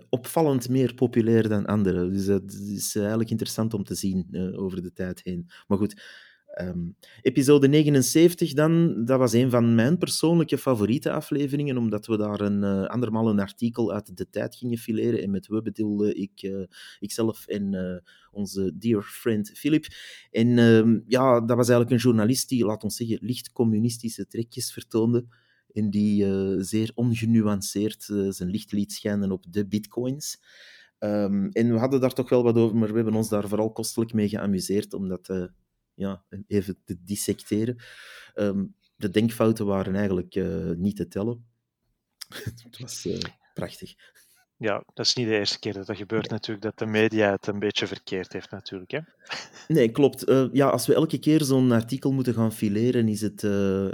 opvallend 0.09 0.69
meer 0.69 0.95
populair 0.95 1.49
dan 1.49 1.67
andere. 1.67 2.11
Dus 2.11 2.27
dat 2.27 2.53
is 2.53 2.97
eigenlijk 2.97 3.31
interessant 3.31 3.75
om 3.75 3.85
te 3.85 3.95
zien 3.95 4.53
over 4.57 4.83
de 4.83 4.93
tijd 4.93 5.21
heen. 5.25 5.51
Maar 5.67 5.79
goed. 5.79 6.27
Um, 6.61 6.97
episode 7.23 7.69
79 7.69 8.53
dan, 8.53 9.05
dat 9.05 9.19
was 9.19 9.33
een 9.33 9.51
van 9.51 9.75
mijn 9.75 9.99
persoonlijke 9.99 10.59
favoriete 10.59 11.13
afleveringen, 11.13 11.77
omdat 11.77 12.07
we 12.07 12.17
daar 12.17 12.41
een 12.41 12.63
uh, 12.63 12.85
andermaal 12.85 13.29
een 13.29 13.41
artikel 13.41 13.93
uit 13.93 14.17
de 14.17 14.31
tijd 14.31 14.57
gingen 14.57 14.79
fileren. 14.79 15.23
En 15.23 15.31
met 15.31 15.47
we 15.47 15.63
bedoelde 15.63 16.15
ik, 16.15 16.43
uh, 16.43 16.63
ikzelf 17.01 17.47
en 17.47 17.73
uh, 17.73 17.97
onze 18.31 18.79
dear 18.79 19.03
friend 19.03 19.51
Philip. 19.55 19.87
En 20.31 20.49
ja, 21.07 21.41
dat 21.41 21.57
was 21.57 21.69
eigenlijk 21.69 21.91
een 21.91 22.09
journalist 22.09 22.49
die, 22.49 22.65
laat 22.65 22.85
ons 22.85 22.97
zeggen, 22.97 23.19
licht 23.21 23.53
communistische 23.53 24.27
trekjes 24.27 24.73
vertoonde. 24.73 25.27
En 25.73 25.91
die 25.91 26.27
zeer 26.65 26.91
ongenuanceerd 26.95 28.03
zijn 28.29 28.51
licht 28.51 28.73
liet 28.73 28.93
schijnen 28.93 29.31
op 29.31 29.45
de 29.53 29.67
bitcoins. 29.67 30.41
Um, 30.99 31.49
en 31.49 31.73
we 31.73 31.79
hadden 31.79 32.01
daar 32.01 32.13
toch 32.13 32.29
wel 32.29 32.43
wat 32.43 32.57
over, 32.57 32.77
maar 32.77 32.89
we 32.89 32.95
hebben 32.95 33.15
ons 33.15 33.29
daar 33.29 33.49
vooral 33.49 33.73
kostelijk 33.73 34.13
mee 34.13 34.29
geamuseerd, 34.29 34.93
omdat 34.95 35.51
ja, 35.99 36.25
even 36.47 36.79
te 36.85 36.97
dissecteren. 37.05 37.77
Um, 38.35 38.75
de 38.97 39.11
denkfouten 39.11 39.67
waren 39.67 39.95
eigenlijk 39.95 40.35
uh, 40.35 40.71
niet 40.77 40.97
te 40.97 41.09
tellen. 41.09 41.47
het 42.29 42.79
was 42.79 43.07
uh, 43.07 43.19
prachtig. 43.55 43.95
Ja, 44.57 44.83
dat 44.95 45.07
is 45.07 45.15
niet 45.15 45.27
de 45.27 45.39
eerste 45.39 45.59
keer 45.59 45.73
dat 45.73 45.87
dat 45.87 45.97
gebeurt 45.97 46.31
natuurlijk, 46.31 46.65
dat 46.65 46.79
de 46.79 46.87
media 46.87 47.31
het 47.31 47.47
een 47.47 47.59
beetje 47.59 47.87
verkeerd 47.87 48.33
heeft 48.33 48.51
natuurlijk. 48.51 48.91
Hè? 48.91 49.01
Nee, 49.75 49.91
klopt. 49.91 50.29
Uh, 50.29 50.49
ja, 50.53 50.69
als 50.69 50.87
we 50.87 50.95
elke 50.95 51.19
keer 51.19 51.45
zo'n 51.45 51.73
artikel 51.73 52.13
moeten 52.13 52.35
gaan 52.35 52.53
fileren, 52.53 53.09
is 53.09 53.21
het 53.21 53.45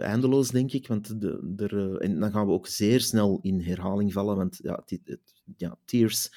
eindeloos, 0.00 0.50
denk 0.50 0.72
ik. 0.72 0.86
Want 0.86 1.20
de, 1.20 1.40
de, 1.42 1.98
en 2.00 2.20
dan 2.20 2.30
gaan 2.30 2.46
we 2.46 2.52
ook 2.52 2.66
zeer 2.66 3.00
snel 3.00 3.38
in 3.42 3.60
herhaling 3.60 4.12
vallen, 4.12 4.36
want 4.36 4.58
ja, 4.62 4.82
het, 4.84 5.00
het, 5.04 5.34
ja 5.56 5.76
tears... 5.84 6.30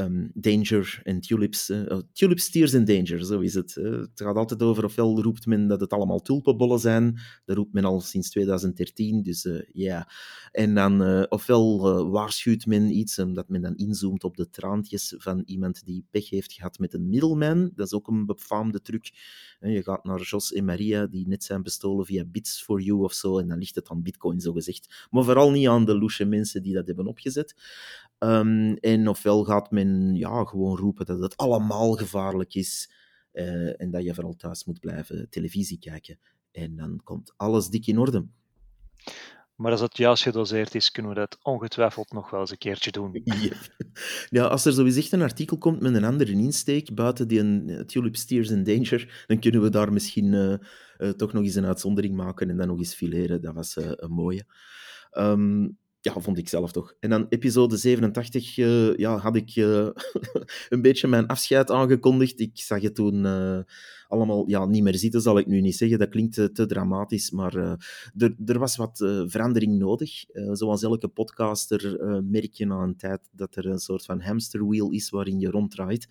Um, 0.00 0.30
danger 0.34 1.00
en 1.04 1.20
tulips. 1.20 1.70
Uh, 1.70 1.98
tulips, 2.12 2.50
tears 2.50 2.72
en 2.72 2.84
danger, 2.84 3.24
zo 3.24 3.40
is 3.40 3.54
het. 3.54 3.76
Uh, 3.76 3.90
het 3.90 4.10
gaat 4.14 4.36
altijd 4.36 4.62
over, 4.62 4.84
ofwel 4.84 5.22
roept 5.22 5.46
men 5.46 5.66
dat 5.66 5.80
het 5.80 5.92
allemaal 5.92 6.20
tulpenbollen 6.20 6.78
zijn, 6.78 7.18
dat 7.44 7.56
roept 7.56 7.72
men 7.72 7.84
al 7.84 8.00
sinds 8.00 8.30
2013, 8.30 9.22
dus 9.22 9.42
ja. 9.42 9.50
Uh, 9.50 9.60
yeah. 9.72 10.04
En 10.52 10.74
dan, 10.74 11.26
ofwel 11.28 11.80
waarschuwt 12.10 12.66
men 12.66 12.96
iets, 12.96 13.18
omdat 13.18 13.48
men 13.48 13.62
dan 13.62 13.76
inzoomt 13.76 14.24
op 14.24 14.36
de 14.36 14.50
traantjes 14.50 15.14
van 15.16 15.42
iemand 15.46 15.84
die 15.84 16.06
pech 16.10 16.30
heeft 16.30 16.52
gehad 16.52 16.78
met 16.78 16.94
een 16.94 17.08
middleman. 17.08 17.70
Dat 17.74 17.86
is 17.86 17.92
ook 17.92 18.08
een 18.08 18.26
befaamde 18.26 18.80
truc. 18.80 19.10
Je 19.60 19.82
gaat 19.82 20.04
naar 20.04 20.20
Jos 20.20 20.52
en 20.52 20.64
Maria, 20.64 21.06
die 21.06 21.28
net 21.28 21.44
zijn 21.44 21.62
bestolen 21.62 22.06
via 22.06 22.24
Bits 22.24 22.62
for 22.62 22.80
You 22.80 23.02
of 23.02 23.12
zo, 23.12 23.38
en 23.38 23.48
dan 23.48 23.58
ligt 23.58 23.74
het 23.74 23.88
aan 23.88 24.02
bitcoin, 24.02 24.40
zo 24.40 24.52
gezegd. 24.52 25.06
Maar 25.10 25.24
vooral 25.24 25.50
niet 25.50 25.68
aan 25.68 25.84
de 25.84 25.98
loesje 25.98 26.24
mensen 26.24 26.62
die 26.62 26.74
dat 26.74 26.86
hebben 26.86 27.06
opgezet. 27.06 27.54
Um, 28.18 28.76
en 28.76 29.08
ofwel 29.08 29.44
gaat 29.44 29.70
men 29.70 29.87
ja, 30.14 30.44
gewoon 30.44 30.76
roepen 30.76 31.06
dat 31.06 31.20
het 31.20 31.36
allemaal 31.36 31.92
gevaarlijk 31.92 32.54
is 32.54 32.90
uh, 33.32 33.80
en 33.80 33.90
dat 33.90 34.04
je 34.04 34.14
vooral 34.14 34.36
thuis 34.36 34.64
moet 34.64 34.80
blijven 34.80 35.28
televisie 35.30 35.78
kijken. 35.78 36.18
En 36.52 36.76
dan 36.76 37.00
komt 37.04 37.32
alles 37.36 37.68
dik 37.68 37.86
in 37.86 37.98
orde. 37.98 38.26
Maar 39.54 39.70
als 39.70 39.80
het 39.80 39.96
juist 39.96 40.22
gedoseerd 40.22 40.74
is, 40.74 40.90
kunnen 40.90 41.12
we 41.12 41.18
dat 41.18 41.38
ongetwijfeld 41.42 42.12
nog 42.12 42.30
wel 42.30 42.40
eens 42.40 42.50
een 42.50 42.58
keertje 42.58 42.90
doen. 42.90 43.10
Ja, 43.24 43.56
ja 44.28 44.44
als 44.44 44.64
er 44.64 44.72
sowieso 44.72 45.16
een 45.16 45.22
artikel 45.22 45.58
komt 45.58 45.80
met 45.80 45.94
een 45.94 46.04
andere 46.04 46.32
insteek, 46.32 46.94
buiten 46.94 47.28
die 47.28 47.40
een 47.40 47.84
Tulip 47.86 48.16
Steers 48.16 48.50
in 48.50 48.64
Danger, 48.64 49.24
dan 49.26 49.38
kunnen 49.38 49.62
we 49.62 49.70
daar 49.70 49.92
misschien 49.92 50.32
uh, 50.32 50.54
uh, 50.98 51.10
toch 51.10 51.32
nog 51.32 51.42
eens 51.42 51.54
een 51.54 51.66
uitzondering 51.66 52.14
maken 52.14 52.50
en 52.50 52.56
dan 52.56 52.66
nog 52.66 52.78
eens 52.78 52.94
fileren. 52.94 53.42
Dat 53.42 53.54
was 53.54 53.76
een 53.76 54.10
mooie. 54.10 54.44
Um, 55.12 55.78
ja, 56.14 56.20
vond 56.20 56.38
ik 56.38 56.48
zelf 56.48 56.72
toch. 56.72 56.94
En 57.00 57.10
dan 57.10 57.26
episode 57.28 57.76
87 57.76 58.56
uh, 58.56 58.96
ja, 58.96 59.16
had 59.16 59.36
ik 59.36 59.56
uh, 59.56 59.88
een 60.68 60.82
beetje 60.82 61.08
mijn 61.08 61.26
afscheid 61.26 61.70
aangekondigd. 61.70 62.40
Ik 62.40 62.50
zag 62.54 62.80
het 62.82 62.94
toen 62.94 63.24
uh, 63.24 63.58
allemaal 64.08 64.48
ja, 64.48 64.66
niet 64.66 64.82
meer 64.82 64.94
zitten, 64.94 65.20
zal 65.20 65.38
ik 65.38 65.46
nu 65.46 65.60
niet 65.60 65.76
zeggen. 65.76 65.98
Dat 65.98 66.08
klinkt 66.08 66.34
te 66.34 66.66
dramatisch, 66.66 67.30
maar 67.30 67.54
er, 68.46 68.58
was 68.58 68.76
wat 68.76 68.96
verandering 69.26 69.78
nodig. 69.78 70.24
zoals 70.52 70.82
elke 70.82 71.08
podcaster 71.08 71.98
merk 72.24 72.52
je 72.52 72.66
na 72.66 72.76
een 72.76 72.96
tijd 72.96 73.28
dat 73.32 73.56
er 73.56 73.66
een 73.66 73.78
soort 73.78 74.04
van 74.04 74.20
hamsterwheel 74.20 74.90
is 74.90 75.10
waarin 75.10 75.40
je 75.40 75.50
ronddraait. 75.50 76.08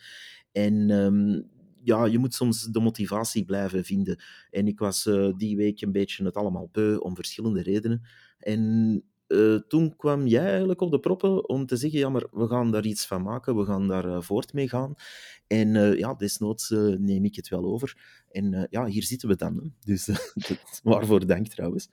En 0.52 0.90
um, 0.90 1.50
ja, 1.84 2.06
je 2.06 2.18
moet 2.18 2.34
soms 2.34 2.64
de 2.64 2.80
motivatie 2.80 3.46
blijven 3.46 3.84
vinden. 3.84 4.20
En 4.50 4.68
ik 4.68 4.80
was 4.80 5.10
die 5.38 5.56
week 5.56 5.82
een 5.82 5.92
beetje 5.92 6.26
het 6.26 6.36
allemaal 6.36 6.70
beu, 6.72 6.96
om 6.96 7.16
verschillende 7.16 7.62
redenen. 7.62 8.02
En 8.40 9.04
uh, 9.28 9.56
toen 9.56 9.96
kwam 9.96 10.28
jij 10.28 10.48
eigenlijk 10.50 10.82
op 10.82 10.92
de 10.92 11.00
proppen 11.00 11.50
om 11.50 11.66
te 11.66 11.76
zeggen, 11.76 12.00
ja, 12.00 12.10
maar 12.10 12.26
we 12.32 12.48
gaan 12.48 12.72
daar 12.72 12.86
iets 12.86 13.06
van 13.06 13.22
maken, 13.22 13.56
we 13.56 13.66
gaan 13.66 13.88
daar 13.88 14.06
uh, 14.06 14.22
voort 14.22 14.54
mee 14.54 14.70
gaan. 14.70 14.96
En 15.48 15.76
uh, 15.76 15.98
ja, 15.98 16.14
desnoods 16.14 16.70
neem 16.98 17.26
ik 17.26 17.36
het 17.36 17.48
wel 17.48 17.64
over. 17.64 17.98
En 18.32 18.68
ja, 18.70 18.86
hier 18.86 19.04
zitten 19.04 19.30
we 19.30 19.36
dan. 19.36 19.58
Hè. 19.58 19.70
Dus 19.80 20.10
waarvoor 20.84 21.26
dank 21.26 21.48
trouwens. 21.48 21.90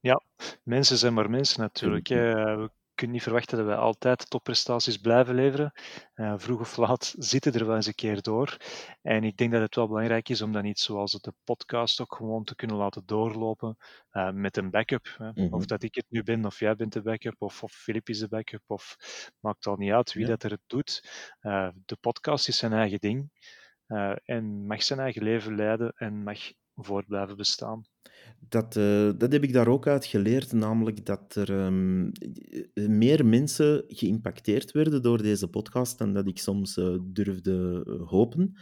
Ja, 0.00 0.22
mensen 0.62 0.98
zijn 0.98 1.14
maar 1.14 1.30
mensen 1.30 1.60
natuurlijk. 1.60 2.06
Hè. 2.06 2.56
We 2.56 2.70
kunnen 3.02 3.20
niet 3.20 3.30
verwachten 3.30 3.58
dat 3.58 3.66
wij 3.66 3.76
altijd 3.76 4.30
topprestaties 4.30 4.96
blijven 4.96 5.34
leveren. 5.34 5.72
Uh, 6.14 6.34
vroeg 6.36 6.60
of 6.60 6.76
laat 6.76 7.14
zitten 7.18 7.52
er 7.52 7.66
wel 7.66 7.76
eens 7.76 7.86
een 7.86 7.94
keer 7.94 8.22
door. 8.22 8.56
En 9.02 9.24
ik 9.24 9.36
denk 9.36 9.52
dat 9.52 9.60
het 9.60 9.74
wel 9.74 9.86
belangrijk 9.86 10.28
is 10.28 10.42
om 10.42 10.52
dan 10.52 10.64
iets 10.64 10.84
zoals 10.84 11.12
de 11.12 11.34
podcast 11.44 12.00
ook 12.00 12.14
gewoon 12.14 12.44
te 12.44 12.54
kunnen 12.54 12.76
laten 12.76 13.02
doorlopen 13.06 13.76
uh, 14.12 14.30
met 14.30 14.56
een 14.56 14.70
backup. 14.70 15.14
Hè. 15.18 15.28
Mm-hmm. 15.28 15.52
Of 15.52 15.66
dat 15.66 15.82
ik 15.82 15.94
het 15.94 16.06
nu 16.08 16.22
ben, 16.22 16.44
of 16.44 16.58
jij 16.58 16.76
bent 16.76 16.92
de 16.92 17.02
backup, 17.02 17.34
of, 17.38 17.62
of 17.62 17.72
Filip 17.72 18.08
is 18.08 18.18
de 18.18 18.28
backup, 18.28 18.62
of 18.66 18.96
maakt 19.40 19.66
al 19.66 19.76
niet 19.76 19.92
uit 19.92 20.12
wie 20.12 20.22
ja. 20.22 20.28
dat 20.28 20.42
er 20.42 20.50
het 20.50 20.64
doet. 20.66 21.10
Uh, 21.40 21.68
de 21.84 21.96
podcast 22.00 22.48
is 22.48 22.56
zijn 22.56 22.72
eigen 22.72 22.98
ding 23.00 23.30
en 24.24 24.66
mag 24.66 24.82
zijn 24.82 24.98
eigen 24.98 25.22
leven 25.22 25.54
leiden 25.54 25.92
en 25.96 26.22
mag 26.22 26.38
voort 26.74 27.06
blijven 27.06 27.36
bestaan. 27.36 27.82
Dat, 28.48 28.76
uh, 28.76 29.10
dat 29.18 29.32
heb 29.32 29.42
ik 29.42 29.52
daar 29.52 29.68
ook 29.68 29.86
uit 29.86 30.06
geleerd, 30.06 30.52
namelijk 30.52 31.06
dat 31.06 31.34
er 31.34 31.50
um, 31.50 32.12
meer 32.74 33.26
mensen 33.26 33.84
geïmpacteerd 33.86 34.72
werden 34.72 35.02
door 35.02 35.22
deze 35.22 35.48
podcast 35.48 35.98
dan 35.98 36.12
dat 36.12 36.26
ik 36.26 36.38
soms 36.38 36.76
uh, 36.76 36.96
durfde 37.02 37.84
hopen. 38.06 38.56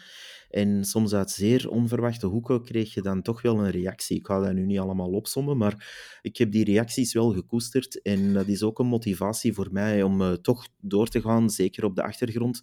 En 0.51 0.85
soms 0.85 1.15
uit 1.15 1.31
zeer 1.31 1.71
onverwachte 1.71 2.27
hoeken 2.27 2.63
kreeg 2.63 2.95
je 2.95 3.03
dan 3.03 3.23
toch 3.23 3.43
wel 3.43 3.59
een 3.59 3.71
reactie. 3.71 4.17
Ik 4.17 4.27
ga 4.27 4.41
dat 4.41 4.53
nu 4.53 4.67
niet 4.67 4.79
allemaal 4.79 5.11
opsommen, 5.11 5.57
maar 5.57 6.19
ik 6.23 6.37
heb 6.37 6.53
die 6.53 6.65
reacties 6.65 7.13
wel 7.13 7.33
gekoesterd. 7.33 8.03
En 8.03 8.33
dat 8.33 8.49
is 8.49 8.63
ook 8.63 8.79
een 8.79 8.87
motivatie 8.87 9.53
voor 9.55 9.69
mij 9.71 10.03
om 10.03 10.43
toch 10.43 10.67
door 10.81 11.09
te 11.09 11.21
gaan, 11.21 11.51
zeker 11.51 11.85
op 11.85 11.97
de 11.97 12.03
achtergrond. 12.03 12.63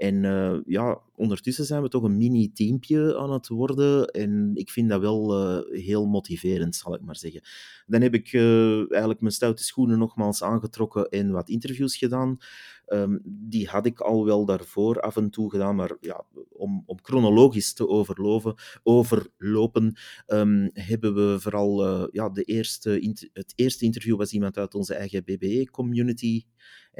En 0.00 0.24
uh, 0.24 0.58
ja, 0.66 1.00
ondertussen 1.16 1.64
zijn 1.64 1.82
we 1.82 1.88
toch 1.88 2.02
een 2.02 2.16
mini-teampje 2.16 3.16
aan 3.16 3.32
het 3.32 3.48
worden. 3.48 4.06
En 4.06 4.50
ik 4.54 4.70
vind 4.70 4.88
dat 4.88 5.00
wel 5.00 5.40
uh, 5.40 5.82
heel 5.82 6.06
motiverend, 6.06 6.76
zal 6.76 6.94
ik 6.94 7.00
maar 7.00 7.16
zeggen. 7.16 7.42
Dan 7.86 8.00
heb 8.00 8.14
ik 8.14 8.32
uh, 8.32 8.76
eigenlijk 8.76 9.20
mijn 9.20 9.32
stoute 9.32 9.62
schoenen 9.62 9.98
nogmaals 9.98 10.42
aangetrokken 10.42 11.08
en 11.08 11.30
wat 11.30 11.48
interviews 11.48 11.96
gedaan. 11.96 12.38
Um, 12.86 13.20
die 13.24 13.68
had 13.68 13.86
ik 13.86 14.00
al 14.00 14.24
wel 14.24 14.44
daarvoor 14.44 15.00
af 15.00 15.16
en 15.16 15.30
toe 15.30 15.50
gedaan, 15.50 15.76
maar 15.76 15.96
ja, 16.00 16.24
om, 16.52 16.82
om 16.86 16.98
chronologisch 17.02 17.72
te 17.72 17.88
overlopen, 17.88 18.54
overlopen 18.82 19.96
um, 20.26 20.70
hebben 20.72 21.14
we 21.14 21.40
vooral 21.40 22.08
ja, 22.12 22.28
de 22.28 22.42
eerste, 22.42 22.90
het 23.32 23.52
eerste 23.54 23.84
interview 23.84 24.16
was 24.16 24.32
iemand 24.32 24.56
uit 24.56 24.74
onze 24.74 24.94
eigen 24.94 25.24
BBE-community. 25.24 26.44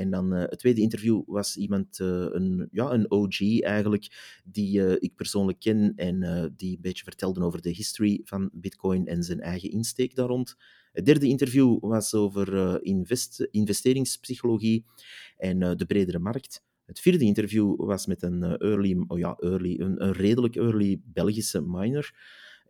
En 0.01 0.11
dan 0.11 0.35
uh, 0.35 0.41
het 0.41 0.59
tweede 0.59 0.81
interview 0.81 1.23
was 1.27 1.57
iemand, 1.57 1.99
uh, 1.99 2.27
een, 2.31 2.69
ja, 2.71 2.91
een 2.91 3.11
OG 3.11 3.61
eigenlijk, 3.61 4.41
die 4.45 4.99
ik 4.99 5.15
persoonlijk 5.15 5.61
ken 5.61 5.93
en 5.97 6.53
die 6.57 6.75
een 6.75 6.83
beetje 6.83 7.05
vertelde 7.05 7.41
over 7.41 7.63
de 7.63 7.71
history 7.71 8.21
van 8.25 8.51
Bitcoin 8.53 9.07
en 9.07 9.23
zijn 9.23 9.41
eigen 9.41 9.71
insteek 9.71 10.15
daar 10.15 10.27
rond. 10.27 10.57
Het 10.93 11.05
derde 11.05 11.27
interview 11.27 11.79
was 11.81 12.15
over 12.15 12.79
invest 12.83 13.49
investeringspsychologie 13.51 14.85
en 15.37 15.77
de 15.77 15.85
bredere 15.87 16.19
markt. 16.19 16.63
Het 16.87 17.01
vierde 17.01 17.25
interview 17.25 17.77
was 17.77 18.07
met 18.07 18.23
een 18.23 18.43
early, 18.43 19.05
oh 19.07 19.19
ja, 19.19 19.37
early, 19.39 19.81
een, 19.81 20.05
een, 20.05 20.13
redelijk 20.13 20.57
early 20.57 21.01
Belgische 21.05 21.61
miner. 21.61 22.15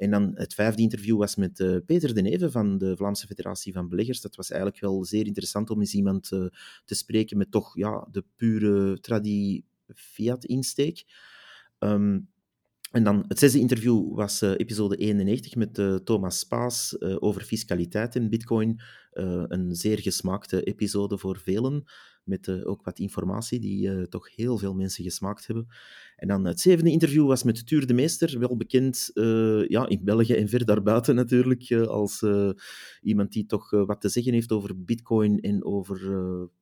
En 0.00 0.10
dan 0.10 0.30
het 0.34 0.54
vijfde 0.54 0.82
interview 0.82 1.18
was 1.18 1.36
met 1.36 1.60
uh, 1.60 1.76
Peter 1.86 2.14
de 2.14 2.20
Neve 2.20 2.50
van 2.50 2.78
de 2.78 2.96
Vlaamse 2.96 3.26
Federatie 3.26 3.72
van 3.72 3.88
Beleggers. 3.88 4.20
Dat 4.20 4.36
was 4.36 4.50
eigenlijk 4.50 4.80
wel 4.80 5.04
zeer 5.04 5.26
interessant 5.26 5.70
om 5.70 5.80
eens 5.80 5.94
iemand 5.94 6.30
uh, 6.30 6.46
te 6.84 6.94
spreken 6.94 7.36
met 7.36 7.50
toch 7.50 7.76
ja, 7.76 8.08
de 8.10 8.24
pure 8.36 9.00
tradi 9.00 9.64
fiat 9.94 10.44
insteek. 10.44 11.04
Um, 11.78 12.28
en 12.90 13.04
dan 13.04 13.24
het 13.28 13.38
zesde 13.38 13.58
interview 13.58 14.14
was 14.14 14.42
uh, 14.42 14.50
episode 14.56 14.96
91 14.96 15.54
met 15.54 16.04
Thomas 16.04 16.38
Spaas 16.38 17.00
over 17.00 17.42
fiscaliteit 17.42 18.14
in 18.14 18.30
Bitcoin. 18.30 18.80
een 19.12 19.74
zeer 19.74 19.98
gesmaakte 19.98 20.62
episode 20.62 21.18
voor 21.18 21.38
velen, 21.38 21.84
met 22.30 22.64
ook 22.64 22.84
wat 22.84 22.98
informatie 22.98 23.60
die 23.60 24.08
toch 24.08 24.36
heel 24.36 24.58
veel 24.58 24.74
mensen 24.74 25.04
gesmaakt 25.04 25.46
hebben. 25.46 25.66
En 26.16 26.28
dan 26.28 26.44
het 26.44 26.60
zevende 26.60 26.90
interview 26.90 27.26
was 27.26 27.42
met 27.42 27.66
Tuur 27.66 27.86
de 27.86 27.94
Meester, 27.94 28.38
wel 28.38 28.56
bekend 28.56 29.10
ja, 29.68 29.88
in 29.88 30.00
België 30.04 30.34
en 30.34 30.48
ver 30.48 30.64
daarbuiten 30.64 31.14
natuurlijk, 31.14 31.72
als 31.72 32.24
iemand 33.02 33.32
die 33.32 33.46
toch 33.46 33.70
wat 33.70 34.00
te 34.00 34.08
zeggen 34.08 34.32
heeft 34.32 34.52
over 34.52 34.84
Bitcoin 34.84 35.40
en 35.40 35.64
over 35.64 35.98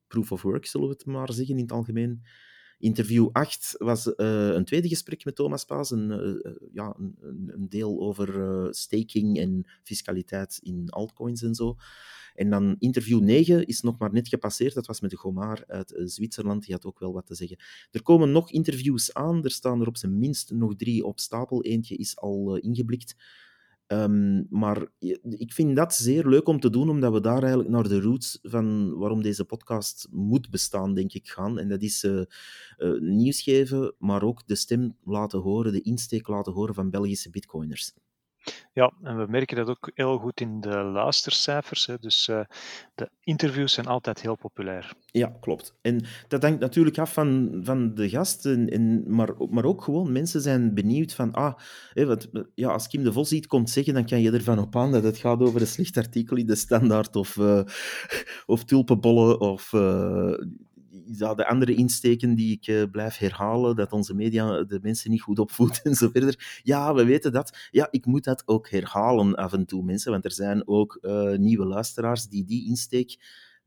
proof 0.08 0.32
of 0.32 0.42
work, 0.42 0.66
zullen 0.66 0.88
we 0.88 0.92
het 0.92 1.06
maar 1.06 1.32
zeggen 1.32 1.56
in 1.56 1.62
het 1.62 1.72
algemeen. 1.72 2.22
Interview 2.78 3.28
8 3.32 3.74
was 3.78 4.12
een 4.16 4.64
tweede 4.64 4.88
gesprek 4.88 5.24
met 5.24 5.34
Thomas 5.34 5.64
Paas, 5.64 5.90
een, 5.90 6.40
ja, 6.72 6.96
een, 6.98 7.16
een, 7.46 7.68
deel 7.68 8.00
over 8.00 8.68
staking 8.74 9.38
en 9.38 9.66
fiscaliteit 9.82 10.58
in 10.62 10.88
altcoins 10.90 11.42
en 11.42 11.54
zo. 11.54 11.76
En 12.39 12.51
dan 12.51 12.76
interview 12.78 13.20
9 13.20 13.66
is 13.66 13.80
nog 13.80 13.99
maar 13.99 14.12
net 14.12 14.28
gepasseerd. 14.28 14.74
Dat 14.74 14.86
was 14.86 15.01
met 15.01 15.11
de 15.11 15.16
Gomar 15.16 15.64
uit 15.66 15.95
Zwitserland. 16.05 16.64
Die 16.64 16.74
had 16.74 16.84
ook 16.84 16.99
wel 16.99 17.12
wat 17.12 17.26
te 17.26 17.34
zeggen. 17.34 17.59
Er 17.91 18.03
komen 18.03 18.32
nog 18.32 18.51
interviews 18.51 19.14
aan. 19.14 19.45
Er 19.45 19.51
staan 19.51 19.80
er 19.80 19.86
op 19.86 19.97
zijn 19.97 20.18
minst 20.18 20.51
nog 20.51 20.76
drie 20.76 21.05
op 21.05 21.20
stapel. 21.20 21.62
Eentje 21.62 21.97
is 21.97 22.16
al 22.16 22.57
ingeblikt. 22.57 23.16
Um, 23.86 24.47
maar 24.51 24.86
ik 25.22 25.53
vind 25.53 25.76
dat 25.76 25.95
zeer 25.95 26.26
leuk 26.26 26.49
om 26.49 26.61
te 26.61 26.70
doen, 26.70 26.89
omdat 26.89 27.12
we 27.12 27.20
daar 27.20 27.41
eigenlijk 27.41 27.68
naar 27.68 27.89
de 27.89 28.01
roots 28.01 28.39
van 28.43 28.99
waarom 28.99 29.22
deze 29.22 29.45
podcast 29.45 30.09
moet 30.11 30.51
bestaan, 30.51 30.95
denk 30.95 31.12
ik, 31.12 31.28
gaan. 31.28 31.59
En 31.59 31.68
dat 31.68 31.82
is 31.82 32.05
uh, 32.05 32.22
nieuws 33.01 33.43
geven, 33.43 33.95
maar 33.99 34.22
ook 34.22 34.47
de 34.47 34.55
stem 34.55 34.97
laten 35.05 35.39
horen, 35.39 35.72
de 35.72 35.80
insteek 35.80 36.28
laten 36.28 36.53
horen 36.53 36.74
van 36.74 36.91
Belgische 36.91 37.30
bitcoiners. 37.30 37.95
Ja, 38.72 38.92
en 39.03 39.18
we 39.18 39.26
merken 39.28 39.57
dat 39.57 39.68
ook 39.68 39.90
heel 39.94 40.18
goed 40.18 40.40
in 40.40 40.61
de 40.61 40.76
luistercijfers. 40.82 41.86
Hè. 41.86 41.99
Dus 42.01 42.28
uh, 42.28 42.40
de 42.94 43.11
interviews 43.20 43.72
zijn 43.72 43.86
altijd 43.86 44.20
heel 44.20 44.36
populair. 44.36 44.92
Ja, 45.07 45.36
klopt. 45.40 45.74
En 45.82 46.05
dat 46.28 46.42
hangt 46.42 46.61
natuurlijk 46.61 46.99
af 46.99 47.12
van, 47.12 47.61
van 47.62 47.94
de 47.94 48.09
gast, 48.09 48.46
en, 48.46 48.68
en, 48.68 49.14
maar, 49.14 49.28
maar 49.51 49.64
ook 49.64 49.82
gewoon 49.82 50.12
mensen 50.12 50.40
zijn 50.40 50.74
benieuwd 50.74 51.12
van, 51.12 51.32
ah, 51.32 51.55
wat, 51.94 52.28
ja, 52.55 52.68
als 52.68 52.88
Kim 52.88 53.03
de 53.03 53.12
Vos 53.12 53.32
iets 53.32 53.46
komt 53.46 53.70
zeggen, 53.70 53.94
dan 53.94 54.07
kan 54.07 54.20
je 54.20 54.30
ervan 54.30 54.59
op 54.59 54.76
aan 54.76 54.92
dat 54.92 55.03
het 55.03 55.18
gaat 55.18 55.40
over 55.40 55.61
een 55.61 55.66
slecht 55.66 55.96
artikel 55.96 56.36
in 56.36 56.46
de 56.46 56.55
Standaard 56.55 57.16
of, 57.16 57.36
uh, 57.36 57.61
of 58.46 58.64
tulpenbollen 58.64 59.40
of 59.40 59.72
uh, 59.72 60.34
ja, 61.16 61.34
de 61.34 61.46
andere 61.46 61.74
insteken 61.74 62.34
die 62.34 62.52
ik 62.52 62.66
uh, 62.66 62.82
blijf 62.90 63.16
herhalen, 63.16 63.76
dat 63.76 63.92
onze 63.92 64.14
media 64.14 64.62
de 64.62 64.78
mensen 64.82 65.11
niet 65.11 65.22
goed 65.22 65.38
opvoedt 65.38 65.82
en 65.86 65.94
zo 65.94 66.09
verder. 66.09 66.61
Ja, 66.62 66.94
we 66.94 67.04
weten 67.04 67.32
dat. 67.32 67.68
Ja, 67.70 67.88
ik 67.90 68.06
moet 68.06 68.24
dat 68.24 68.42
ook 68.46 68.70
herhalen 68.70 69.34
af 69.34 69.52
en 69.52 69.66
toe, 69.66 69.84
mensen, 69.84 70.11
want 70.11 70.24
er 70.24 70.32
zijn 70.32 70.68
ook 70.68 70.98
uh, 71.02 71.36
nieuwe 71.36 71.66
luisteraars 71.66 72.28
die 72.28 72.44
die 72.44 72.66
insteek 72.66 73.16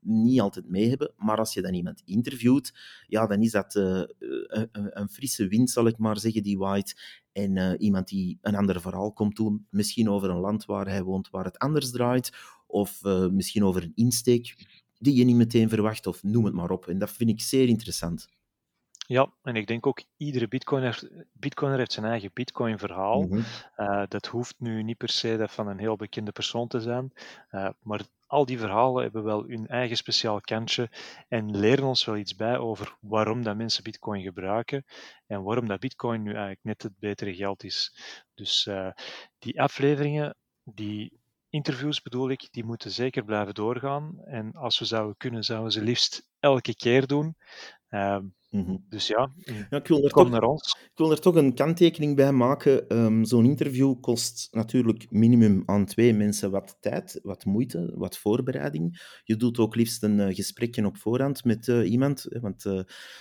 niet 0.03 0.41
altijd 0.41 0.69
mee 0.69 0.89
hebben. 0.89 1.13
Maar 1.17 1.37
als 1.37 1.53
je 1.53 1.61
dan 1.61 1.73
iemand 1.73 2.01
interviewt, 2.05 2.73
ja, 3.07 3.27
dan 3.27 3.41
is 3.41 3.51
dat 3.51 3.75
een, 3.75 4.69
een, 4.71 5.09
frisse 5.09 5.47
wind, 5.47 5.69
zal 5.69 5.87
ik 5.87 5.97
maar 5.97 6.19
zeggen, 6.19 6.43
die 6.43 6.57
waait. 6.57 7.21
En 7.31 7.81
iemand 7.81 8.07
die 8.07 8.37
een 8.41 8.55
ander 8.55 8.81
verhaal 8.81 9.13
komt 9.13 9.35
doen, 9.35 9.67
misschien 9.69 10.09
over 10.09 10.29
een 10.29 10.39
land 10.39 10.65
waar 10.65 10.87
hij 10.87 11.03
woont, 11.03 11.29
waar 11.29 11.45
het 11.45 11.57
anders 11.57 11.91
draait, 11.91 12.31
of 12.67 13.01
misschien 13.31 13.63
over 13.63 13.83
een 13.83 13.91
insteek 13.95 14.55
die 15.01 15.15
je 15.15 15.23
niet 15.23 15.35
meteen 15.35 15.69
verwacht, 15.69 16.07
of 16.07 16.23
noem 16.23 16.45
het 16.45 16.53
maar 16.53 16.69
op. 16.69 16.87
En 16.87 16.97
dat 16.97 17.11
vind 17.11 17.29
ik 17.29 17.41
zeer 17.41 17.67
interessant. 17.67 18.27
Ja, 19.07 19.33
en 19.43 19.55
ik 19.55 19.67
denk 19.67 19.87
ook 19.87 20.03
iedere 20.17 20.47
bitcoiner, 20.47 21.25
bitcoiner 21.33 21.79
heeft 21.79 21.91
zijn 21.91 22.05
eigen 22.05 22.31
bitcoin-verhaal. 22.33 23.21
Mm 23.21 23.43
uh, 23.77 24.03
dat 24.07 24.25
hoeft 24.25 24.55
nu 24.57 24.83
niet 24.83 24.97
per 24.97 25.09
se 25.09 25.37
dat 25.37 25.51
van 25.51 25.67
een 25.67 25.79
heel 25.79 25.95
bekende 25.95 26.31
persoon 26.31 26.67
te 26.67 26.79
zijn, 26.79 27.13
uh, 27.51 27.69
maar 27.81 28.01
al 28.27 28.45
die 28.45 28.59
verhalen 28.59 29.03
hebben 29.03 29.23
wel 29.23 29.43
hun 29.43 29.67
eigen 29.67 29.97
speciaal 29.97 30.41
kantje 30.41 30.89
en 31.27 31.57
leren 31.57 31.85
ons 31.85 32.05
wel 32.05 32.17
iets 32.17 32.35
bij 32.35 32.57
over 32.57 32.97
waarom 32.99 33.43
dat 33.43 33.55
mensen 33.55 33.83
bitcoin 33.83 34.21
gebruiken 34.21 34.85
en 35.27 35.43
waarom 35.43 35.67
dat 35.67 35.79
bitcoin 35.79 36.21
nu 36.21 36.29
eigenlijk 36.29 36.63
net 36.63 36.83
het 36.83 36.99
betere 36.99 37.35
geld 37.35 37.63
is. 37.63 37.95
Dus 38.33 38.65
uh, 38.65 38.91
die 39.39 39.61
afleveringen, 39.61 40.35
die 40.63 41.20
interviews 41.51 42.01
bedoel 42.01 42.29
ik, 42.29 42.47
die 42.51 42.63
moeten 42.63 42.91
zeker 42.91 43.23
blijven 43.23 43.53
doorgaan. 43.53 44.19
En 44.25 44.53
als 44.53 44.79
we 44.79 44.85
zouden 44.85 45.17
kunnen, 45.17 45.43
zouden 45.43 45.67
we 45.67 45.73
ze 45.73 45.83
liefst 45.83 46.27
elke 46.39 46.75
keer 46.75 47.07
doen. 47.07 47.35
Uh, 47.89 48.17
mm-hmm. 48.49 48.85
Dus 48.89 49.07
ja, 49.07 49.31
ja 49.69 49.77
ik 49.77 49.87
wil 49.87 50.03
er 50.03 50.11
kom 50.11 50.23
toch, 50.23 50.31
naar 50.31 50.43
ons. 50.43 50.77
Ik 50.81 50.97
wil 50.97 51.11
er 51.11 51.19
toch 51.19 51.35
een 51.35 51.53
kanttekening 51.53 52.15
bij 52.15 52.31
maken. 52.31 52.97
Um, 52.97 53.25
Zo'n 53.25 53.45
interview 53.45 53.99
kost 54.01 54.47
natuurlijk 54.51 55.11
minimum 55.11 55.63
aan 55.65 55.85
twee 55.85 56.13
mensen 56.13 56.51
wat 56.51 56.77
tijd, 56.79 57.19
wat 57.23 57.45
moeite, 57.45 57.93
wat 57.95 58.17
voorbereiding. 58.17 59.19
Je 59.23 59.35
doet 59.35 59.59
ook 59.59 59.75
liefst 59.75 60.03
een 60.03 60.19
uh, 60.19 60.35
gesprekje 60.35 60.85
op 60.85 60.97
voorhand 60.97 61.43
met 61.43 61.67
uh, 61.67 61.91
iemand. 61.91 62.25
Want 62.41 62.65
uh, 62.65 62.77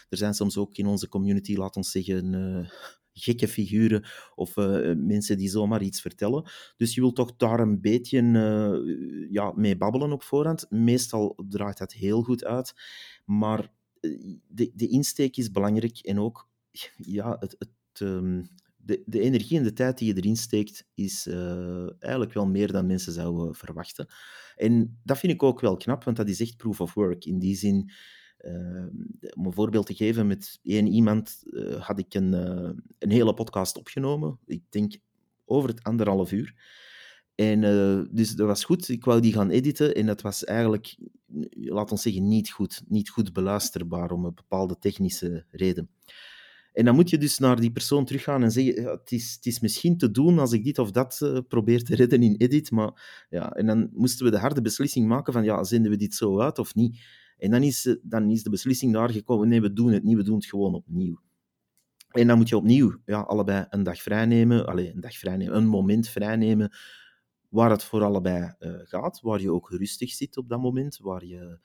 er 0.09 0.17
zijn 0.17 0.35
soms 0.35 0.57
ook 0.57 0.77
in 0.77 0.87
onze 0.87 1.09
community, 1.09 1.57
laat 1.57 1.77
ons 1.77 1.91
zeggen 1.91 2.69
gekke 3.23 3.49
figuren 3.49 4.05
of 4.35 4.57
uh, 4.57 4.95
mensen 4.97 5.37
die 5.37 5.49
zomaar 5.49 5.83
iets 5.83 6.01
vertellen. 6.01 6.51
Dus 6.77 6.95
je 6.95 7.01
wilt 7.01 7.17
toch 7.17 7.37
daar 7.37 7.61
een 7.61 7.81
beetje 7.81 8.23
uh, 8.23 9.31
ja, 9.31 9.53
mee 9.57 9.77
babbelen 9.77 10.13
op 10.13 10.23
voorhand. 10.23 10.67
Meestal 10.71 11.39
draait 11.49 11.79
dat 11.79 11.93
heel 11.93 12.23
goed 12.23 12.45
uit, 12.45 12.75
maar 13.25 13.73
eh, 14.01 14.11
de, 14.49 14.71
de 14.75 14.89
insteek 14.89 15.37
is 15.37 15.51
belangrijk 15.51 15.99
en 15.99 16.19
ook 16.19 16.49
ja, 16.97 17.37
het, 17.41 17.57
het, 17.59 18.01
um, 18.01 18.49
de, 18.77 19.03
de 19.07 19.21
energie 19.21 19.59
en 19.59 19.65
de 19.65 19.73
tijd 19.73 19.99
die 19.99 20.15
je 20.15 20.21
erin 20.21 20.37
steekt, 20.37 20.87
is 20.95 21.27
eigenlijk 21.99 22.33
wel 22.33 22.47
meer 22.47 22.73
dan 22.73 22.87
mensen 22.87 23.13
zouden 23.13 23.55
verwachten. 23.55 24.07
En 24.57 25.01
dat 25.05 25.19
vind 25.19 25.33
ik 25.33 25.43
ook 25.43 25.61
wel 25.61 25.77
knap, 25.77 26.05
want 26.05 26.17
dat 26.17 26.29
is 26.29 26.41
echt 26.41 26.57
proof 26.57 26.81
of 26.81 26.95
work. 26.95 27.25
In 27.25 27.39
die 27.39 27.57
zin, 27.57 27.91
uh, 28.45 28.87
om 29.35 29.47
een 29.47 29.53
voorbeeld 29.53 29.87
te 29.87 29.95
geven, 29.95 30.27
met 30.27 30.59
één 30.63 30.87
iemand 30.87 31.43
uh, 31.45 31.75
had 31.75 31.99
ik 31.99 32.15
een, 32.15 32.33
uh, 32.33 32.71
een 32.99 33.11
hele 33.11 33.35
podcast 33.35 33.77
opgenomen. 33.77 34.39
Ik 34.47 34.63
denk 34.69 34.95
over 35.45 35.69
het 35.69 35.83
anderhalf 35.83 36.33
uur. 36.33 36.55
En 37.35 37.61
dus 38.13 38.35
dat 38.35 38.47
was 38.47 38.65
goed. 38.65 38.89
Ik 38.89 39.05
wou 39.05 39.21
die 39.21 39.33
gaan 39.33 39.51
editen 39.51 39.95
en 39.95 40.07
dat 40.07 40.21
was 40.21 40.45
eigenlijk, 40.45 40.97
laat 41.51 41.91
ons 41.91 42.03
zeggen, 42.03 42.29
niet 42.29 42.51
goed. 42.51 42.83
Niet 42.89 43.11
goed 43.11 43.33
beluisterbaar 43.33 44.11
om 44.11 44.25
een 44.25 44.35
bepaalde 44.35 44.79
technische 44.79 45.45
reden. 45.51 45.91
En 46.73 46.85
dan 46.85 46.95
moet 46.95 47.11
je 47.11 47.19
dus 47.19 47.39
naar 47.39 47.61
die 47.61 47.73
persoon 47.73 48.05
teruggaan 48.05 48.43
en 48.43 48.51
zeggen: 48.51 48.85
het, 48.85 49.13
is, 49.13 49.35
het 49.35 49.47
is 49.47 49.61
misschien 49.61 49.97
te 49.97 50.11
doen 50.11 50.39
als 50.39 50.53
ik 50.53 50.65
dit 50.65 50.79
of 50.79 50.91
dat 50.91 51.43
probeer 51.49 51.85
te 51.85 51.95
redden 51.95 52.23
in 52.23 52.35
edit. 52.37 52.71
Maar 52.71 53.27
ja, 53.31 53.51
en 53.51 53.67
dan 53.67 53.91
moesten 53.93 54.25
we 54.25 54.31
de 54.31 54.39
harde 54.39 54.63
beslissing 54.63 55.07
maken: 55.07 55.33
van 55.33 55.45
ja, 55.45 55.65
zenden 55.65 55.91
we 55.91 55.97
dit 55.97 56.15
zo 56.15 56.41
uit 56.41 56.59
of 56.59 56.75
niet? 56.75 56.99
En 57.41 57.51
dan 57.51 57.63
is, 57.63 57.97
dan 58.03 58.31
is 58.31 58.43
de 58.43 58.51
beslissing 58.51 58.93
daar 58.93 59.11
gekomen, 59.11 59.49
nee, 59.49 59.61
we 59.61 59.73
doen 59.73 59.93
het 59.93 60.03
niet, 60.03 60.17
we 60.17 60.23
doen 60.23 60.35
het 60.35 60.47
gewoon 60.47 60.75
opnieuw. 60.75 61.21
En 62.11 62.27
dan 62.27 62.37
moet 62.37 62.49
je 62.49 62.57
opnieuw 62.57 63.01
ja, 63.05 63.21
allebei 63.21 63.67
een 63.71 63.83
dag 63.83 64.03
vrijnemen, 64.03 64.67
allez, 64.67 64.95
een 64.95 65.01
dag 65.01 65.17
vrijnemen, 65.19 65.57
een 65.57 65.67
moment 65.67 66.09
vrijnemen 66.09 66.73
waar 67.49 67.71
het 67.71 67.85
voor 67.85 68.03
allebei 68.03 68.55
uh, 68.59 68.75
gaat, 68.83 69.21
waar 69.21 69.41
je 69.41 69.53
ook 69.53 69.71
rustig 69.71 70.11
zit 70.11 70.37
op 70.37 70.49
dat 70.49 70.61
moment, 70.61 70.99
waar 70.99 71.25
je 71.25 71.59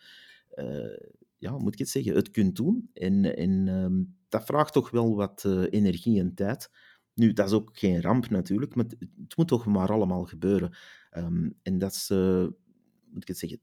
ja, 1.38 1.58
moet 1.58 1.74
ik 1.74 1.80
het 1.80 1.90
zeggen, 1.90 2.16
het 2.16 2.32
kunt 2.32 2.56
doen. 2.56 2.90
En, 2.94 3.36
en 3.36 3.68
ehm, 3.68 4.04
dat 4.30 4.46
vraagt 4.46 4.74
toch 4.74 4.90
wel 4.90 5.16
wat 5.16 5.46
energie 5.70 6.20
en 6.20 6.34
tijd. 6.34 6.70
Nu, 7.14 7.34
dat 7.34 7.48
is 7.48 7.54
ook 7.54 7.70
geen 7.74 8.02
ramp 8.02 8.30
natuurlijk, 8.30 8.76
maar 8.76 8.86
het, 8.86 9.38
moet 9.38 9.48
toch 9.48 9.66
maar 9.66 9.92
allemaal 9.92 10.26
gebeuren. 10.26 10.76
Ehm, 11.10 11.50
en 11.62 11.78
dat 11.78 11.94
is, 11.94 12.10
moet 13.10 13.22
ik 13.22 13.28
het 13.28 13.38
zeggen, 13.38 13.60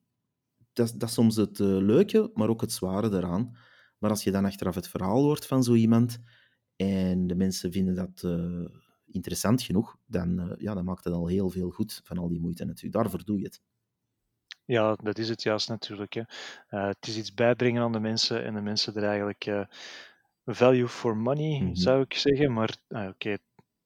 dat, 0.73 0.95
dat 0.97 1.09
is 1.09 1.15
soms 1.15 1.37
het 1.37 1.59
leuke, 1.59 2.31
maar 2.35 2.49
ook 2.49 2.61
het 2.61 2.73
zware 2.73 3.17
eraan. 3.17 3.57
Maar 3.99 4.11
als 4.11 4.25
je 4.25 4.31
dan 4.31 4.45
achteraf 4.45 4.75
het 4.75 4.89
verhaal 4.89 5.23
hoort 5.23 5.47
van 5.47 5.63
zo 5.63 5.75
iemand 5.75 6.19
en 6.77 7.27
de 7.27 7.35
mensen 7.35 7.73
vinden 7.73 7.95
dat 7.95 8.23
interessant 9.13 9.63
genoeg, 9.63 9.97
dan, 10.07 10.41
uh, 10.41 10.53
ja, 10.57 10.75
dan 10.75 10.85
maakt 10.85 11.05
het 11.05 11.13
al 11.13 11.27
heel 11.27 11.51
veel 11.51 11.71
goed 11.71 12.01
van 12.05 12.19
al 12.19 12.29
die 12.29 12.41
moeite 12.41 12.65
natuurlijk. 12.65 12.95
Daarvoor 12.95 13.25
doe 13.25 13.39
je 13.39 13.45
het. 13.45 13.61
Ja, 14.65 14.95
dat 14.95 15.19
is 15.19 15.29
het 15.29 15.43
juist 15.43 15.69
natuurlijk. 15.69 16.13
Hè. 16.13 16.21
Uh, 16.71 16.87
het 16.87 17.07
is 17.07 17.17
iets 17.17 17.35
bijbrengen 17.35 17.83
aan 17.83 17.93
de 17.93 18.01
mensen 18.01 18.45
en 18.45 18.55
de 18.55 18.61
mensen 18.61 18.95
er 18.95 19.05
eigenlijk 19.05 19.69
value 20.45 20.89
for 20.89 21.17
money, 21.17 21.59
mm 21.59 21.67
-hmm. 21.67 21.75
zou 21.75 22.03
ik 22.03 22.15
zeggen. 22.15 22.53
Maar 22.53 22.77
oké, 22.89 23.09
okay, 23.09 23.39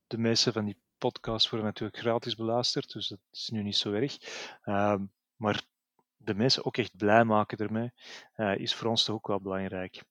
de 0.07 0.18
meeste 0.18 0.53
van 0.53 0.64
die 0.64 0.78
podcasts 0.99 1.51
worden 1.51 1.68
natuurlijk 1.68 1.99
gratis 1.99 2.34
beluisterd, 2.34 2.93
dus 2.93 3.09
dat 3.09 3.18
is 3.32 3.49
nu 3.49 3.62
niet 3.62 3.76
zo 3.76 3.93
erg. 3.93 4.16
Ehm, 4.62 5.05
maar 5.37 5.64
de 6.26 6.34
mensen 6.34 6.64
ook 6.64 6.76
echt 6.76 6.96
blij 6.96 7.24
maken 7.24 7.58
ermee, 7.58 7.92
is 8.56 8.74
voor 8.74 8.90
ons 8.90 9.04
toch 9.04 9.14
ook 9.14 9.26
wel 9.26 9.40
belangrijk. 9.40 10.04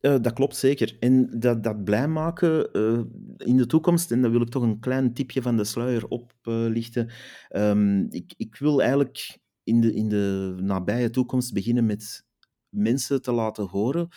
Uh, 0.00 0.16
dat 0.20 0.32
klopt 0.32 0.56
zeker. 0.56 0.96
En 1.00 1.40
dat, 1.40 1.62
dat 1.64 1.84
blij 1.84 2.08
maken 2.08 2.76
uh, 2.76 3.00
in 3.36 3.56
de 3.56 3.66
toekomst, 3.66 4.10
en 4.10 4.22
daar 4.22 4.30
wil 4.30 4.40
ik 4.40 4.48
toch 4.48 4.62
een 4.62 4.80
klein 4.80 5.14
tipje 5.14 5.42
van 5.42 5.56
de 5.56 5.64
sluier 5.64 6.08
oplichten. 6.08 7.10
Um, 7.50 8.06
ik, 8.10 8.34
ik 8.36 8.56
wil 8.56 8.80
eigenlijk 8.80 9.38
in 9.62 9.80
de, 9.80 9.94
in 9.94 10.08
de 10.08 10.54
nabije 10.60 11.10
toekomst 11.10 11.52
beginnen 11.52 11.86
met 11.86 12.24
mensen 12.68 13.22
te 13.22 13.32
laten 13.32 13.66
horen 13.66 14.08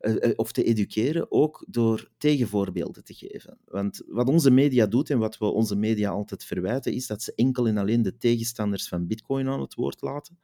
uh, 0.00 0.32
of 0.36 0.52
te 0.52 0.64
educeren, 0.64 1.30
ook 1.30 1.64
door 1.68 2.10
tegenvoorbeelden 2.18 3.04
te 3.04 3.14
geven. 3.14 3.58
Want 3.64 4.02
wat 4.06 4.28
onze 4.28 4.50
media 4.50 4.86
doet 4.86 5.10
en 5.10 5.18
wat 5.18 5.38
we 5.38 5.44
onze 5.44 5.76
media 5.76 6.10
altijd 6.10 6.44
verwijten, 6.44 6.92
is 6.92 7.06
dat 7.06 7.22
ze 7.22 7.32
enkel 7.34 7.66
en 7.66 7.76
alleen 7.76 8.02
de 8.02 8.16
tegenstanders 8.16 8.88
van 8.88 9.06
Bitcoin 9.06 9.48
aan 9.48 9.60
het 9.60 9.74
woord 9.74 10.00
laten. 10.00 10.38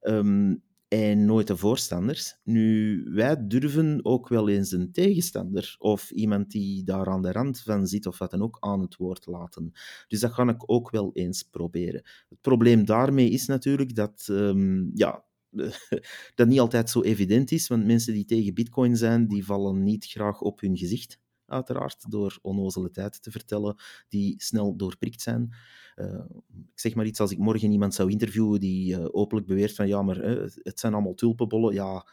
Um, 0.00 0.62
en 0.88 1.24
nooit 1.24 1.46
de 1.46 1.56
voorstanders. 1.56 2.36
Nu, 2.44 3.02
wij 3.10 3.46
durven 3.46 4.00
ook 4.02 4.28
wel 4.28 4.48
eens 4.48 4.72
een 4.72 4.92
tegenstander 4.92 5.76
of 5.78 6.10
iemand 6.10 6.50
die 6.50 6.84
daar 6.84 7.06
aan 7.06 7.22
de 7.22 7.32
rand 7.32 7.60
van 7.60 7.86
zit 7.86 8.06
of 8.06 8.18
wat 8.18 8.30
dan 8.30 8.42
ook 8.42 8.56
aan 8.60 8.80
het 8.80 8.96
woord 8.96 9.26
laten. 9.26 9.72
Dus 10.08 10.20
dat 10.20 10.32
ga 10.32 10.48
ik 10.48 10.62
ook 10.70 10.90
wel 10.90 11.10
eens 11.12 11.42
proberen. 11.42 12.02
Het 12.28 12.40
probleem 12.40 12.84
daarmee 12.84 13.30
is 13.30 13.46
natuurlijk 13.46 13.94
dat, 13.94 14.26
um, 14.30 14.90
ja, 14.94 15.24
dat 16.34 16.48
niet 16.48 16.60
altijd 16.60 16.90
zo 16.90 17.02
evident 17.02 17.50
is, 17.50 17.68
want 17.68 17.84
mensen 17.84 18.14
die 18.14 18.24
tegen 18.24 18.54
bitcoin 18.54 18.96
zijn, 18.96 19.28
die 19.28 19.44
vallen 19.44 19.82
niet 19.82 20.04
graag 20.04 20.40
op 20.40 20.60
hun 20.60 20.76
gezicht 20.76 21.18
uiteraard, 21.46 22.10
door 22.10 22.38
onnozele 22.42 22.90
tijd 22.90 23.22
te 23.22 23.30
vertellen 23.30 23.76
die 24.08 24.34
snel 24.42 24.76
doorprikt 24.76 25.22
zijn. 25.22 25.54
Uh, 25.96 26.24
ik 26.72 26.80
zeg 26.80 26.94
maar 26.94 27.06
iets, 27.06 27.20
als 27.20 27.30
ik 27.30 27.38
morgen 27.38 27.72
iemand 27.72 27.94
zou 27.94 28.10
interviewen 28.10 28.60
die 28.60 28.98
uh, 28.98 29.06
openlijk 29.10 29.46
beweert 29.46 29.74
van 29.74 29.88
ja, 29.88 30.02
maar 30.02 30.30
uh, 30.30 30.50
het 30.62 30.80
zijn 30.80 30.92
allemaal 30.92 31.14
tulpenbollen, 31.14 31.74
ja, 31.74 32.06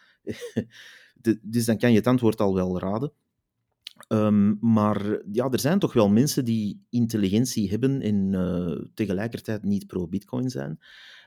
dus 1.41 1.65
dan 1.65 1.77
kan 1.77 1.91
je 1.91 1.97
het 1.97 2.07
antwoord 2.07 2.41
al 2.41 2.53
wel 2.53 2.79
raden. 2.79 3.13
Um, 4.07 4.57
maar 4.61 5.21
ja, 5.31 5.49
er 5.49 5.59
zijn 5.59 5.79
toch 5.79 5.93
wel 5.93 6.09
mensen 6.09 6.45
die 6.45 6.85
intelligentie 6.89 7.69
hebben 7.69 8.01
en 8.01 8.91
tegelijkertijd 8.93 9.63
niet 9.63 9.87
pro-Bitcoin 9.87 10.49
zijn. 10.49 10.79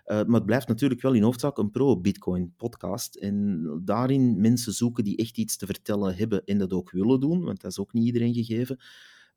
Uh, 0.06 0.24
maar 0.24 0.36
het 0.36 0.46
blijft 0.46 0.68
natuurlijk 0.68 1.00
wel 1.00 1.12
in 1.12 1.22
hoofdzaak 1.22 1.58
een 1.58 1.70
pro-Bitcoin-podcast. 1.70 3.14
En 3.14 3.64
daarin 3.84 4.40
mensen 4.40 4.72
zoeken 4.72 5.04
die 5.04 5.16
echt 5.16 5.38
iets 5.38 5.56
te 5.56 5.66
vertellen 5.66 6.16
hebben 6.16 6.44
en 6.44 6.58
dat 6.58 6.72
ook 6.72 6.90
willen 6.90 7.20
doen, 7.20 7.44
want 7.44 7.60
dat 7.60 7.70
is 7.70 7.78
ook 7.78 7.92
niet 7.92 8.04
iedereen 8.04 8.34
gegeven. 8.34 8.78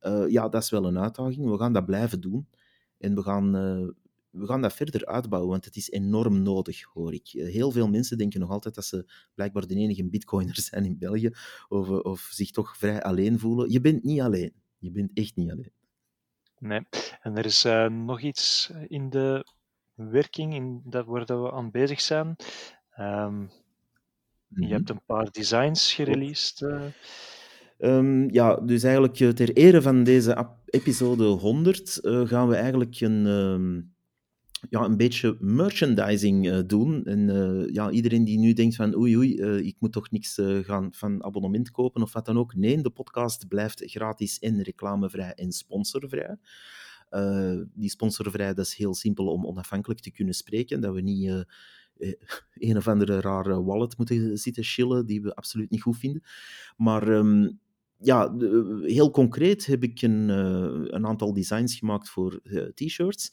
Uh, 0.02 0.30
ja, 0.30 0.50
dat 0.50 0.64
is 0.64 0.70
wel 0.70 0.86
een 0.86 1.00
uitdaging. 1.00 1.50
We 1.50 1.58
gaan 1.58 1.74
dat 1.74 1.86
blijven 1.86 2.22
doen. 2.22 2.48
En 2.98 3.16
we 3.16 3.22
gaan, 3.22 3.56
we 4.30 4.46
gaan 4.46 4.62
dat 4.62 4.74
verder 4.74 5.06
uitbouwen, 5.06 5.52
want 5.52 5.66
het 5.66 5.76
is 5.76 5.90
enorm 5.92 6.42
nodig, 6.42 6.84
hoor 6.84 7.14
ik. 7.14 7.28
Heel 7.28 7.72
veel 7.72 7.88
mensen 7.88 8.18
denken 8.18 8.40
nog 8.40 8.50
altijd 8.50 8.76
dat 8.76 8.86
ze 8.86 9.12
blijkbaar 9.34 9.68
de 9.68 9.76
enige 9.76 10.06
bitcoiner 10.06 10.62
zijn 10.70 10.86
in 10.86 10.98
België, 10.98 11.32
of, 11.68 11.90
of 11.90 12.20
zich 12.20 12.52
toch 12.52 12.78
vrij 12.78 13.02
alleen 13.02 13.40
voelen. 13.40 13.72
Je 13.72 13.82
bent 13.82 14.04
niet 14.04 14.22
alleen. 14.22 14.54
Je 14.78 14.92
bent 14.92 15.12
echt 15.14 15.36
niet 15.36 15.52
alleen. 15.52 15.72
Nee, 16.60 16.88
en 17.22 17.38
er 17.38 17.46
is 17.46 17.66
uh, 17.66 17.88
nog 17.88 18.22
iets 18.22 18.72
in 18.88 19.10
de 19.10 19.46
werking 19.94 20.54
in 20.54 20.82
dat, 20.86 21.06
waar 21.06 21.26
dat 21.26 21.42
we 21.42 21.52
aan 21.52 21.72
bezig 21.72 22.02
zijn. 22.02 22.28
Um, 22.28 22.36
-hmm. 22.98 23.50
Je 24.50 24.68
hebt 24.68 24.90
een 24.90 25.06
paar 25.06 25.32
designs 25.32 25.94
gereleased. 25.94 26.62
Uh. 26.62 26.84
Um, 27.78 28.32
ja, 28.32 28.56
dus 28.56 28.84
eigenlijk 28.84 29.16
ter 29.36 29.54
ere 29.54 29.82
van 29.82 30.04
deze 30.04 30.48
episode 30.66 31.24
100 31.24 32.00
uh, 32.02 32.28
gaan 32.28 32.48
we 32.48 32.56
eigenlijk 32.56 33.00
een, 33.00 33.26
um, 33.26 33.94
ja, 34.70 34.84
een 34.84 34.98
beetje 34.98 35.38
merchandising 35.40 36.48
uh, 36.48 36.60
doen. 36.66 37.06
En 37.06 37.28
ja, 37.72 37.92
iedereen 37.92 38.24
die 38.24 38.40
nu 38.40 38.54
denkt 38.54 38.76
van 38.76 38.96
oei 38.96 39.18
oei, 39.18 39.42
ik 39.42 39.76
moet 39.80 39.92
toch 39.92 40.12
niks 40.12 40.40
gaan 40.62 40.94
van 40.94 41.24
abonnement 41.24 41.72
kopen 41.72 42.02
of 42.02 42.14
wat 42.14 42.26
dan 42.26 42.38
ook. 42.38 42.56
Nee, 42.56 42.82
de 42.82 42.90
podcast 42.90 43.48
blijft 43.48 43.84
gratis 43.86 44.40
en 44.40 44.62
reclamevrij 44.62 45.34
en 45.34 45.52
sponsorvrij. 45.52 46.38
Die 47.74 47.90
sponsorvrij, 47.90 48.54
dat 48.54 48.66
is 48.66 48.76
heel 48.76 48.94
simpel 48.94 49.28
om 49.28 49.46
onafhankelijk 49.46 50.00
te 50.00 50.12
kunnen 50.12 50.34
spreken. 50.34 50.82
Dat 50.82 50.94
we 50.94 51.02
niet 51.02 51.46
een 52.54 52.78
of 52.78 52.88
andere 52.88 53.22
rare 53.22 53.64
wallet 53.64 53.98
moeten 53.98 54.38
zitten 54.38 54.64
chillen 54.64 55.06
die 55.06 55.22
we 55.22 55.36
absoluut 55.36 55.70
niet 55.70 55.82
goed 55.82 55.98
vinden. 55.98 56.24
Maar 56.78 57.08
um, 57.08 57.60
ja, 57.98 58.36
heel 58.82 59.12
concreet 59.12 59.66
heb 59.66 59.84
ik 59.84 60.02
een, 60.02 60.30
een 60.96 61.08
aantal 61.08 61.34
designs 61.34 61.78
gemaakt 61.78 62.10
voor 62.10 62.42
t-shirts. 62.74 63.32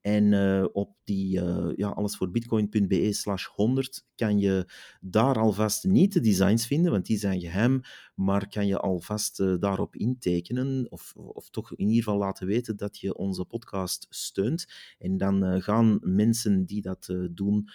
En 0.00 0.32
uh, 0.32 0.64
op 0.72 0.96
die 1.04 1.40
uh, 1.40 1.70
ja, 1.76 1.88
allesvoorbitcoin.be 1.88 3.12
slash 3.12 3.46
100 3.46 4.06
kan 4.14 4.38
je 4.38 4.70
daar 5.00 5.38
alvast 5.38 5.84
niet 5.84 6.12
de 6.12 6.20
designs 6.20 6.66
vinden, 6.66 6.92
want 6.92 7.06
die 7.06 7.18
zijn 7.18 7.40
geheim, 7.40 7.80
maar 8.14 8.48
kan 8.48 8.66
je 8.66 8.78
alvast 8.78 9.40
uh, 9.40 9.54
daarop 9.58 9.96
intekenen 9.96 10.86
of, 10.90 11.12
of 11.16 11.50
toch 11.50 11.74
in 11.74 11.88
ieder 11.88 12.02
geval 12.02 12.18
laten 12.18 12.46
weten 12.46 12.76
dat 12.76 12.98
je 12.98 13.16
onze 13.16 13.44
podcast 13.44 14.06
steunt. 14.10 14.66
En 14.98 15.16
dan 15.16 15.62
gaan 15.62 15.98
mensen 16.02 16.64
die 16.64 16.82
dat 16.82 17.14
doen, 17.30 17.68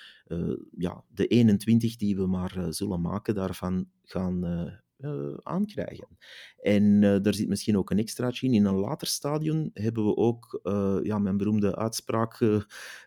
ja, 0.77 1.03
de 1.07 1.27
21 1.27 1.95
die 1.95 2.15
we 2.15 2.27
maar 2.27 2.65
zullen 2.69 3.01
maken, 3.01 3.35
daarvan 3.35 3.89
gaan 4.03 4.82
uh, 5.05 5.37
aankrijgen. 5.41 6.07
En 6.61 6.83
uh, 6.83 7.17
daar 7.21 7.33
zit 7.33 7.47
misschien 7.47 7.77
ook 7.77 7.89
een 7.89 7.99
extraatje 7.99 8.47
in. 8.47 8.53
In 8.53 8.65
een 8.65 8.75
later 8.75 9.07
stadium 9.07 9.69
hebben 9.73 10.05
we 10.05 10.15
ook 10.15 10.59
uh, 10.63 10.99
ja, 11.01 11.17
mijn 11.17 11.37
beroemde 11.37 11.75
uitspraak 11.75 12.37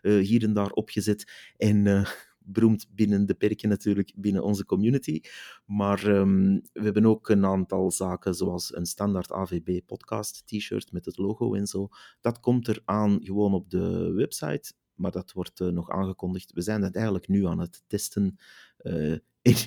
hier 0.01 0.43
en 0.43 0.53
daar 0.53 0.71
opgezet. 0.71 1.31
En 1.57 2.05
beroemd 2.47 2.87
binnen 2.91 3.25
de 3.25 3.33
perken 3.33 3.69
natuurlijk, 3.69 4.13
binnen 4.15 4.43
onze 4.43 4.65
community. 4.65 5.21
Maar 5.65 6.07
um, 6.07 6.61
we 6.73 6.83
hebben 6.83 7.05
ook 7.05 7.29
een 7.29 7.45
aantal 7.45 7.91
zaken, 7.91 8.33
zoals 8.33 8.75
een 8.75 8.85
standaard 8.85 9.31
AVB 9.31 9.79
podcast 9.85 10.47
t-shirt 10.47 10.91
met 10.91 11.05
het 11.05 11.17
logo 11.17 11.53
en 11.53 11.67
zo. 11.67 11.87
Dat 12.21 12.39
komt 12.39 12.67
er 12.67 12.81
aan 12.85 13.19
gewoon 13.23 13.53
op 13.53 13.69
de 13.69 14.11
website, 14.11 14.73
maar 14.93 15.11
dat 15.11 15.31
wordt 15.31 15.59
nog 15.59 15.89
aangekondigd. 15.89 16.53
We 16.53 16.61
zijn 16.61 16.81
dat 16.81 16.95
eigenlijk 16.95 17.27
nu 17.27 17.45
aan 17.45 17.59
het 17.59 17.83
testen. 17.87 18.37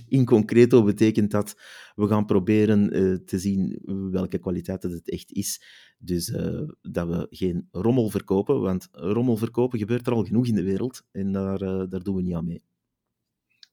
In 0.08 0.24
concreto 0.24 0.84
betekent 0.84 1.30
dat 1.30 1.54
we 1.94 2.06
gaan 2.06 2.26
proberen 2.26 2.96
uh, 2.96 3.16
te 3.16 3.38
zien 3.38 3.78
welke 4.10 4.38
kwaliteit 4.38 4.82
het 4.82 5.10
echt 5.10 5.32
is. 5.32 5.62
Dus 5.98 6.28
uh, 6.28 6.68
dat 6.82 7.08
we 7.08 7.26
geen 7.30 7.68
rommel 7.70 8.10
verkopen, 8.10 8.60
want 8.60 8.88
rommel 8.90 9.36
verkopen 9.36 9.78
gebeurt 9.78 10.06
er 10.06 10.12
al 10.12 10.24
genoeg 10.24 10.46
in 10.46 10.54
de 10.54 10.62
wereld 10.62 11.02
en 11.10 11.32
daar, 11.32 11.62
uh, 11.62 11.82
daar 11.88 12.02
doen 12.02 12.16
we 12.16 12.22
niet 12.22 12.34
aan 12.34 12.46
mee. 12.46 12.62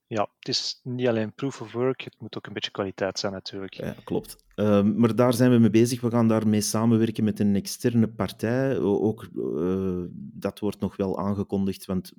Ja, 0.10 0.30
het 0.40 0.48
is 0.48 0.80
niet 0.84 1.08
alleen 1.08 1.34
proof 1.34 1.62
of 1.62 1.72
work, 1.72 2.02
het 2.02 2.16
moet 2.20 2.38
ook 2.38 2.48
een 2.48 2.54
beetje 2.54 2.72
kwaliteit 2.72 3.20
zijn 3.20 3.34
natuurlijk. 3.34 3.74
Ja, 3.74 3.96
klopt. 4.04 4.46
Uh, 4.56 4.84
maar 4.84 5.16
daar 5.16 5.34
zijn 5.34 5.52
we 5.52 5.58
mee 5.58 5.70
bezig. 5.70 6.02
We 6.02 6.10
gaan 6.10 6.28
daarmee 6.28 6.62
samenwerken 6.62 7.24
met 7.24 7.40
een 7.40 7.56
externe 7.56 8.08
partij. 8.08 8.78
Ook 8.80 9.30
uh, 9.36 10.04
dat 10.14 10.60
wordt 10.60 10.80
nog 10.80 10.96
wel 10.96 11.20
aangekondigd, 11.20 11.86
want 11.86 12.14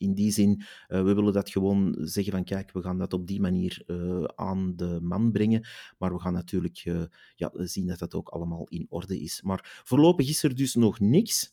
in 0.00 0.14
die 0.14 0.30
zin, 0.30 0.62
uh, 0.88 1.02
we 1.02 1.14
willen 1.14 1.32
dat 1.32 1.50
gewoon 1.50 1.96
zeggen 2.00 2.32
van 2.32 2.44
kijk, 2.44 2.72
we 2.72 2.82
gaan 2.82 2.98
dat 2.98 3.12
op 3.12 3.26
die 3.26 3.40
manier 3.40 3.82
uh, 3.86 4.24
aan 4.34 4.72
de 4.76 4.98
man 5.02 5.32
brengen. 5.32 5.66
Maar 5.98 6.12
we 6.12 6.20
gaan 6.20 6.32
natuurlijk 6.32 6.84
uh, 6.84 7.02
ja, 7.34 7.50
zien 7.54 7.86
dat 7.86 7.98
dat 7.98 8.14
ook 8.14 8.28
allemaal 8.28 8.66
in 8.68 8.86
orde 8.88 9.20
is. 9.20 9.42
Maar 9.42 9.82
voorlopig 9.84 10.28
is 10.28 10.42
er 10.42 10.54
dus 10.54 10.74
nog 10.74 11.00
niks. 11.00 11.52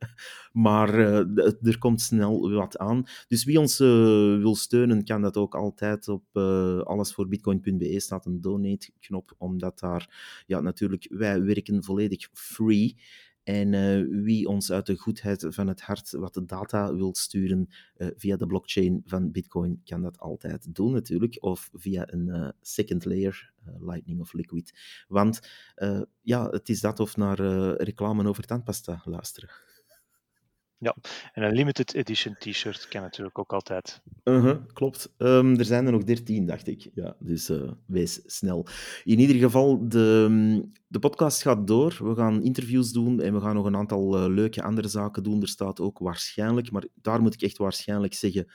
maar 0.66 0.94
er 1.62 1.78
komt 1.78 2.00
snel 2.00 2.50
wat 2.50 2.78
aan. 2.78 3.04
Dus 3.28 3.44
wie 3.44 3.60
ons 3.60 3.78
wil 3.78 4.56
steunen, 4.56 5.04
kan 5.04 5.22
dat 5.22 5.36
ook 5.36 5.54
altijd 5.54 6.08
op 6.08 6.36
allesvoorbitcoin.be 6.84 8.00
staat 8.00 8.26
een 8.26 8.40
donate-knop, 8.40 9.34
omdat 9.38 9.78
daar 9.78 10.42
ja, 10.46 10.60
natuurlijk 10.60 11.06
wij 11.10 11.42
werken 11.42 11.84
volledig 11.84 12.28
free 12.32 12.96
En 13.46 13.72
uh, 13.72 14.22
wie 14.24 14.48
ons 14.48 14.72
uit 14.72 14.86
de 14.86 14.96
goedheid 14.96 15.46
van 15.48 15.66
het 15.66 15.80
hart 15.80 16.10
wat 16.10 16.34
de 16.34 16.44
data 16.44 16.94
wil 16.94 17.14
sturen 17.14 17.68
uh, 17.96 18.08
via 18.16 18.36
de 18.36 18.46
blockchain 18.46 19.02
van 19.04 19.30
Bitcoin, 19.30 19.80
kan 19.84 20.02
dat 20.02 20.18
altijd 20.18 20.74
doen 20.74 20.92
natuurlijk. 20.92 21.36
Of 21.40 21.70
via 21.72 22.12
een 22.12 22.26
uh, 22.26 22.48
second 22.60 23.04
layer, 23.04 23.52
Lightning 23.78 24.20
of 24.20 24.32
Liquid. 24.32 24.72
Want 25.08 25.40
ja, 26.22 26.48
het 26.48 26.68
is 26.68 26.80
dat 26.80 27.00
of 27.00 27.16
naar 27.16 27.40
reclame 27.82 28.28
over 28.28 28.44
tandpasta 28.44 29.02
luisteren. 29.04 29.50
Ja, 30.78 30.96
en 31.32 31.42
een 31.42 31.52
limited 31.52 31.94
edition 31.94 32.36
t-shirt 32.38 32.88
kan 32.88 33.02
natuurlijk 33.02 33.38
ook 33.38 33.52
altijd. 33.52 34.00
Uh 34.24 34.42
-huh, 34.42 34.56
klopt. 34.72 35.12
Um, 35.18 35.58
er 35.58 35.64
zijn 35.64 35.86
er 35.86 35.92
nog 35.92 36.04
13, 36.04 36.46
dacht 36.46 36.66
ik. 36.66 36.88
Ja, 36.94 37.16
dus 37.18 37.50
uh, 37.50 37.70
wees 37.86 38.20
snel. 38.26 38.66
In 39.04 39.18
ieder 39.18 39.36
geval, 39.36 39.88
de, 39.88 40.68
de 40.86 40.98
podcast 40.98 41.42
gaat 41.42 41.66
door. 41.66 41.98
We 42.02 42.14
gaan 42.14 42.42
interviews 42.42 42.92
doen 42.92 43.20
en 43.20 43.34
we 43.34 43.40
gaan 43.40 43.54
nog 43.54 43.64
een 43.64 43.76
aantal 43.76 44.18
uh, 44.18 44.34
leuke 44.34 44.62
andere 44.62 44.88
zaken 44.88 45.22
doen. 45.22 45.42
Er 45.42 45.48
staat 45.48 45.80
ook 45.80 45.98
waarschijnlijk, 45.98 46.70
maar 46.70 46.84
daar 46.94 47.22
moet 47.22 47.34
ik 47.34 47.42
echt 47.42 47.56
waarschijnlijk 47.56 48.14
zeggen, 48.14 48.46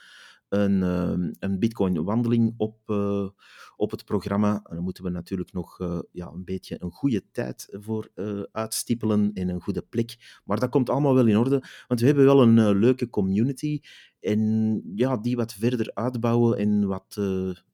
een, 0.52 0.82
uh, 0.82 1.30
een 1.38 1.58
Bitcoin-wandeling 1.58 2.54
op, 2.56 2.78
uh, 2.86 3.28
op 3.76 3.90
het 3.90 4.04
programma. 4.04 4.60
En 4.64 4.74
dan 4.74 4.84
moeten 4.84 5.04
we 5.04 5.10
natuurlijk 5.10 5.52
nog 5.52 5.80
uh, 5.80 5.98
ja, 6.12 6.26
een 6.26 6.44
beetje 6.44 6.76
een 6.78 6.90
goede 6.90 7.22
tijd 7.30 7.68
voor 7.70 8.10
uitstippelen 8.52 9.30
en 9.34 9.48
een 9.48 9.60
goede 9.60 9.82
plek. 9.82 10.40
Maar 10.44 10.60
dat 10.60 10.70
komt 10.70 10.90
allemaal 10.90 11.14
wel 11.14 11.26
in 11.26 11.36
orde, 11.36 11.62
want 11.88 12.00
we 12.00 12.06
hebben 12.06 12.24
wel 12.24 12.42
een 12.42 12.78
leuke 12.78 13.10
community. 13.10 13.80
En 14.20 14.82
ja, 14.94 15.16
die 15.16 15.36
wat 15.36 15.52
verder 15.52 15.90
uitbouwen 15.94 16.58
en 16.58 16.86
wat 16.86 17.16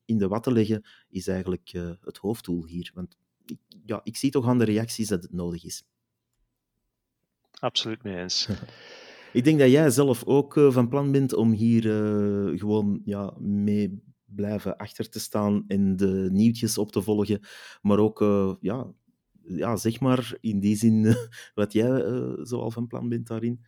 in 0.05 0.18
de 0.18 0.29
watten 0.29 0.53
leggen, 0.53 0.85
is 1.09 1.26
eigenlijk 1.26 1.70
het 2.01 2.16
hoofddoel 2.16 2.66
hier. 2.66 2.91
Want 2.95 3.16
ja, 3.85 4.01
ik 4.05 4.16
zie 4.16 4.31
toch 4.31 4.47
aan 4.47 4.59
de 4.59 4.64
reacties 4.64 5.09
dat 5.09 5.22
het 5.22 5.33
nodig 5.33 5.64
is. 5.64 5.85
Absoluut 7.51 8.03
mee 8.03 8.16
eens. 8.16 8.49
Ik 9.39 9.45
denk 9.45 9.59
dat 9.59 9.70
jij 9.70 9.91
zelf 9.91 10.24
ook 10.24 10.57
uh, 10.57 10.72
van 10.72 10.89
plan 10.89 11.12
bent 11.12 11.34
om 11.34 11.53
hier 11.53 11.84
uh, 11.84 12.59
gewoon 12.59 13.01
ja, 13.05 13.34
mee 13.39 14.03
blijven 14.24 14.76
achter 14.76 15.09
te 15.11 15.20
staan 15.20 15.64
en 15.66 15.97
de 15.97 16.28
nieuwtjes 16.32 16.78
op 16.78 16.93
te 16.93 17.03
volgen. 17.03 17.41
Maar 17.82 17.99
ook, 17.99 18.20
uh, 18.20 18.55
ja, 18.61 18.86
ja, 19.43 19.76
zeg 19.76 20.01
maar, 20.01 20.36
in 20.41 20.61
die 20.61 20.76
zin 20.76 21.16
wat 21.55 21.72
jij 21.72 22.03
zoal 22.43 22.70
van 22.70 22.86
plan 22.86 23.09
bent 23.09 23.26
daarin. 23.26 23.61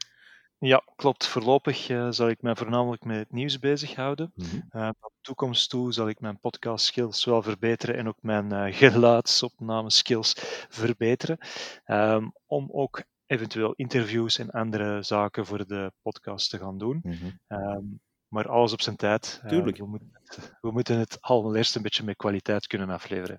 Ja, 0.58 0.82
klopt. 0.96 1.26
Voorlopig 1.26 1.88
uh, 1.88 2.10
zal 2.10 2.28
ik 2.28 2.42
mij 2.42 2.56
voornamelijk 2.56 3.04
met 3.04 3.18
het 3.18 3.32
nieuws 3.32 3.58
bezighouden. 3.58 4.32
Mm 4.34 4.44
-hmm. 4.46 4.80
uh, 4.80 4.90
toekomst 5.20 5.70
toe 5.70 5.92
zal 5.92 6.08
ik 6.08 6.20
mijn 6.20 6.40
podcast 6.40 6.84
skills 6.84 7.24
wel 7.24 7.42
verbeteren 7.42 7.96
en 7.96 8.08
ook 8.08 8.18
mijn 8.20 8.52
uh, 8.68 8.74
geluidsopname 8.76 9.90
skills 9.90 10.34
verbeteren. 10.68 11.38
Um, 11.86 12.32
om 12.46 12.68
ook 12.72 13.02
eventueel 13.30 13.72
interviews 13.72 14.38
en 14.38 14.50
andere 14.50 15.02
zaken 15.02 15.46
voor 15.46 15.66
de 15.66 15.92
podcast 16.02 16.50
te 16.50 16.58
gaan 16.58 16.78
doen. 16.78 17.00
Mm 17.02 17.12
-hmm. 17.12 17.58
um, 17.58 18.00
maar 18.28 18.48
alles 18.48 18.72
op 18.72 18.80
zijn 18.80 18.96
tijd. 18.96 19.42
Tuurlijk. 19.48 19.78
Uh, 19.78 19.82
we, 19.82 19.88
moeten 19.90 20.10
het, 20.12 20.56
we, 20.60 20.70
moeten 20.70 20.98
het 20.98 21.18
allereerst 21.20 21.76
een 21.76 21.82
beetje 21.82 22.04
met 22.04 22.16
kwaliteit 22.16 22.66
kunnen 22.66 22.88
afleveren. 22.88 23.38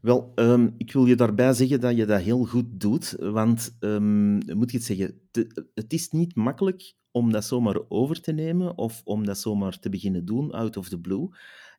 Wel, 0.00 0.32
um, 0.34 0.74
ik 0.76 0.92
wil 0.92 1.06
je 1.06 1.14
daarbij 1.14 1.52
zeggen 1.52 1.80
dat 1.80 1.96
je 1.96 2.06
dat 2.06 2.20
heel 2.20 2.44
goed 2.44 2.80
doet. 2.80 3.14
Want, 3.18 3.76
um, 3.80 4.32
moet 4.56 4.70
je 4.70 4.76
het 4.76 4.86
zeggen, 4.86 5.20
te, 5.30 5.68
het 5.74 5.92
is 5.92 6.10
niet 6.10 6.34
makkelijk 6.34 6.94
om 7.10 7.32
dat 7.32 7.44
zomaar 7.44 7.80
over 7.88 8.20
te 8.20 8.32
nemen 8.32 8.78
of 8.78 9.00
om 9.04 9.24
dat 9.24 9.38
zomaar 9.38 9.78
te 9.78 9.88
beginnen 9.88 10.24
doen, 10.24 10.50
out 10.50 10.76
of 10.76 10.88
the 10.88 11.00
blue. 11.00 11.28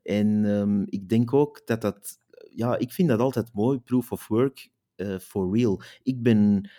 En 0.03 0.85
ik 0.89 1.09
denk 1.09 1.33
ook 1.33 1.61
dat 1.65 1.81
dat... 1.81 2.19
Ja, 2.49 2.77
ik 2.77 2.91
vind 2.91 3.07
dat 3.09 3.19
altijd 3.19 3.53
mooi, 3.53 3.79
proof 3.79 4.11
of 4.11 4.27
work, 4.27 4.69
uh, 4.95 5.17
for 5.17 5.57
real. 5.57 5.81
Ik 6.03 6.21
ben 6.21 6.69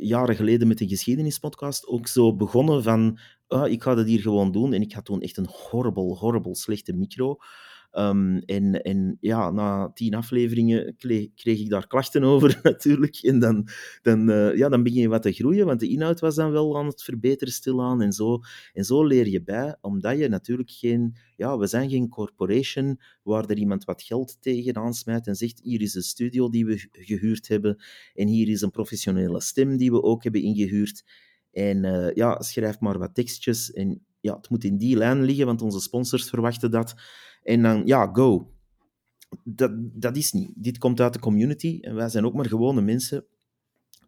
jaren 0.00 0.36
geleden 0.36 0.68
met 0.68 0.78
de 0.78 0.88
geschiedenispodcast 0.88 1.86
ook 1.86 2.08
zo 2.08 2.36
begonnen 2.36 2.82
van 2.82 3.18
ah, 3.46 3.70
ik 3.70 3.82
ga 3.82 3.94
dat 3.94 4.06
hier 4.06 4.20
gewoon 4.20 4.52
doen. 4.52 4.72
En 4.72 4.82
ik 4.82 4.92
had 4.92 5.04
toen 5.04 5.20
echt 5.20 5.36
een 5.36 5.48
horrible, 5.50 6.14
horrible 6.14 6.56
slechte 6.56 6.92
micro. 6.92 7.36
Um, 7.98 8.38
en, 8.38 9.16
ja, 9.20 9.50
na 9.50 9.90
tien 9.94 10.14
afleveringen 10.14 10.96
kreeg 11.34 11.60
ik 11.60 11.68
daar 11.68 11.86
klachten 11.86 12.24
over 12.24 12.60
natuurlijk. 12.62 13.16
En 13.16 13.38
dan, 13.38 13.68
dan, 14.02 14.30
uh, 14.30 14.56
ja, 14.56 14.68
dan 14.68 14.82
begin 14.82 15.00
je 15.00 15.08
wat 15.08 15.22
te 15.22 15.32
groeien, 15.32 15.66
want 15.66 15.80
de 15.80 15.88
inhoud 15.88 16.20
was 16.20 16.34
dan 16.34 16.50
wel 16.50 16.78
aan 16.78 16.86
het 16.86 17.02
verbeteren 17.02 17.52
stilaan. 17.52 18.02
En 18.02 18.12
zo, 18.12 18.40
en 18.72 18.84
zo 18.84 19.04
leer 19.04 19.28
je 19.28 19.42
bij, 19.42 19.76
omdat 19.80 20.18
je 20.18 20.28
natuurlijk 20.28 20.70
geen... 20.70 21.16
Ja, 21.36 21.58
we 21.58 21.66
zijn 21.66 21.90
geen 21.90 22.08
corporation 22.08 23.00
waar 23.22 23.44
er 23.44 23.56
iemand 23.56 23.84
wat 23.84 24.02
geld 24.02 24.36
tegenaan 24.40 24.94
smijt 24.94 25.26
en 25.26 25.36
zegt 25.36 25.60
hier 25.62 25.80
is 25.80 25.94
een 25.94 26.02
studio 26.02 26.48
die 26.48 26.66
we 26.66 26.88
gehuurd 26.90 27.48
hebben 27.48 27.82
en 28.14 28.28
hier 28.28 28.48
is 28.48 28.60
een 28.60 28.70
professionele 28.70 29.40
stem 29.40 29.76
die 29.76 29.90
we 29.90 30.02
ook 30.02 30.22
hebben 30.22 30.42
ingehuurd. 30.42 31.04
En 31.52 31.84
uh, 31.84 32.12
ja, 32.14 32.40
schrijf 32.40 32.80
maar 32.80 32.98
wat 32.98 33.14
tekstjes 33.14 33.72
en 33.72 34.02
ja, 34.22 34.36
het 34.36 34.50
moet 34.50 34.64
in 34.64 34.76
die 34.76 34.96
lijn 34.96 35.22
liggen, 35.22 35.46
want 35.46 35.62
onze 35.62 35.80
sponsors 35.80 36.28
verwachten 36.28 36.70
dat. 36.70 36.94
En 37.42 37.62
dan, 37.62 37.86
ja, 37.86 38.06
go. 38.12 38.50
Dat, 39.44 39.70
dat 39.74 40.16
is 40.16 40.32
niet. 40.32 40.52
Dit 40.56 40.78
komt 40.78 41.00
uit 41.00 41.12
de 41.12 41.18
community 41.18 41.78
en 41.80 41.94
wij 41.94 42.08
zijn 42.08 42.24
ook 42.24 42.34
maar 42.34 42.46
gewone 42.46 42.80
mensen 42.80 43.26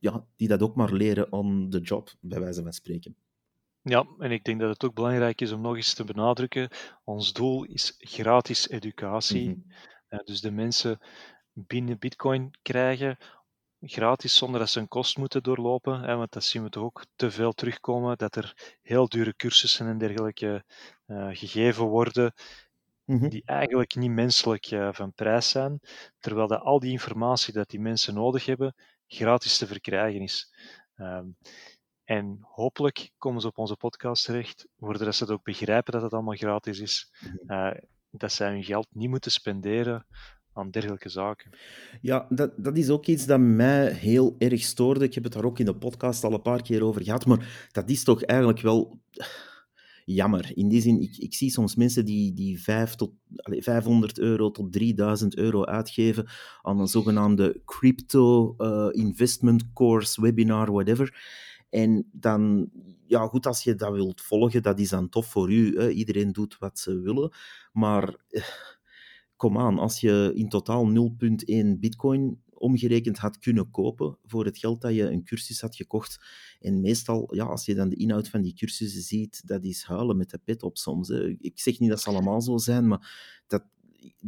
ja, 0.01 0.25
die 0.37 0.49
dat 0.49 0.63
ook 0.63 0.75
maar 0.75 0.93
leren 0.93 1.33
on 1.33 1.71
the 1.71 1.81
job, 1.81 2.11
bij 2.21 2.41
wijze 2.41 2.63
van 2.63 2.73
spreken. 2.73 3.17
Ja, 3.83 4.07
en 4.19 4.31
ik 4.31 4.45
denk 4.45 4.61
dat 4.61 4.69
het 4.69 4.85
ook 4.85 4.95
belangrijk 4.95 5.41
is 5.41 5.53
om 5.53 5.61
nog 5.61 5.77
eens 5.77 5.95
te 5.95 6.05
benadrukken, 6.05 6.69
ons 7.05 7.33
doel 7.33 7.65
is 7.65 7.95
gratis 7.99 8.69
educatie. 8.69 9.49
Mm 9.49 9.65
-hmm. 10.09 10.25
dus 10.25 10.41
de 10.41 10.51
mensen 10.51 10.99
binnen 11.53 11.99
Bitcoin 11.99 12.51
krijgen 12.63 13.19
gratis 13.87 14.37
zonder 14.37 14.61
dat 14.61 14.71
ze 14.71 14.81
een 14.81 14.89
kost 14.89 15.17
moeten 15.17 15.43
doorlopen. 15.43 16.01
Hè, 16.01 16.17
want 16.17 16.33
dat 16.33 16.45
zien 16.45 16.63
we 16.63 16.69
toch 16.69 16.83
ook 16.83 17.05
te 17.17 17.31
veel 17.31 17.53
terugkomen, 17.53 18.19
dat 18.19 18.37
er 18.37 18.79
heel 18.83 19.09
dure 19.09 19.37
cursussen 19.37 19.87
en 19.87 19.99
dergelijke 19.99 20.65
uh, 21.07 21.29
gegeven 21.31 21.85
worden, 21.85 22.33
mm 23.05 23.19
-hmm. 23.19 23.29
die 23.29 23.43
eigenlijk 23.45 23.95
niet 23.95 24.11
menselijk 24.11 24.71
uh, 24.71 24.89
van 24.93 25.13
prijs 25.13 25.49
zijn, 25.49 25.81
terwijl 26.19 26.49
dat 26.49 26.61
al 26.61 26.79
die 26.79 26.91
informatie 26.91 27.53
dat 27.53 27.69
die 27.71 27.81
mensen 27.81 28.15
nodig 28.15 28.47
hebben, 28.47 28.75
gratis 29.07 29.59
te 29.59 29.67
verkrijgen 29.67 30.21
is. 30.21 30.55
Um, 30.97 31.37
en 32.05 32.39
hopelijk 32.41 33.11
komen 33.19 33.41
ze 33.41 33.47
op 33.47 33.59
onze 33.59 33.77
podcast 33.77 34.25
terecht, 34.25 34.67
worden 34.75 35.05
dat 35.05 35.15
ze 35.15 35.23
het 35.25 35.33
ook 35.33 35.43
begrijpen 35.43 35.93
dat 35.93 36.03
het 36.03 36.13
allemaal 36.13 36.35
gratis 36.35 36.81
is. 36.81 37.13
Uh, 37.47 37.71
dat 38.11 38.33
zij 38.33 38.51
hun 38.51 38.65
geld 38.65 38.87
niet 38.91 39.09
moeten 39.09 39.31
spenderen 39.31 40.07
aan 40.53 40.71
dergelijke 40.71 41.09
zaken. 41.09 41.51
Ja, 42.01 42.27
dat, 42.29 42.53
dat 42.57 42.77
is 42.77 42.91
ook 42.91 43.07
iets 43.07 43.27
dat 43.27 43.41
mij 43.41 43.93
heel 43.93 44.35
erg 44.39 44.63
stoorde. 44.63 45.05
Ik 45.05 45.15
heb 45.15 45.25
het 45.25 45.33
daar 45.33 45.45
ook 45.45 45.59
in 45.59 45.65
de 45.65 45.77
podcast 45.77 46.25
al 46.25 46.33
een 46.33 46.43
paar 46.43 46.63
keer 46.63 46.85
over 46.85 47.03
gehad, 47.03 47.27
maar 47.27 47.69
dat 47.73 47.89
is 47.89 48.05
toch 48.05 48.23
eigenlijk 48.23 48.61
wel 48.61 49.01
jammer. 50.05 50.57
In 50.57 50.69
die 50.69 50.81
zin, 50.81 51.01
ik, 51.01 51.17
ik 51.17 51.35
zie 51.35 51.51
soms 51.51 51.75
mensen 51.75 52.05
die, 52.05 52.33
die 52.33 52.63
5 52.63 52.95
tot, 52.95 53.13
allez, 53.37 53.65
500 53.65 54.19
euro 54.19 54.51
tot 54.51 54.73
3000 54.73 55.37
euro 55.37 55.65
uitgeven 55.65 56.27
aan 56.63 56.81
een 56.81 56.87
zogenaamde 56.87 57.63
crypto 57.65 58.55
uh, 58.59 58.89
investment 58.91 59.73
course, 59.73 60.21
webinar, 60.21 60.73
whatever. 60.73 61.23
En 61.71 62.09
dan, 62.13 62.71
ja 63.07 63.27
goed, 63.27 63.47
als 63.47 63.65
je 63.65 63.75
dat 63.75 63.93
wilt 63.93 64.21
volgen, 64.21 64.63
dat 64.63 64.79
is 64.79 64.89
dan 64.89 65.09
tof 65.09 65.27
voor 65.27 65.53
u. 65.53 65.77
Hè? 65.79 65.91
Iedereen 65.91 66.33
doet 66.33 66.59
wat 66.59 66.79
ze 66.79 67.01
willen. 67.01 67.33
Maar 67.73 68.17
kom 69.37 69.59
aan, 69.59 69.79
als 69.79 70.01
je 70.01 70.31
in 70.35 70.49
totaal 70.49 70.89
0,1 70.89 71.79
bitcoin 71.79 72.43
omgerekend 72.65 73.19
had 73.19 73.39
kunnen 73.39 73.71
kopen 73.71 74.19
voor 74.25 74.45
het 74.45 74.59
geld 74.59 74.81
dat 74.81 74.95
je 74.95 75.11
een 75.11 75.25
cursus 75.25 75.61
had 75.61 75.77
gekocht. 75.77 76.25
En 76.61 76.81
meestal, 76.81 77.35
ja, 77.35 77.45
als 77.45 77.65
je 77.65 77.75
dan 77.75 77.89
de 77.89 77.97
inhoud 77.97 78.29
van 78.29 78.43
die 78.43 78.55
cursussen 78.55 79.03
ziet, 79.03 79.47
dat 79.47 79.65
is 79.65 79.83
huilen 79.83 80.17
met 80.17 80.31
de 80.31 80.39
pet 80.45 80.63
op 80.63 80.77
soms. 80.77 81.09
Hè. 81.09 81.29
Ik 81.29 81.61
zeg 81.61 81.79
niet 81.79 81.91
dat 81.91 82.01
ze 82.01 82.09
allemaal 82.09 82.43
zo 82.43 82.59
zijn, 82.59 82.89
maar 82.89 83.43
dat, 83.47 83.65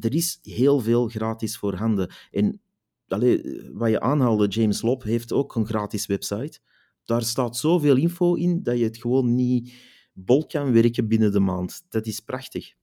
er 0.01 0.15
is 0.15 0.39
heel 0.43 0.81
veel 0.81 1.09
gratis 1.09 1.57
voorhanden. 1.57 2.11
En 2.31 2.61
allez, 3.09 3.41
wat 3.73 3.91
je 3.91 4.01
aanhaalde, 4.01 4.49
James 4.49 4.83
Lop 4.83 5.03
heeft 5.03 5.33
ook 5.33 5.55
een 5.55 5.67
gratis 5.67 6.07
website. 6.07 6.61
Daar 7.05 7.23
staat 7.23 7.57
zoveel 7.57 7.97
info 7.97 8.35
in 8.35 8.63
dat 8.63 8.79
je 8.79 8.85
het 8.85 8.97
gewoon 8.97 9.35
niet 9.35 9.73
bol 10.13 10.47
kan 10.47 10.73
werken 10.73 11.09
binnen 11.09 11.33
de 11.33 11.41
maand. 11.41 11.85
Dat 11.89 12.07
is 12.07 12.21
prachtig. 12.21 12.75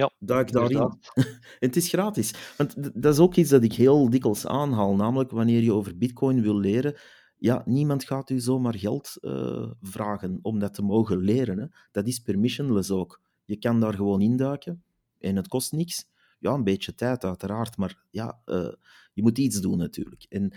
Ja, 0.00 0.10
duik 0.18 0.52
daarin. 0.52 0.98
het 1.58 1.76
is 1.76 1.88
gratis. 1.88 2.54
Want 2.56 3.02
dat 3.02 3.12
is 3.12 3.18
ook 3.18 3.34
iets 3.34 3.50
dat 3.50 3.62
ik 3.62 3.72
heel 3.72 4.10
dikwijls 4.10 4.46
aanhaal. 4.46 4.94
Namelijk, 4.94 5.30
wanneer 5.30 5.62
je 5.62 5.72
over 5.72 5.98
Bitcoin 5.98 6.42
wil 6.42 6.58
leren, 6.58 6.96
ja, 7.36 7.62
niemand 7.64 8.04
gaat 8.04 8.30
u 8.30 8.38
zomaar 8.38 8.78
geld 8.78 9.16
uh, 9.20 9.70
vragen 9.80 10.38
om 10.42 10.58
dat 10.58 10.74
te 10.74 10.82
mogen 10.82 11.18
leren. 11.18 11.58
Hè. 11.58 11.66
Dat 11.90 12.06
is 12.06 12.18
permissionless 12.18 12.90
ook. 12.90 13.20
Je 13.44 13.58
kan 13.58 13.80
daar 13.80 13.94
gewoon 13.94 14.20
induiken 14.20 14.82
en 15.18 15.36
het 15.36 15.48
kost 15.48 15.72
niks. 15.72 16.08
Ja, 16.38 16.52
een 16.52 16.64
beetje 16.64 16.94
tijd 16.94 17.24
uiteraard, 17.24 17.76
maar 17.76 18.04
ja, 18.10 18.40
uh, 18.46 18.72
je 19.12 19.22
moet 19.22 19.38
iets 19.38 19.60
doen 19.60 19.78
natuurlijk. 19.78 20.26
En... 20.28 20.52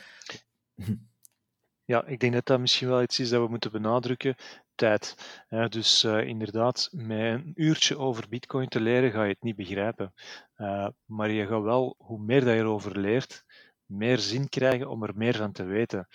Ja, 1.86 2.06
ik 2.06 2.20
denk 2.20 2.34
dat 2.34 2.46
dat 2.46 2.60
misschien 2.60 2.88
wel 2.88 3.02
iets 3.02 3.20
is 3.20 3.30
dat 3.30 3.42
we 3.42 3.48
moeten 3.48 3.72
benadrukken. 3.72 4.36
Tijd. 4.76 5.16
Ja, 5.50 5.68
dus 5.68 6.04
uh, 6.04 6.28
inderdaad, 6.28 6.90
met 6.92 7.20
een 7.20 7.52
uurtje 7.56 7.98
over 7.98 8.30
Bitcoin 8.30 8.68
te 8.68 8.80
leren 8.82 9.12
ga 9.12 9.24
je 9.24 9.34
het 9.34 9.44
niet 9.44 9.56
begrijpen. 9.56 10.14
Uh, 10.58 10.88
maar 11.06 11.30
je 11.30 11.48
gaat 11.48 11.62
wel, 11.62 11.96
hoe 11.98 12.20
meer 12.20 12.40
dat 12.40 12.54
je 12.54 12.60
erover 12.60 13.00
leert, 13.00 13.44
meer 13.86 14.20
zin 14.20 14.50
krijgen 14.50 14.90
om 14.90 15.04
er 15.04 15.16
meer 15.16 15.36
van 15.36 15.52
te 15.52 15.64
weten. 15.64 16.08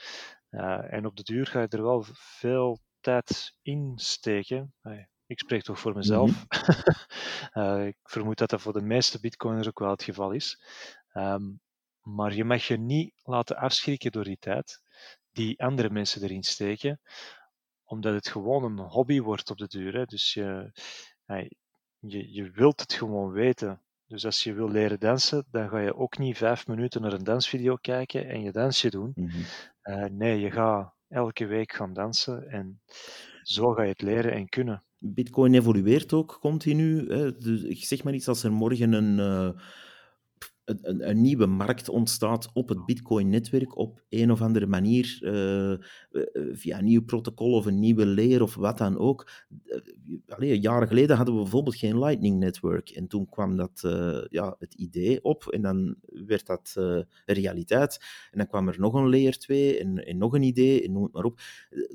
en 0.91 1.07
op 1.07 1.17
de 1.17 1.23
duur 1.23 1.47
ga 1.47 1.61
je 1.61 1.69
er 1.69 1.83
wel 1.83 2.05
veel 2.13 2.79
tijd 3.01 3.55
in 3.63 3.93
steken. 3.97 4.75
Ik 5.27 5.39
spreek 5.39 5.63
toch 5.63 5.79
voor 5.79 5.95
mezelf. 5.95 6.45
uh, 7.55 7.87
ik 7.93 7.97
vermoed 8.03 8.39
dat 8.39 8.51
dat 8.51 8.61
voor 8.61 8.73
de 8.73 8.83
meeste 8.83 9.21
bitcoiners 9.21 9.69
ook 9.69 9.79
wel 9.79 9.91
het 9.91 10.03
geval 10.03 10.31
is. 10.31 10.63
Um, 11.15 11.61
maar 12.03 12.35
je 12.35 12.45
mag 12.45 12.63
je 12.67 12.77
niet 12.77 13.13
laten 13.23 13.57
afschrikken 13.57 14.13
door 14.13 14.25
die 14.25 14.39
tijd 14.39 14.81
die 15.33 15.63
andere 15.63 15.91
mensen 15.91 16.23
erin 16.23 16.43
steken, 16.43 17.01
omdat 17.85 18.15
het 18.15 18.29
gewoon 18.29 18.65
een 18.65 18.79
hobby 18.79 19.21
wordt 19.21 19.51
op 19.51 19.59
de 19.59 19.67
duur. 19.67 19.95
Hè. 19.95 20.05
Dus 20.05 20.35
je, 20.35 20.73
je, 21.99 22.33
je 22.33 22.51
wilt 22.51 22.81
het 22.81 22.93
gewoon 22.93 23.31
weten. 23.31 23.83
Dus 24.07 24.25
als 24.25 24.43
je 24.43 24.53
wil 24.53 24.71
leren 24.71 25.01
dansen, 25.01 25.47
dan 25.51 25.69
ga 25.69 25.79
je 25.79 25.97
ook 25.97 26.19
niet 26.19 26.37
vijf 26.37 26.67
minuten 26.67 27.03
naar 27.03 27.13
een 27.13 27.25
dansvideo 27.25 27.77
kijken 27.77 28.29
en 28.29 28.43
je 28.43 28.53
dansje 28.53 28.91
doen. 28.91 29.13
Mm 29.15 29.31
nee, 30.11 30.41
je 30.41 30.51
gaat 30.51 30.95
elke 31.09 31.47
week 31.47 31.73
gaan 31.73 31.93
dansen 31.93 32.49
en 32.49 32.81
zo 33.43 33.73
ga 33.73 33.83
je 33.83 33.89
het 33.89 34.03
leren 34.03 34.33
en 34.33 34.49
kunnen. 34.49 34.85
Bitcoin 34.99 35.55
evolueert 35.55 36.13
ook 36.13 36.39
continu. 36.41 37.13
Hè. 37.13 37.37
Dus 37.37 37.89
zeg 37.89 38.05
maar 38.05 38.15
iets 38.15 38.29
als 38.29 38.43
er 38.43 38.53
morgen 38.53 38.93
een. 38.93 39.19
Uh 39.19 39.61
een, 40.83 41.21
nieuwe 41.21 41.47
markt 41.47 41.89
ontstaat 41.89 42.51
op 42.53 42.69
het 42.69 42.85
Bitcoin-netwerk 42.85 43.77
op 43.77 44.03
een 44.09 44.31
of 44.31 44.43
andere 44.43 44.67
manier, 44.67 45.19
uh, 45.23 45.75
via 46.53 46.79
een 46.79 46.85
nieuw 46.85 47.05
protocol 47.05 47.53
of 47.53 47.67
een 47.67 47.79
nieuwe 47.79 48.07
layer 48.07 48.43
of 48.43 48.55
wat 48.55 48.79
dan 48.79 48.99
ook. 48.99 49.31
Uh, 50.39 50.63
jaren 50.63 50.89
geleden 50.89 51.17
hadden 51.17 51.35
we 51.35 51.41
bijvoorbeeld 51.41 51.77
geen 51.77 51.99
Lightning 51.99 52.39
Network. 52.39 52.89
En 52.91 53.07
toen 53.07 53.29
kwam 53.29 53.57
dat, 53.57 53.81
ja, 54.29 54.57
het 54.59 54.75
idee 54.75 55.25
op 55.25 55.47
en 55.47 55.63
dan 55.63 55.97
werd 56.27 56.47
dat 56.47 56.75
realiteit. 57.27 57.99
En 58.31 58.39
dan 58.39 58.47
kwam 58.47 58.69
er 58.69 58.81
nog 58.81 58.95
een 58.95 59.11
layer 59.11 59.39
2 59.39 59.79
en, 59.79 60.07
en 60.07 60.19
nog 60.19 60.35
een 60.35 60.43
idee 60.43 60.83
en 60.83 60.93
noem 60.93 61.03
het 61.03 61.13
maar 61.13 61.25
op. 61.25 61.41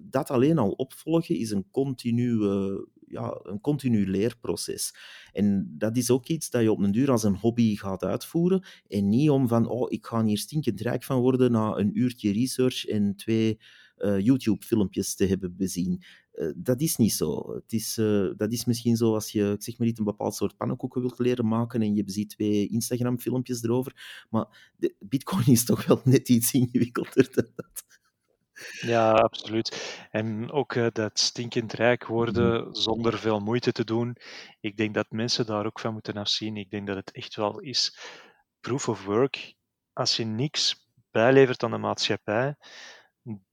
Dat 0.02 0.30
alleen 0.30 0.58
al 0.58 0.72
opvolgen 0.72 1.38
is 1.38 1.52
een 1.52 1.70
continue 1.72 2.88
ja, 3.14 3.40
een 3.44 3.62
continu 3.62 4.10
leerproces. 4.10 4.96
En 5.32 5.76
dat 5.78 5.98
is 5.98 6.10
ook 6.10 6.28
iets 6.28 6.50
dat 6.50 6.62
je 6.62 6.72
op 6.72 6.80
een 6.80 6.92
duur 6.92 7.12
als 7.12 7.24
een 7.24 7.36
hobby 7.36 7.76
gaat 7.76 8.04
uitvoeren. 8.04 8.66
En 8.88 9.10
niet 9.10 9.30
om 9.30 9.48
van, 9.48 9.68
oh, 9.68 9.92
ik 9.92 10.06
ga 10.06 10.24
hier 10.24 10.38
stinkend 10.38 10.82
rijk 10.82 11.04
van 11.04 11.20
worden 11.20 11.52
na 11.52 11.78
een 11.78 12.00
uurtje 12.00 12.32
research 12.32 12.86
en 12.86 13.16
twee 13.16 13.60
uh, 13.98 14.20
YouTube-filmpjes 14.20 15.16
te 15.16 15.26
hebben 15.26 15.56
bezien. 15.56 16.04
Uh, 16.36 16.52
dat 16.56 16.82
is 16.82 16.96
niet 16.96 17.14
zo. 17.14 17.54
Het 17.54 17.74
is, 17.74 17.98
uh, 17.98 18.32
dat 18.38 18.52
is 18.52 18.66
misschien 18.66 18.98
zo 18.98 19.14
als 19.14 19.32
je, 19.32 19.52
ik 19.52 19.64
zeg 19.64 19.78
maar 19.78 19.88
niet, 19.88 19.98
een 19.98 20.04
bepaald 20.04 20.36
soort 20.36 20.58
pannenkoeken 20.58 21.02
wilt 21.02 21.20
leren 21.20 21.48
maken 21.48 21.82
en 21.82 21.96
je 21.96 22.04
beziet 22.04 22.30
twee 22.30 22.68
Instagram-filmpjes 22.68 23.64
erover. 23.64 24.26
Maar 24.30 24.74
de, 24.78 24.96
Bitcoin 25.00 25.46
is 25.46 25.66
toch 25.66 25.86
wel 25.86 26.02
net 26.04 26.30
iets 26.30 26.54
ingewikkelder 26.54 27.30
dan 27.34 27.48
dat. 27.56 28.02
Ja, 28.82 29.12
absoluut. 29.12 29.98
En 30.12 30.52
ook 30.52 30.76
uh, 30.76 30.88
dat 30.92 31.20
stinkend 31.20 31.74
rijk 31.74 32.06
worden 32.06 32.76
zonder 32.76 33.20
veel 33.20 33.40
moeite 33.40 33.72
te 33.72 33.84
doen. 33.84 34.18
Ik 34.60 34.78
denk 34.78 34.94
dat 34.94 35.12
mensen 35.12 35.46
daar 35.46 35.66
ook 35.66 35.80
van 35.80 35.94
moeten 35.94 36.18
afzien. 36.18 36.58
Ik 36.58 36.70
denk 36.70 36.88
dat 36.88 36.96
het 36.96 37.12
echt 37.12 37.36
wel 37.36 37.60
is 37.60 37.98
proof 38.60 38.88
of 38.88 39.06
work. 39.06 39.56
Als 39.94 40.16
je 40.16 40.26
niks 40.26 40.90
bijlevert 41.12 41.64
aan 41.64 41.72
de 41.72 41.78
maatschappij, 41.78 42.56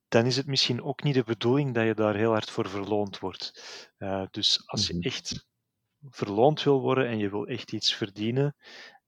dan 0.07 0.25
is 0.25 0.35
het 0.35 0.45
misschien 0.45 0.83
ook 0.83 1.03
niet 1.03 1.13
de 1.13 1.23
bedoeling 1.23 1.73
dat 1.73 1.85
je 1.85 1.93
daar 1.93 2.15
heel 2.15 2.31
hard 2.31 2.49
voor 2.49 2.69
verloond 2.69 3.19
wordt. 3.19 3.63
Uh, 3.97 4.23
dus 4.31 4.63
als 4.65 4.87
je 4.87 4.93
mhm. 4.93 5.03
echt 5.03 5.45
verloond 6.09 6.63
wil 6.63 6.81
worden 6.81 7.07
en 7.07 7.17
je 7.17 7.29
wil 7.29 7.45
echt 7.45 7.71
iets 7.71 7.93
verdienen, 7.93 8.55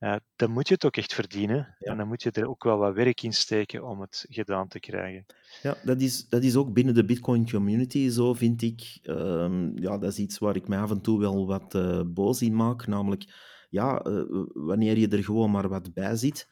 uh, 0.04 0.16
dan 0.36 0.52
moet 0.52 0.68
je 0.68 0.74
het 0.74 0.86
ook 0.86 0.98
echt 0.98 1.14
verdienen. 1.14 1.76
En 1.80 1.98
dan 1.98 2.08
moet 2.08 2.24
je 2.24 2.32
er 2.32 2.50
ook 2.50 2.64
wel 2.64 2.78
wat 2.78 2.94
werk 2.94 3.22
in 3.22 3.34
steken 3.34 3.84
om 3.84 4.02
het 4.02 4.26
gedaan 4.30 4.68
te 4.68 4.80
krijgen. 4.80 5.26
Ja, 5.62 5.78
dat 5.84 6.02
is, 6.02 6.28
dat 6.28 6.44
is 6.44 6.56
ook 6.56 6.74
binnen 6.74 6.94
de 6.94 7.06
Bitcoin 7.06 7.50
community 7.50 8.10
zo, 8.10 8.34
vind 8.34 8.62
ik. 8.62 9.00
Um, 9.04 9.80
ja, 9.80 9.98
dat 9.98 10.12
is 10.12 10.20
iets 10.20 10.38
waar 10.38 10.56
ik 10.56 10.68
mij 10.68 10.80
af 10.80 10.92
en 10.92 11.02
toe 11.02 11.20
wel 11.20 11.48
wat 11.48 11.76
uh, 11.76 12.02
boos 12.06 12.42
in 12.42 12.56
maak. 12.56 12.88
Namelijk, 12.88 13.24
ja, 13.70 14.06
uh, 14.06 14.24
wanneer 14.54 14.98
je 14.98 15.08
er 15.08 15.24
gewoon 15.24 15.52
maar 15.52 15.70
wat 15.70 15.94
bij 15.94 16.16
zit 16.16 16.48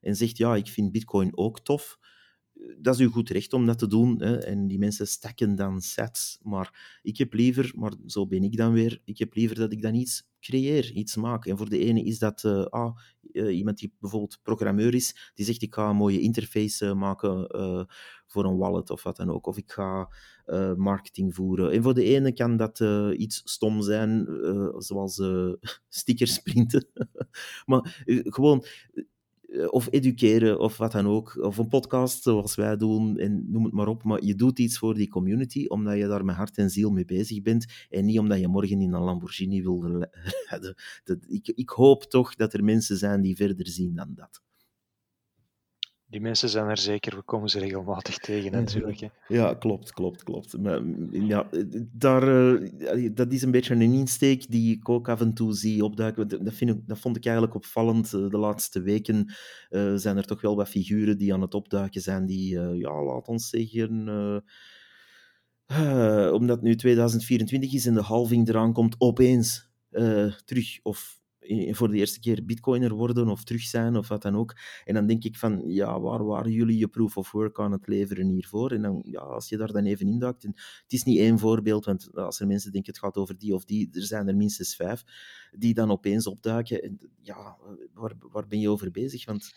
en 0.00 0.16
zegt, 0.16 0.36
ja, 0.36 0.56
ik 0.56 0.68
vind 0.68 0.92
Bitcoin 0.92 1.36
ook 1.36 1.60
tof 1.60 1.98
dat 2.78 2.94
is 2.94 3.00
uw 3.00 3.10
goed 3.10 3.30
recht 3.30 3.52
om 3.52 3.66
dat 3.66 3.78
te 3.78 3.86
doen. 3.86 4.22
Hè. 4.22 4.36
En 4.36 4.66
die 4.66 4.78
mensen 4.78 5.06
stakken 5.06 5.56
dan 5.56 5.80
sets. 5.80 6.38
Maar 6.42 6.98
ik 7.02 7.16
heb 7.16 7.32
liever, 7.32 7.72
maar 7.76 7.92
zo 8.06 8.26
ben 8.26 8.42
ik 8.42 8.56
dan 8.56 8.72
weer, 8.72 9.00
ik 9.04 9.18
heb 9.18 9.34
liever 9.34 9.56
dat 9.56 9.72
ik 9.72 9.82
dan 9.82 9.94
iets 9.94 10.28
creëer, 10.40 10.92
iets 10.92 11.16
maak. 11.16 11.46
En 11.46 11.56
voor 11.56 11.68
de 11.68 11.78
ene 11.78 12.02
is 12.04 12.18
dat 12.18 12.42
uh, 12.42 12.64
ah, 12.64 12.96
uh, 13.32 13.56
iemand 13.56 13.78
die 13.78 13.94
bijvoorbeeld 14.00 14.38
programmeur 14.42 14.94
is, 14.94 15.32
die 15.34 15.44
zegt 15.44 15.62
ik 15.62 15.74
ga 15.74 15.88
een 15.88 15.96
mooie 15.96 16.20
interface 16.20 16.86
uh, 16.86 16.94
maken 16.94 17.46
voor 18.26 18.44
een 18.44 18.56
wallet 18.56 18.90
of 18.90 19.02
wat 19.02 19.16
dan 19.16 19.30
ook. 19.30 19.46
Of 19.46 19.56
ik 19.56 19.72
ga 19.72 20.08
marketing 20.76 21.34
voeren. 21.34 21.72
En 21.72 21.82
voor 21.82 21.94
de 21.94 22.04
ene 22.04 22.32
kan 22.32 22.56
dat 22.56 22.80
iets 23.16 23.42
stom 23.44 23.82
zijn, 23.82 24.26
zoals 24.78 25.22
stickers 25.88 26.38
printen. 26.38 26.86
maar 27.66 28.04
gewoon 28.24 28.64
eh, 28.94 29.04
of 29.70 29.88
educeren 29.90 30.60
of 30.60 30.76
wat 30.76 30.92
dan 30.92 31.06
ook. 31.06 31.36
Of 31.36 31.58
een 31.58 31.68
podcast 31.68 32.22
zoals 32.22 32.54
wij 32.54 32.76
doen 32.76 33.18
en 33.18 33.50
noem 33.50 33.64
het 33.64 33.72
maar 33.72 33.88
op. 33.88 34.02
Maar 34.02 34.24
je 34.24 34.34
doet 34.34 34.58
iets 34.58 34.78
voor 34.78 34.94
die 34.94 35.08
community 35.08 35.64
omdat 35.66 35.96
je 35.96 36.06
daar 36.06 36.24
met 36.24 36.36
hart 36.36 36.56
en 36.56 36.70
ziel 36.70 36.90
mee 36.90 37.04
bezig 37.04 37.42
bent 37.42 37.66
en 37.90 38.04
niet 38.04 38.18
omdat 38.18 38.40
je 38.40 38.48
morgen 38.48 38.80
in 38.80 38.92
een 38.92 39.02
Lamborghini 39.02 39.62
wil 39.62 40.06
rijden. 40.48 40.74
Ik, 41.26 41.48
ik 41.48 41.68
hoop 41.68 42.04
toch 42.04 42.34
dat 42.34 42.52
er 42.52 42.64
mensen 42.64 42.96
zijn 42.96 43.20
die 43.20 43.36
verder 43.36 43.66
zien 43.66 43.94
dan 43.94 44.12
dat. 44.14 44.42
Die 46.14 46.22
mensen 46.22 46.48
zijn 46.48 46.68
er 46.68 46.78
zeker, 46.78 47.16
we 47.16 47.22
komen 47.22 47.48
ze 47.48 47.58
regelmatig 47.58 48.18
tegen 48.18 48.52
natuurlijk. 48.52 49.00
Hè. 49.00 49.08
Ja, 49.28 49.54
klopt, 49.54 49.92
klopt, 49.92 50.22
klopt. 50.22 50.58
Maar, 50.58 50.82
ja, 51.10 51.48
daar, 51.92 52.28
uh, 52.28 53.10
dat 53.14 53.32
is 53.32 53.42
een 53.42 53.50
beetje 53.50 53.74
een 53.74 53.92
insteek 53.92 54.50
die 54.50 54.76
ik 54.76 54.88
ook 54.88 55.08
af 55.08 55.20
en 55.20 55.34
toe 55.34 55.54
zie 55.54 55.84
opduiken. 55.84 56.28
Dat, 56.44 56.54
vind 56.54 56.70
ik, 56.70 56.86
dat 56.86 56.98
vond 56.98 57.16
ik 57.16 57.24
eigenlijk 57.24 57.56
opvallend. 57.56 58.12
Eh, 58.12 58.28
de 58.28 58.38
laatste 58.38 58.82
weken 58.82 59.34
uh, 59.70 59.94
zijn 59.94 60.16
er 60.16 60.26
toch 60.26 60.40
wel 60.40 60.56
wat 60.56 60.68
figuren 60.68 61.18
die 61.18 61.34
aan 61.34 61.40
het 61.40 61.54
opduiken 61.54 62.00
zijn, 62.00 62.26
die, 62.26 62.58
ja, 62.58 63.02
laat 63.02 63.28
ons 63.28 63.48
zeggen... 63.48 64.42
omdat 66.38 66.62
nu 66.62 66.76
2024 66.76 67.72
is 67.72 67.86
en 67.86 67.94
de 67.94 68.00
halving 68.00 68.48
eraan 68.48 68.72
komt, 68.72 68.94
opeens 68.98 69.70
terug 70.44 70.78
of 70.82 71.22
voor 71.70 71.88
de 71.88 71.96
eerste 71.96 72.20
keer 72.20 72.44
bitcoiner 72.44 72.92
worden 72.92 73.28
of 73.28 73.44
terug 73.44 73.62
zijn 73.62 73.96
of 73.96 74.08
wat 74.08 74.22
dan 74.22 74.36
ook. 74.36 74.54
En 74.84 74.94
dan 74.94 75.06
denk 75.06 75.24
ik 75.24 75.36
van, 75.36 75.62
ja, 75.66 76.00
waar 76.00 76.24
waren 76.24 76.52
jullie 76.52 76.78
je 76.78 76.88
proof 76.88 77.16
of 77.16 77.32
work 77.32 77.58
aan 77.60 77.72
het 77.72 77.86
leveren 77.86 78.28
hiervoor? 78.28 78.70
En 78.72 78.82
dan, 78.82 79.02
ja, 79.06 79.20
als 79.20 79.48
je 79.48 79.56
daar 79.56 79.72
dan 79.72 79.84
even 79.84 80.06
induikt, 80.06 80.44
en 80.44 80.52
het 80.54 80.92
is 80.92 81.02
niet 81.02 81.18
één 81.18 81.38
voorbeeld, 81.38 81.84
want 81.84 82.14
als 82.14 82.40
er 82.40 82.46
mensen 82.46 82.72
denken 82.72 82.92
het 82.92 83.02
gaat 83.02 83.16
over 83.16 83.38
die 83.38 83.54
of 83.54 83.64
die, 83.64 83.88
er 83.92 84.02
zijn 84.02 84.28
er 84.28 84.36
minstens 84.36 84.76
vijf, 84.76 85.04
die 85.52 85.74
dan 85.74 85.90
opeens 85.90 86.26
opduiken. 86.26 86.82
En 86.82 86.98
ja, 87.22 87.56
waar, 87.92 88.12
waar 88.18 88.46
ben 88.46 88.60
je 88.60 88.70
over 88.70 88.90
bezig? 88.90 89.24
Want, 89.24 89.52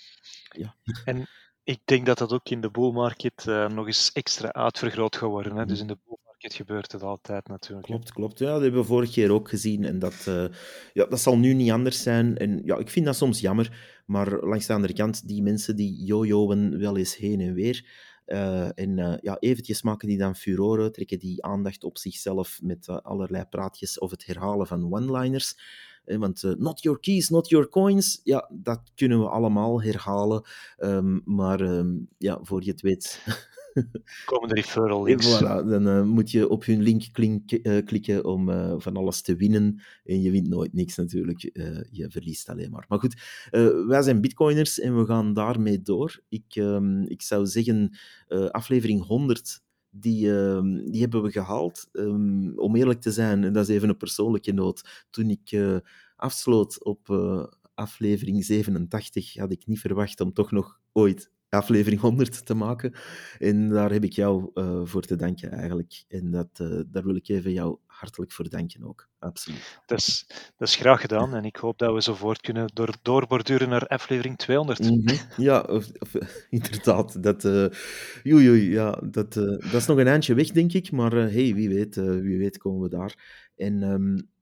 ja. 0.49 0.75
En 1.05 1.27
ik 1.63 1.79
denk 1.85 2.05
dat 2.05 2.17
dat 2.17 2.33
ook 2.33 2.49
in 2.49 2.61
de 2.61 2.71
bull 2.71 2.91
market 2.91 3.45
uh, 3.47 3.69
nog 3.69 3.85
eens 3.85 4.11
extra 4.11 4.51
uitvergroot 4.51 5.15
gaat 5.15 5.29
worden. 5.29 5.55
Hè? 5.55 5.65
Dus 5.65 5.81
mm. 5.81 5.81
in 5.81 5.93
de 5.93 5.99
bull 6.05 6.17
het 6.37 6.53
gebeurt 6.53 6.91
het 6.91 7.03
altijd 7.03 7.47
natuurlijk. 7.47 7.87
Klopt, 7.87 8.13
klopt. 8.13 8.39
Ja, 8.39 8.51
dat 8.51 8.61
hebben 8.61 8.81
we 8.81 8.87
vorige 8.87 9.11
keer 9.11 9.31
ook 9.31 9.49
gezien. 9.49 9.85
En 9.85 9.99
dat, 9.99 10.25
uh, 10.29 10.45
ja, 10.93 11.05
dat 11.05 11.19
zal 11.19 11.37
nu 11.37 11.53
niet 11.53 11.71
anders 11.71 12.03
zijn. 12.03 12.37
En 12.37 12.61
ja, 12.63 12.77
ik 12.77 12.89
vind 12.89 13.05
dat 13.05 13.15
soms 13.15 13.39
jammer. 13.39 14.01
Maar 14.05 14.45
langs 14.45 14.65
de 14.65 14.73
andere 14.73 14.93
kant, 14.93 15.27
die 15.27 15.41
mensen 15.41 15.75
die 15.75 16.05
jojoen 16.05 16.77
wel 16.77 16.97
eens 16.97 17.17
heen 17.17 17.41
en 17.41 17.53
weer. 17.53 18.05
Uh, 18.25 18.79
en 18.79 18.97
uh, 18.97 19.13
ja, 19.21 19.37
eventjes 19.39 19.81
maken 19.81 20.07
die 20.07 20.17
dan 20.17 20.35
furoren, 20.35 20.91
trekken 20.91 21.19
die 21.19 21.43
aandacht 21.43 21.83
op 21.83 21.97
zichzelf 21.97 22.59
met 22.61 22.87
allerlei 22.87 23.45
praatjes 23.45 23.99
of 23.99 24.11
het 24.11 24.25
herhalen 24.25 24.67
van 24.67 24.93
one-liners. 24.93 25.55
Want 26.07 26.43
not 26.57 26.81
your 26.81 26.99
keys, 26.99 27.29
not 27.29 27.49
your 27.49 27.69
coins, 27.69 28.21
ja, 28.23 28.49
dat 28.53 28.81
kunnen 28.95 29.19
we 29.19 29.29
allemaal 29.29 29.81
herhalen. 29.81 30.43
Um, 30.77 31.21
maar 31.25 31.61
um, 31.61 32.07
ja, 32.17 32.39
voor 32.41 32.63
je 32.63 32.71
het 32.71 32.81
weet 32.81 33.21
Komen 34.25 34.49
de 34.49 34.55
referral 34.55 35.03
links. 35.03 35.35
Voilà, 35.35 35.65
dan 35.65 35.87
uh, 35.87 36.03
moet 36.03 36.31
je 36.31 36.49
op 36.49 36.65
hun 36.65 36.81
link 36.81 37.03
klink, 37.11 37.51
uh, 37.51 37.85
klikken 37.85 38.25
om 38.25 38.49
uh, 38.49 38.73
van 38.77 38.97
alles 38.97 39.21
te 39.21 39.35
winnen. 39.35 39.81
En 40.03 40.21
je 40.21 40.31
wint 40.31 40.47
nooit 40.47 40.73
niks 40.73 40.95
natuurlijk, 40.95 41.41
je 41.91 42.05
verliest 42.09 42.49
alleen 42.49 42.71
maar. 42.71 42.85
Maar 42.87 42.99
goed, 42.99 43.21
wij 43.87 44.01
zijn 44.01 44.21
bitcoiners 44.21 44.79
en 44.79 44.97
we 44.97 45.05
gaan 45.05 45.33
daarmee 45.33 45.81
door. 45.81 46.21
Ik, 46.29 46.55
um, 46.55 47.07
ik 47.07 47.21
zou 47.21 47.45
zeggen, 47.45 47.97
aflevering 48.51 49.05
100 49.05 49.61
die, 49.99 50.27
uh, 50.27 50.61
die 50.91 51.01
hebben 51.01 51.23
we 51.23 51.31
gehaald. 51.31 51.89
Um, 51.91 52.59
om 52.59 52.75
eerlijk 52.75 53.01
te 53.01 53.11
zijn, 53.11 53.43
en 53.43 53.53
dat 53.53 53.69
is 53.69 53.75
even 53.75 53.89
een 53.89 53.97
persoonlijke 53.97 54.51
noot, 54.51 55.05
toen 55.09 55.29
ik 55.29 55.51
uh, 55.51 55.77
afsloot 56.15 56.83
op 56.83 57.09
uh, 57.09 57.45
aflevering 57.73 58.45
87, 58.45 59.33
had 59.33 59.51
ik 59.51 59.65
niet 59.65 59.79
verwacht 59.79 60.21
om 60.21 60.33
toch 60.33 60.51
nog 60.51 60.79
ooit 60.93 61.31
aflevering 61.49 62.01
100 62.01 62.45
te 62.45 62.53
maken. 62.53 62.93
En 63.37 63.69
daar 63.69 63.91
heb 63.91 64.03
ik 64.03 64.13
jou 64.13 64.49
uh, 64.53 64.81
voor 64.83 65.01
te 65.01 65.15
danken 65.15 65.51
eigenlijk. 65.51 66.03
En 66.07 66.31
dat, 66.31 66.59
uh, 66.61 66.81
daar 66.87 67.03
wil 67.03 67.15
ik 67.15 67.27
even 67.27 67.51
jou 67.51 67.77
hartelijk 67.85 68.31
voor 68.31 68.49
danken 68.49 68.83
ook. 68.83 69.09
Absoluut. 69.19 69.79
Dat 69.85 69.97
is, 69.97 70.25
dat 70.57 70.67
is 70.67 70.75
graag 70.75 71.01
gedaan. 71.01 71.35
En 71.35 71.45
ik 71.45 71.55
hoop 71.55 71.77
dat 71.77 71.93
we 71.93 72.01
zo 72.01 72.13
voort 72.13 72.41
kunnen 72.41 72.69
door, 72.73 72.95
doorborduren 73.01 73.69
naar 73.69 73.87
aflevering 73.87 74.37
200. 74.37 74.79
Mm 74.79 74.87
-hmm. 74.87 75.17
Ja, 75.37 75.59
of, 75.59 75.91
of, 75.99 76.13
inderdaad. 76.49 77.23
Dat, 77.23 77.43
uh, 77.43 77.67
joei, 78.23 78.43
joei, 78.43 78.69
ja, 78.69 78.91
dat, 78.91 79.33
dat 79.33 79.73
is 79.73 79.85
nog 79.85 79.97
een 79.97 80.07
eindje 80.07 80.33
weg, 80.33 80.51
denk 80.51 80.73
ik. 80.73 80.91
Maar 80.91 81.11
hey, 81.11 81.53
wie 81.53 81.69
weet, 81.69 81.95
wie 81.95 82.37
weet 82.37 82.57
komen 82.57 82.81
we 82.81 82.89
daar. 82.89 83.15
En... 83.55 83.83
Um, 83.83 84.35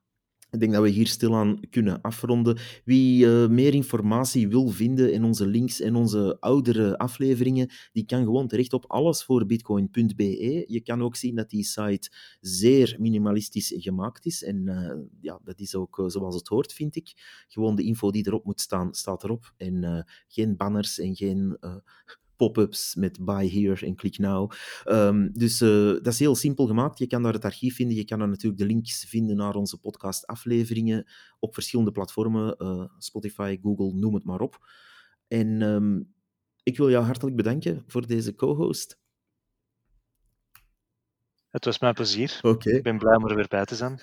ik 0.56 0.62
denk 0.62 0.74
dat 0.74 0.84
we 0.84 0.89
hier 0.89 1.08
stilaan 1.08 1.60
kunnen 1.70 2.01
afronden. 2.01 2.58
Wie 2.84 3.26
uh, 3.26 3.47
meer 3.47 3.74
informatie 3.74 4.47
wil 4.47 4.68
vinden 4.68 5.14
in 5.14 5.24
onze 5.24 5.47
links 5.47 5.82
en 5.82 5.95
onze 5.95 6.38
oudere 6.39 6.97
afleveringen, 6.97 7.70
die 7.91 8.06
kan 8.06 8.24
gewoon 8.24 8.47
terecht 8.47 8.74
op 8.74 8.86
allesvoorbitcoin.be. 8.88 10.64
Je 10.68 10.82
kan 10.82 11.01
ook 11.01 11.16
zien 11.16 11.36
dat 11.36 11.49
die 11.49 11.64
site 11.64 12.12
zeer 12.39 12.95
minimalistisch 12.99 13.74
gemaakt 13.78 14.26
is. 14.26 14.43
En 14.43 14.68
uh, 14.68 14.91
ja, 15.22 15.39
dat 15.43 15.60
is 15.60 15.76
ook 15.76 15.97
uh, 15.97 16.08
zoals 16.08 16.36
het 16.36 16.47
hoort, 16.47 16.74
vind 16.74 16.95
ik. 16.95 17.14
Gewoon 17.47 17.76
de 17.76 17.84
info 17.84 18.12
die 18.12 18.28
erop 18.28 18.45
moet 18.45 18.62
staan, 18.62 18.93
staat 18.93 19.24
erop. 19.24 19.53
En 19.58 20.06
geen 20.28 20.58
banners 20.58 20.99
en 20.99 21.16
geen 21.16 21.58
pop-ups 22.36 22.96
met 22.96 23.26
buy 23.26 23.50
here 23.50 23.86
en 23.86 23.96
click 23.96 24.18
now. 24.18 24.52
Um, 24.86 25.32
dus 25.34 25.62
uh, 25.62 25.92
dat 25.92 26.08
is 26.08 26.20
heel 26.20 26.36
simpel 26.36 26.68
gemaakt. 26.68 27.00
Je 27.00 27.08
kan 27.08 27.24
daar 27.24 27.34
het 27.34 27.46
archief 27.46 27.76
vinden. 27.76 27.96
Je 27.96 28.06
kan 28.06 28.20
daar 28.20 28.28
natuurlijk 28.28 28.62
de 28.62 28.66
links 28.66 29.06
vinden 29.06 29.36
naar 29.36 29.56
onze 29.56 29.80
podcast-afleveringen 29.80 31.08
op 31.40 31.54
verschillende 31.54 31.92
platformen. 31.92 32.56
Uh, 32.58 32.86
Spotify, 32.98 33.60
Google, 33.62 33.94
noem 33.94 34.14
het 34.14 34.24
maar 34.24 34.40
op. 34.40 34.68
En 35.28 35.62
um, 35.62 36.14
ik 36.64 36.78
wil 36.78 36.90
jou 36.90 37.06
hartelijk 37.06 37.36
bedanken 37.36 37.84
voor 37.88 38.08
deze 38.08 38.36
co-host. 38.36 39.00
Het 41.50 41.66
was 41.66 41.80
mijn 41.80 41.94
plezier. 41.94 42.40
Okay. 42.42 42.74
Ik 42.74 42.84
ben 42.84 42.98
blij 42.98 43.16
om 43.16 43.28
er 43.28 43.36
weer 43.36 43.48
bij 43.48 43.66
te 43.66 43.76
zijn. 43.76 44.00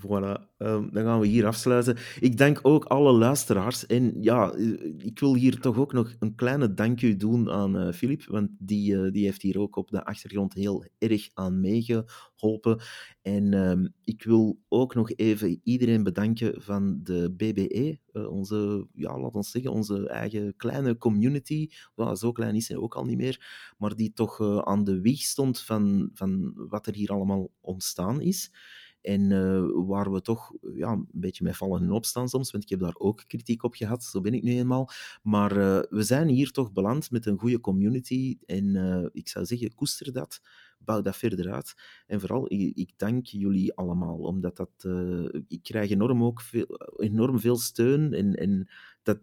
Voilà, 0.00 0.48
um, 0.58 0.90
dan 0.92 1.04
gaan 1.04 1.20
we 1.20 1.26
hier 1.26 1.46
afsluiten. 1.46 1.96
Ik 2.20 2.36
dank 2.36 2.58
ook 2.62 2.84
alle 2.84 3.12
luisteraars. 3.12 3.86
En 3.86 4.22
ja, 4.22 4.54
ik 4.98 5.18
wil 5.18 5.34
hier 5.34 5.60
toch 5.60 5.78
ook 5.78 5.92
nog 5.92 6.14
een 6.18 6.34
kleine 6.34 6.74
dankje 6.74 7.16
doen 7.16 7.50
aan 7.50 7.94
Filip, 7.94 8.20
uh, 8.20 8.28
want 8.28 8.50
die, 8.58 8.94
uh, 8.94 9.12
die 9.12 9.24
heeft 9.24 9.42
hier 9.42 9.58
ook 9.58 9.76
op 9.76 9.90
de 9.90 10.04
achtergrond 10.04 10.54
heel 10.54 10.84
erg 10.98 11.30
aan 11.34 11.60
meegeholpen. 11.60 12.80
En 13.22 13.54
um, 13.54 13.94
ik 14.04 14.22
wil 14.22 14.60
ook 14.68 14.94
nog 14.94 15.12
even 15.12 15.60
iedereen 15.62 16.02
bedanken 16.02 16.62
van 16.62 17.00
de 17.02 17.34
BBE, 17.36 17.98
onze, 18.12 18.86
ja, 18.94 19.18
laten 19.18 19.40
we 19.40 19.46
zeggen, 19.46 19.72
onze 19.72 20.08
eigen 20.08 20.56
kleine 20.56 20.96
community. 20.96 21.68
Well, 21.94 22.16
zo 22.16 22.32
klein 22.32 22.54
is 22.54 22.68
hij 22.68 22.76
ook 22.76 22.94
al 22.94 23.04
niet 23.04 23.16
meer, 23.16 23.74
maar 23.78 23.94
die 23.94 24.12
toch 24.12 24.64
aan 24.64 24.84
de 24.84 25.00
wieg 25.00 25.20
stond 25.20 25.60
van, 25.60 26.10
van 26.12 26.52
wat 26.68 26.86
er 26.86 26.94
hier 26.94 27.10
allemaal 27.10 27.50
ontstaan 27.60 28.20
is. 28.20 28.50
En 29.08 29.30
uh, 29.30 29.86
waar 29.86 30.12
we 30.12 30.20
toch 30.20 30.52
ja, 30.74 30.92
een 30.92 31.08
beetje 31.12 31.44
met 31.44 31.56
vallen 31.56 31.82
en 31.82 31.90
opstaan 31.90 32.28
soms, 32.28 32.50
want 32.50 32.64
ik 32.64 32.70
heb 32.70 32.80
daar 32.80 32.94
ook 32.98 33.24
kritiek 33.26 33.62
op 33.62 33.74
gehad, 33.74 34.04
zo 34.04 34.20
ben 34.20 34.34
ik 34.34 34.42
nu 34.42 34.52
eenmaal. 34.52 34.90
Maar 35.22 35.56
uh, 35.56 35.80
we 35.88 36.02
zijn 36.02 36.28
hier 36.28 36.50
toch 36.50 36.72
beland 36.72 37.10
met 37.10 37.26
een 37.26 37.38
goede 37.38 37.60
community 37.60 38.38
en 38.46 38.64
uh, 38.64 39.06
ik 39.12 39.28
zou 39.28 39.44
zeggen, 39.44 39.74
koester 39.74 40.12
dat, 40.12 40.40
bouw 40.78 41.00
dat 41.00 41.16
verder 41.16 41.52
uit. 41.52 41.74
En 42.06 42.20
vooral, 42.20 42.52
ik, 42.52 42.76
ik 42.76 42.92
dank 42.96 43.26
jullie 43.26 43.74
allemaal, 43.74 44.18
omdat 44.18 44.56
dat, 44.56 44.84
ik 45.48 45.62
krijg 45.62 45.90
enorm, 45.90 46.24
ook 46.24 46.40
veel, 46.40 46.66
enorm 46.96 47.40
veel 47.40 47.56
steun 47.56 48.12
en, 48.12 48.34
en 48.34 48.68
dat, 49.02 49.18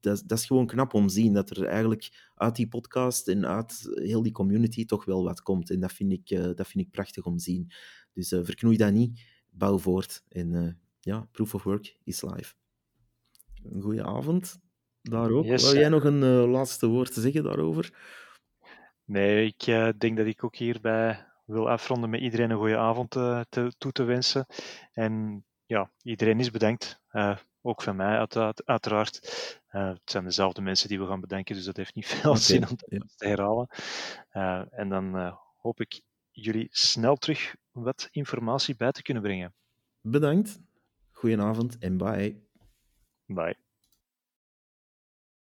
dat, 0.00 0.22
dat, 0.26 0.38
is 0.38 0.46
gewoon 0.46 0.66
knap 0.66 0.94
om 0.94 1.06
te 1.06 1.12
zien 1.12 1.32
dat 1.32 1.50
er 1.50 1.66
eigenlijk 1.66 2.30
uit 2.34 2.56
die 2.56 2.68
podcast 2.68 3.28
en 3.28 3.46
uit 3.46 3.90
heel 3.94 4.22
die 4.22 4.32
community 4.32 4.84
toch 4.84 5.04
wel 5.04 5.24
wat 5.24 5.42
komt. 5.42 5.70
En 5.70 5.80
dat 5.80 5.92
vind 5.92 6.12
ik, 6.12 6.30
uh, 6.30 6.42
dat 6.42 6.68
vind 6.68 6.84
ik 6.86 6.90
prachtig 6.90 7.24
om 7.24 7.36
te 7.36 7.42
zien. 7.42 7.72
Dus 8.12 8.32
uh, 8.32 8.44
verknoei 8.44 8.76
dat 8.76 8.92
niet, 8.92 9.20
bouw 9.50 9.78
voort. 9.78 10.24
En 10.28 10.52
uh, 10.52 10.72
ja, 11.00 11.28
proof 11.30 11.54
of 11.54 11.62
work 11.62 11.96
is 12.04 12.22
live. 12.22 12.54
Een 13.62 13.82
goede 13.82 14.04
avond 14.04 14.58
daar 15.02 15.30
ook. 15.30 15.44
Yes, 15.44 15.70
Wil 15.70 15.80
jij 15.80 15.88
nog 15.88 16.04
een 16.04 16.24
laatste 16.24 16.86
woord 16.86 17.14
te 17.14 17.20
zeggen 17.20 17.42
daarover? 17.42 17.94
Nee, 19.04 19.46
ik 19.46 19.64
denk 19.98 20.16
dat 20.16 20.26
ik 20.26 20.44
ook 20.44 20.56
hierbij 20.56 21.26
wil 21.46 21.70
afronden 21.70 22.10
met 22.10 22.20
iedereen 22.20 22.50
een 22.50 22.58
goede 22.58 22.76
avond 22.76 23.10
te, 23.10 23.72
toe 23.78 23.92
te 23.92 24.02
wensen. 24.02 24.46
En 24.92 25.44
ja, 25.66 25.90
iedereen 26.02 26.40
is 26.40 26.50
bedankt. 26.50 27.00
Ook 27.62 27.82
van 27.82 27.96
mij, 27.96 28.18
uit, 28.18 28.64
uiteraard. 28.64 29.20
Uh, 29.72 29.88
het 29.88 30.10
zijn 30.10 30.24
dezelfde 30.24 30.60
mensen 30.60 30.88
die 30.88 31.00
we 31.00 31.06
gaan 31.06 31.20
bedenken, 31.20 31.54
dus 31.54 31.64
dat 31.64 31.76
heeft 31.76 31.94
niet 31.94 32.06
veel 32.14 32.30
okay, 32.30 32.42
zin 32.42 32.68
om 32.68 32.76
te, 32.76 32.86
ja. 32.88 33.02
te 33.16 33.28
herhalen. 33.28 33.68
Uh, 34.32 34.62
en 34.70 34.88
dan 34.88 35.16
uh, 35.16 35.36
hoop 35.56 35.80
ik 35.80 36.02
jullie 36.30 36.68
snel 36.70 37.16
terug 37.16 37.56
wat 37.70 38.08
informatie 38.10 38.76
bij 38.76 38.92
te 38.92 39.02
kunnen 39.02 39.22
brengen. 39.22 39.54
Bedankt. 40.00 40.60
Goedenavond 41.10 41.78
en 41.78 41.96
bye. 41.96 42.42
Bye. 43.26 43.69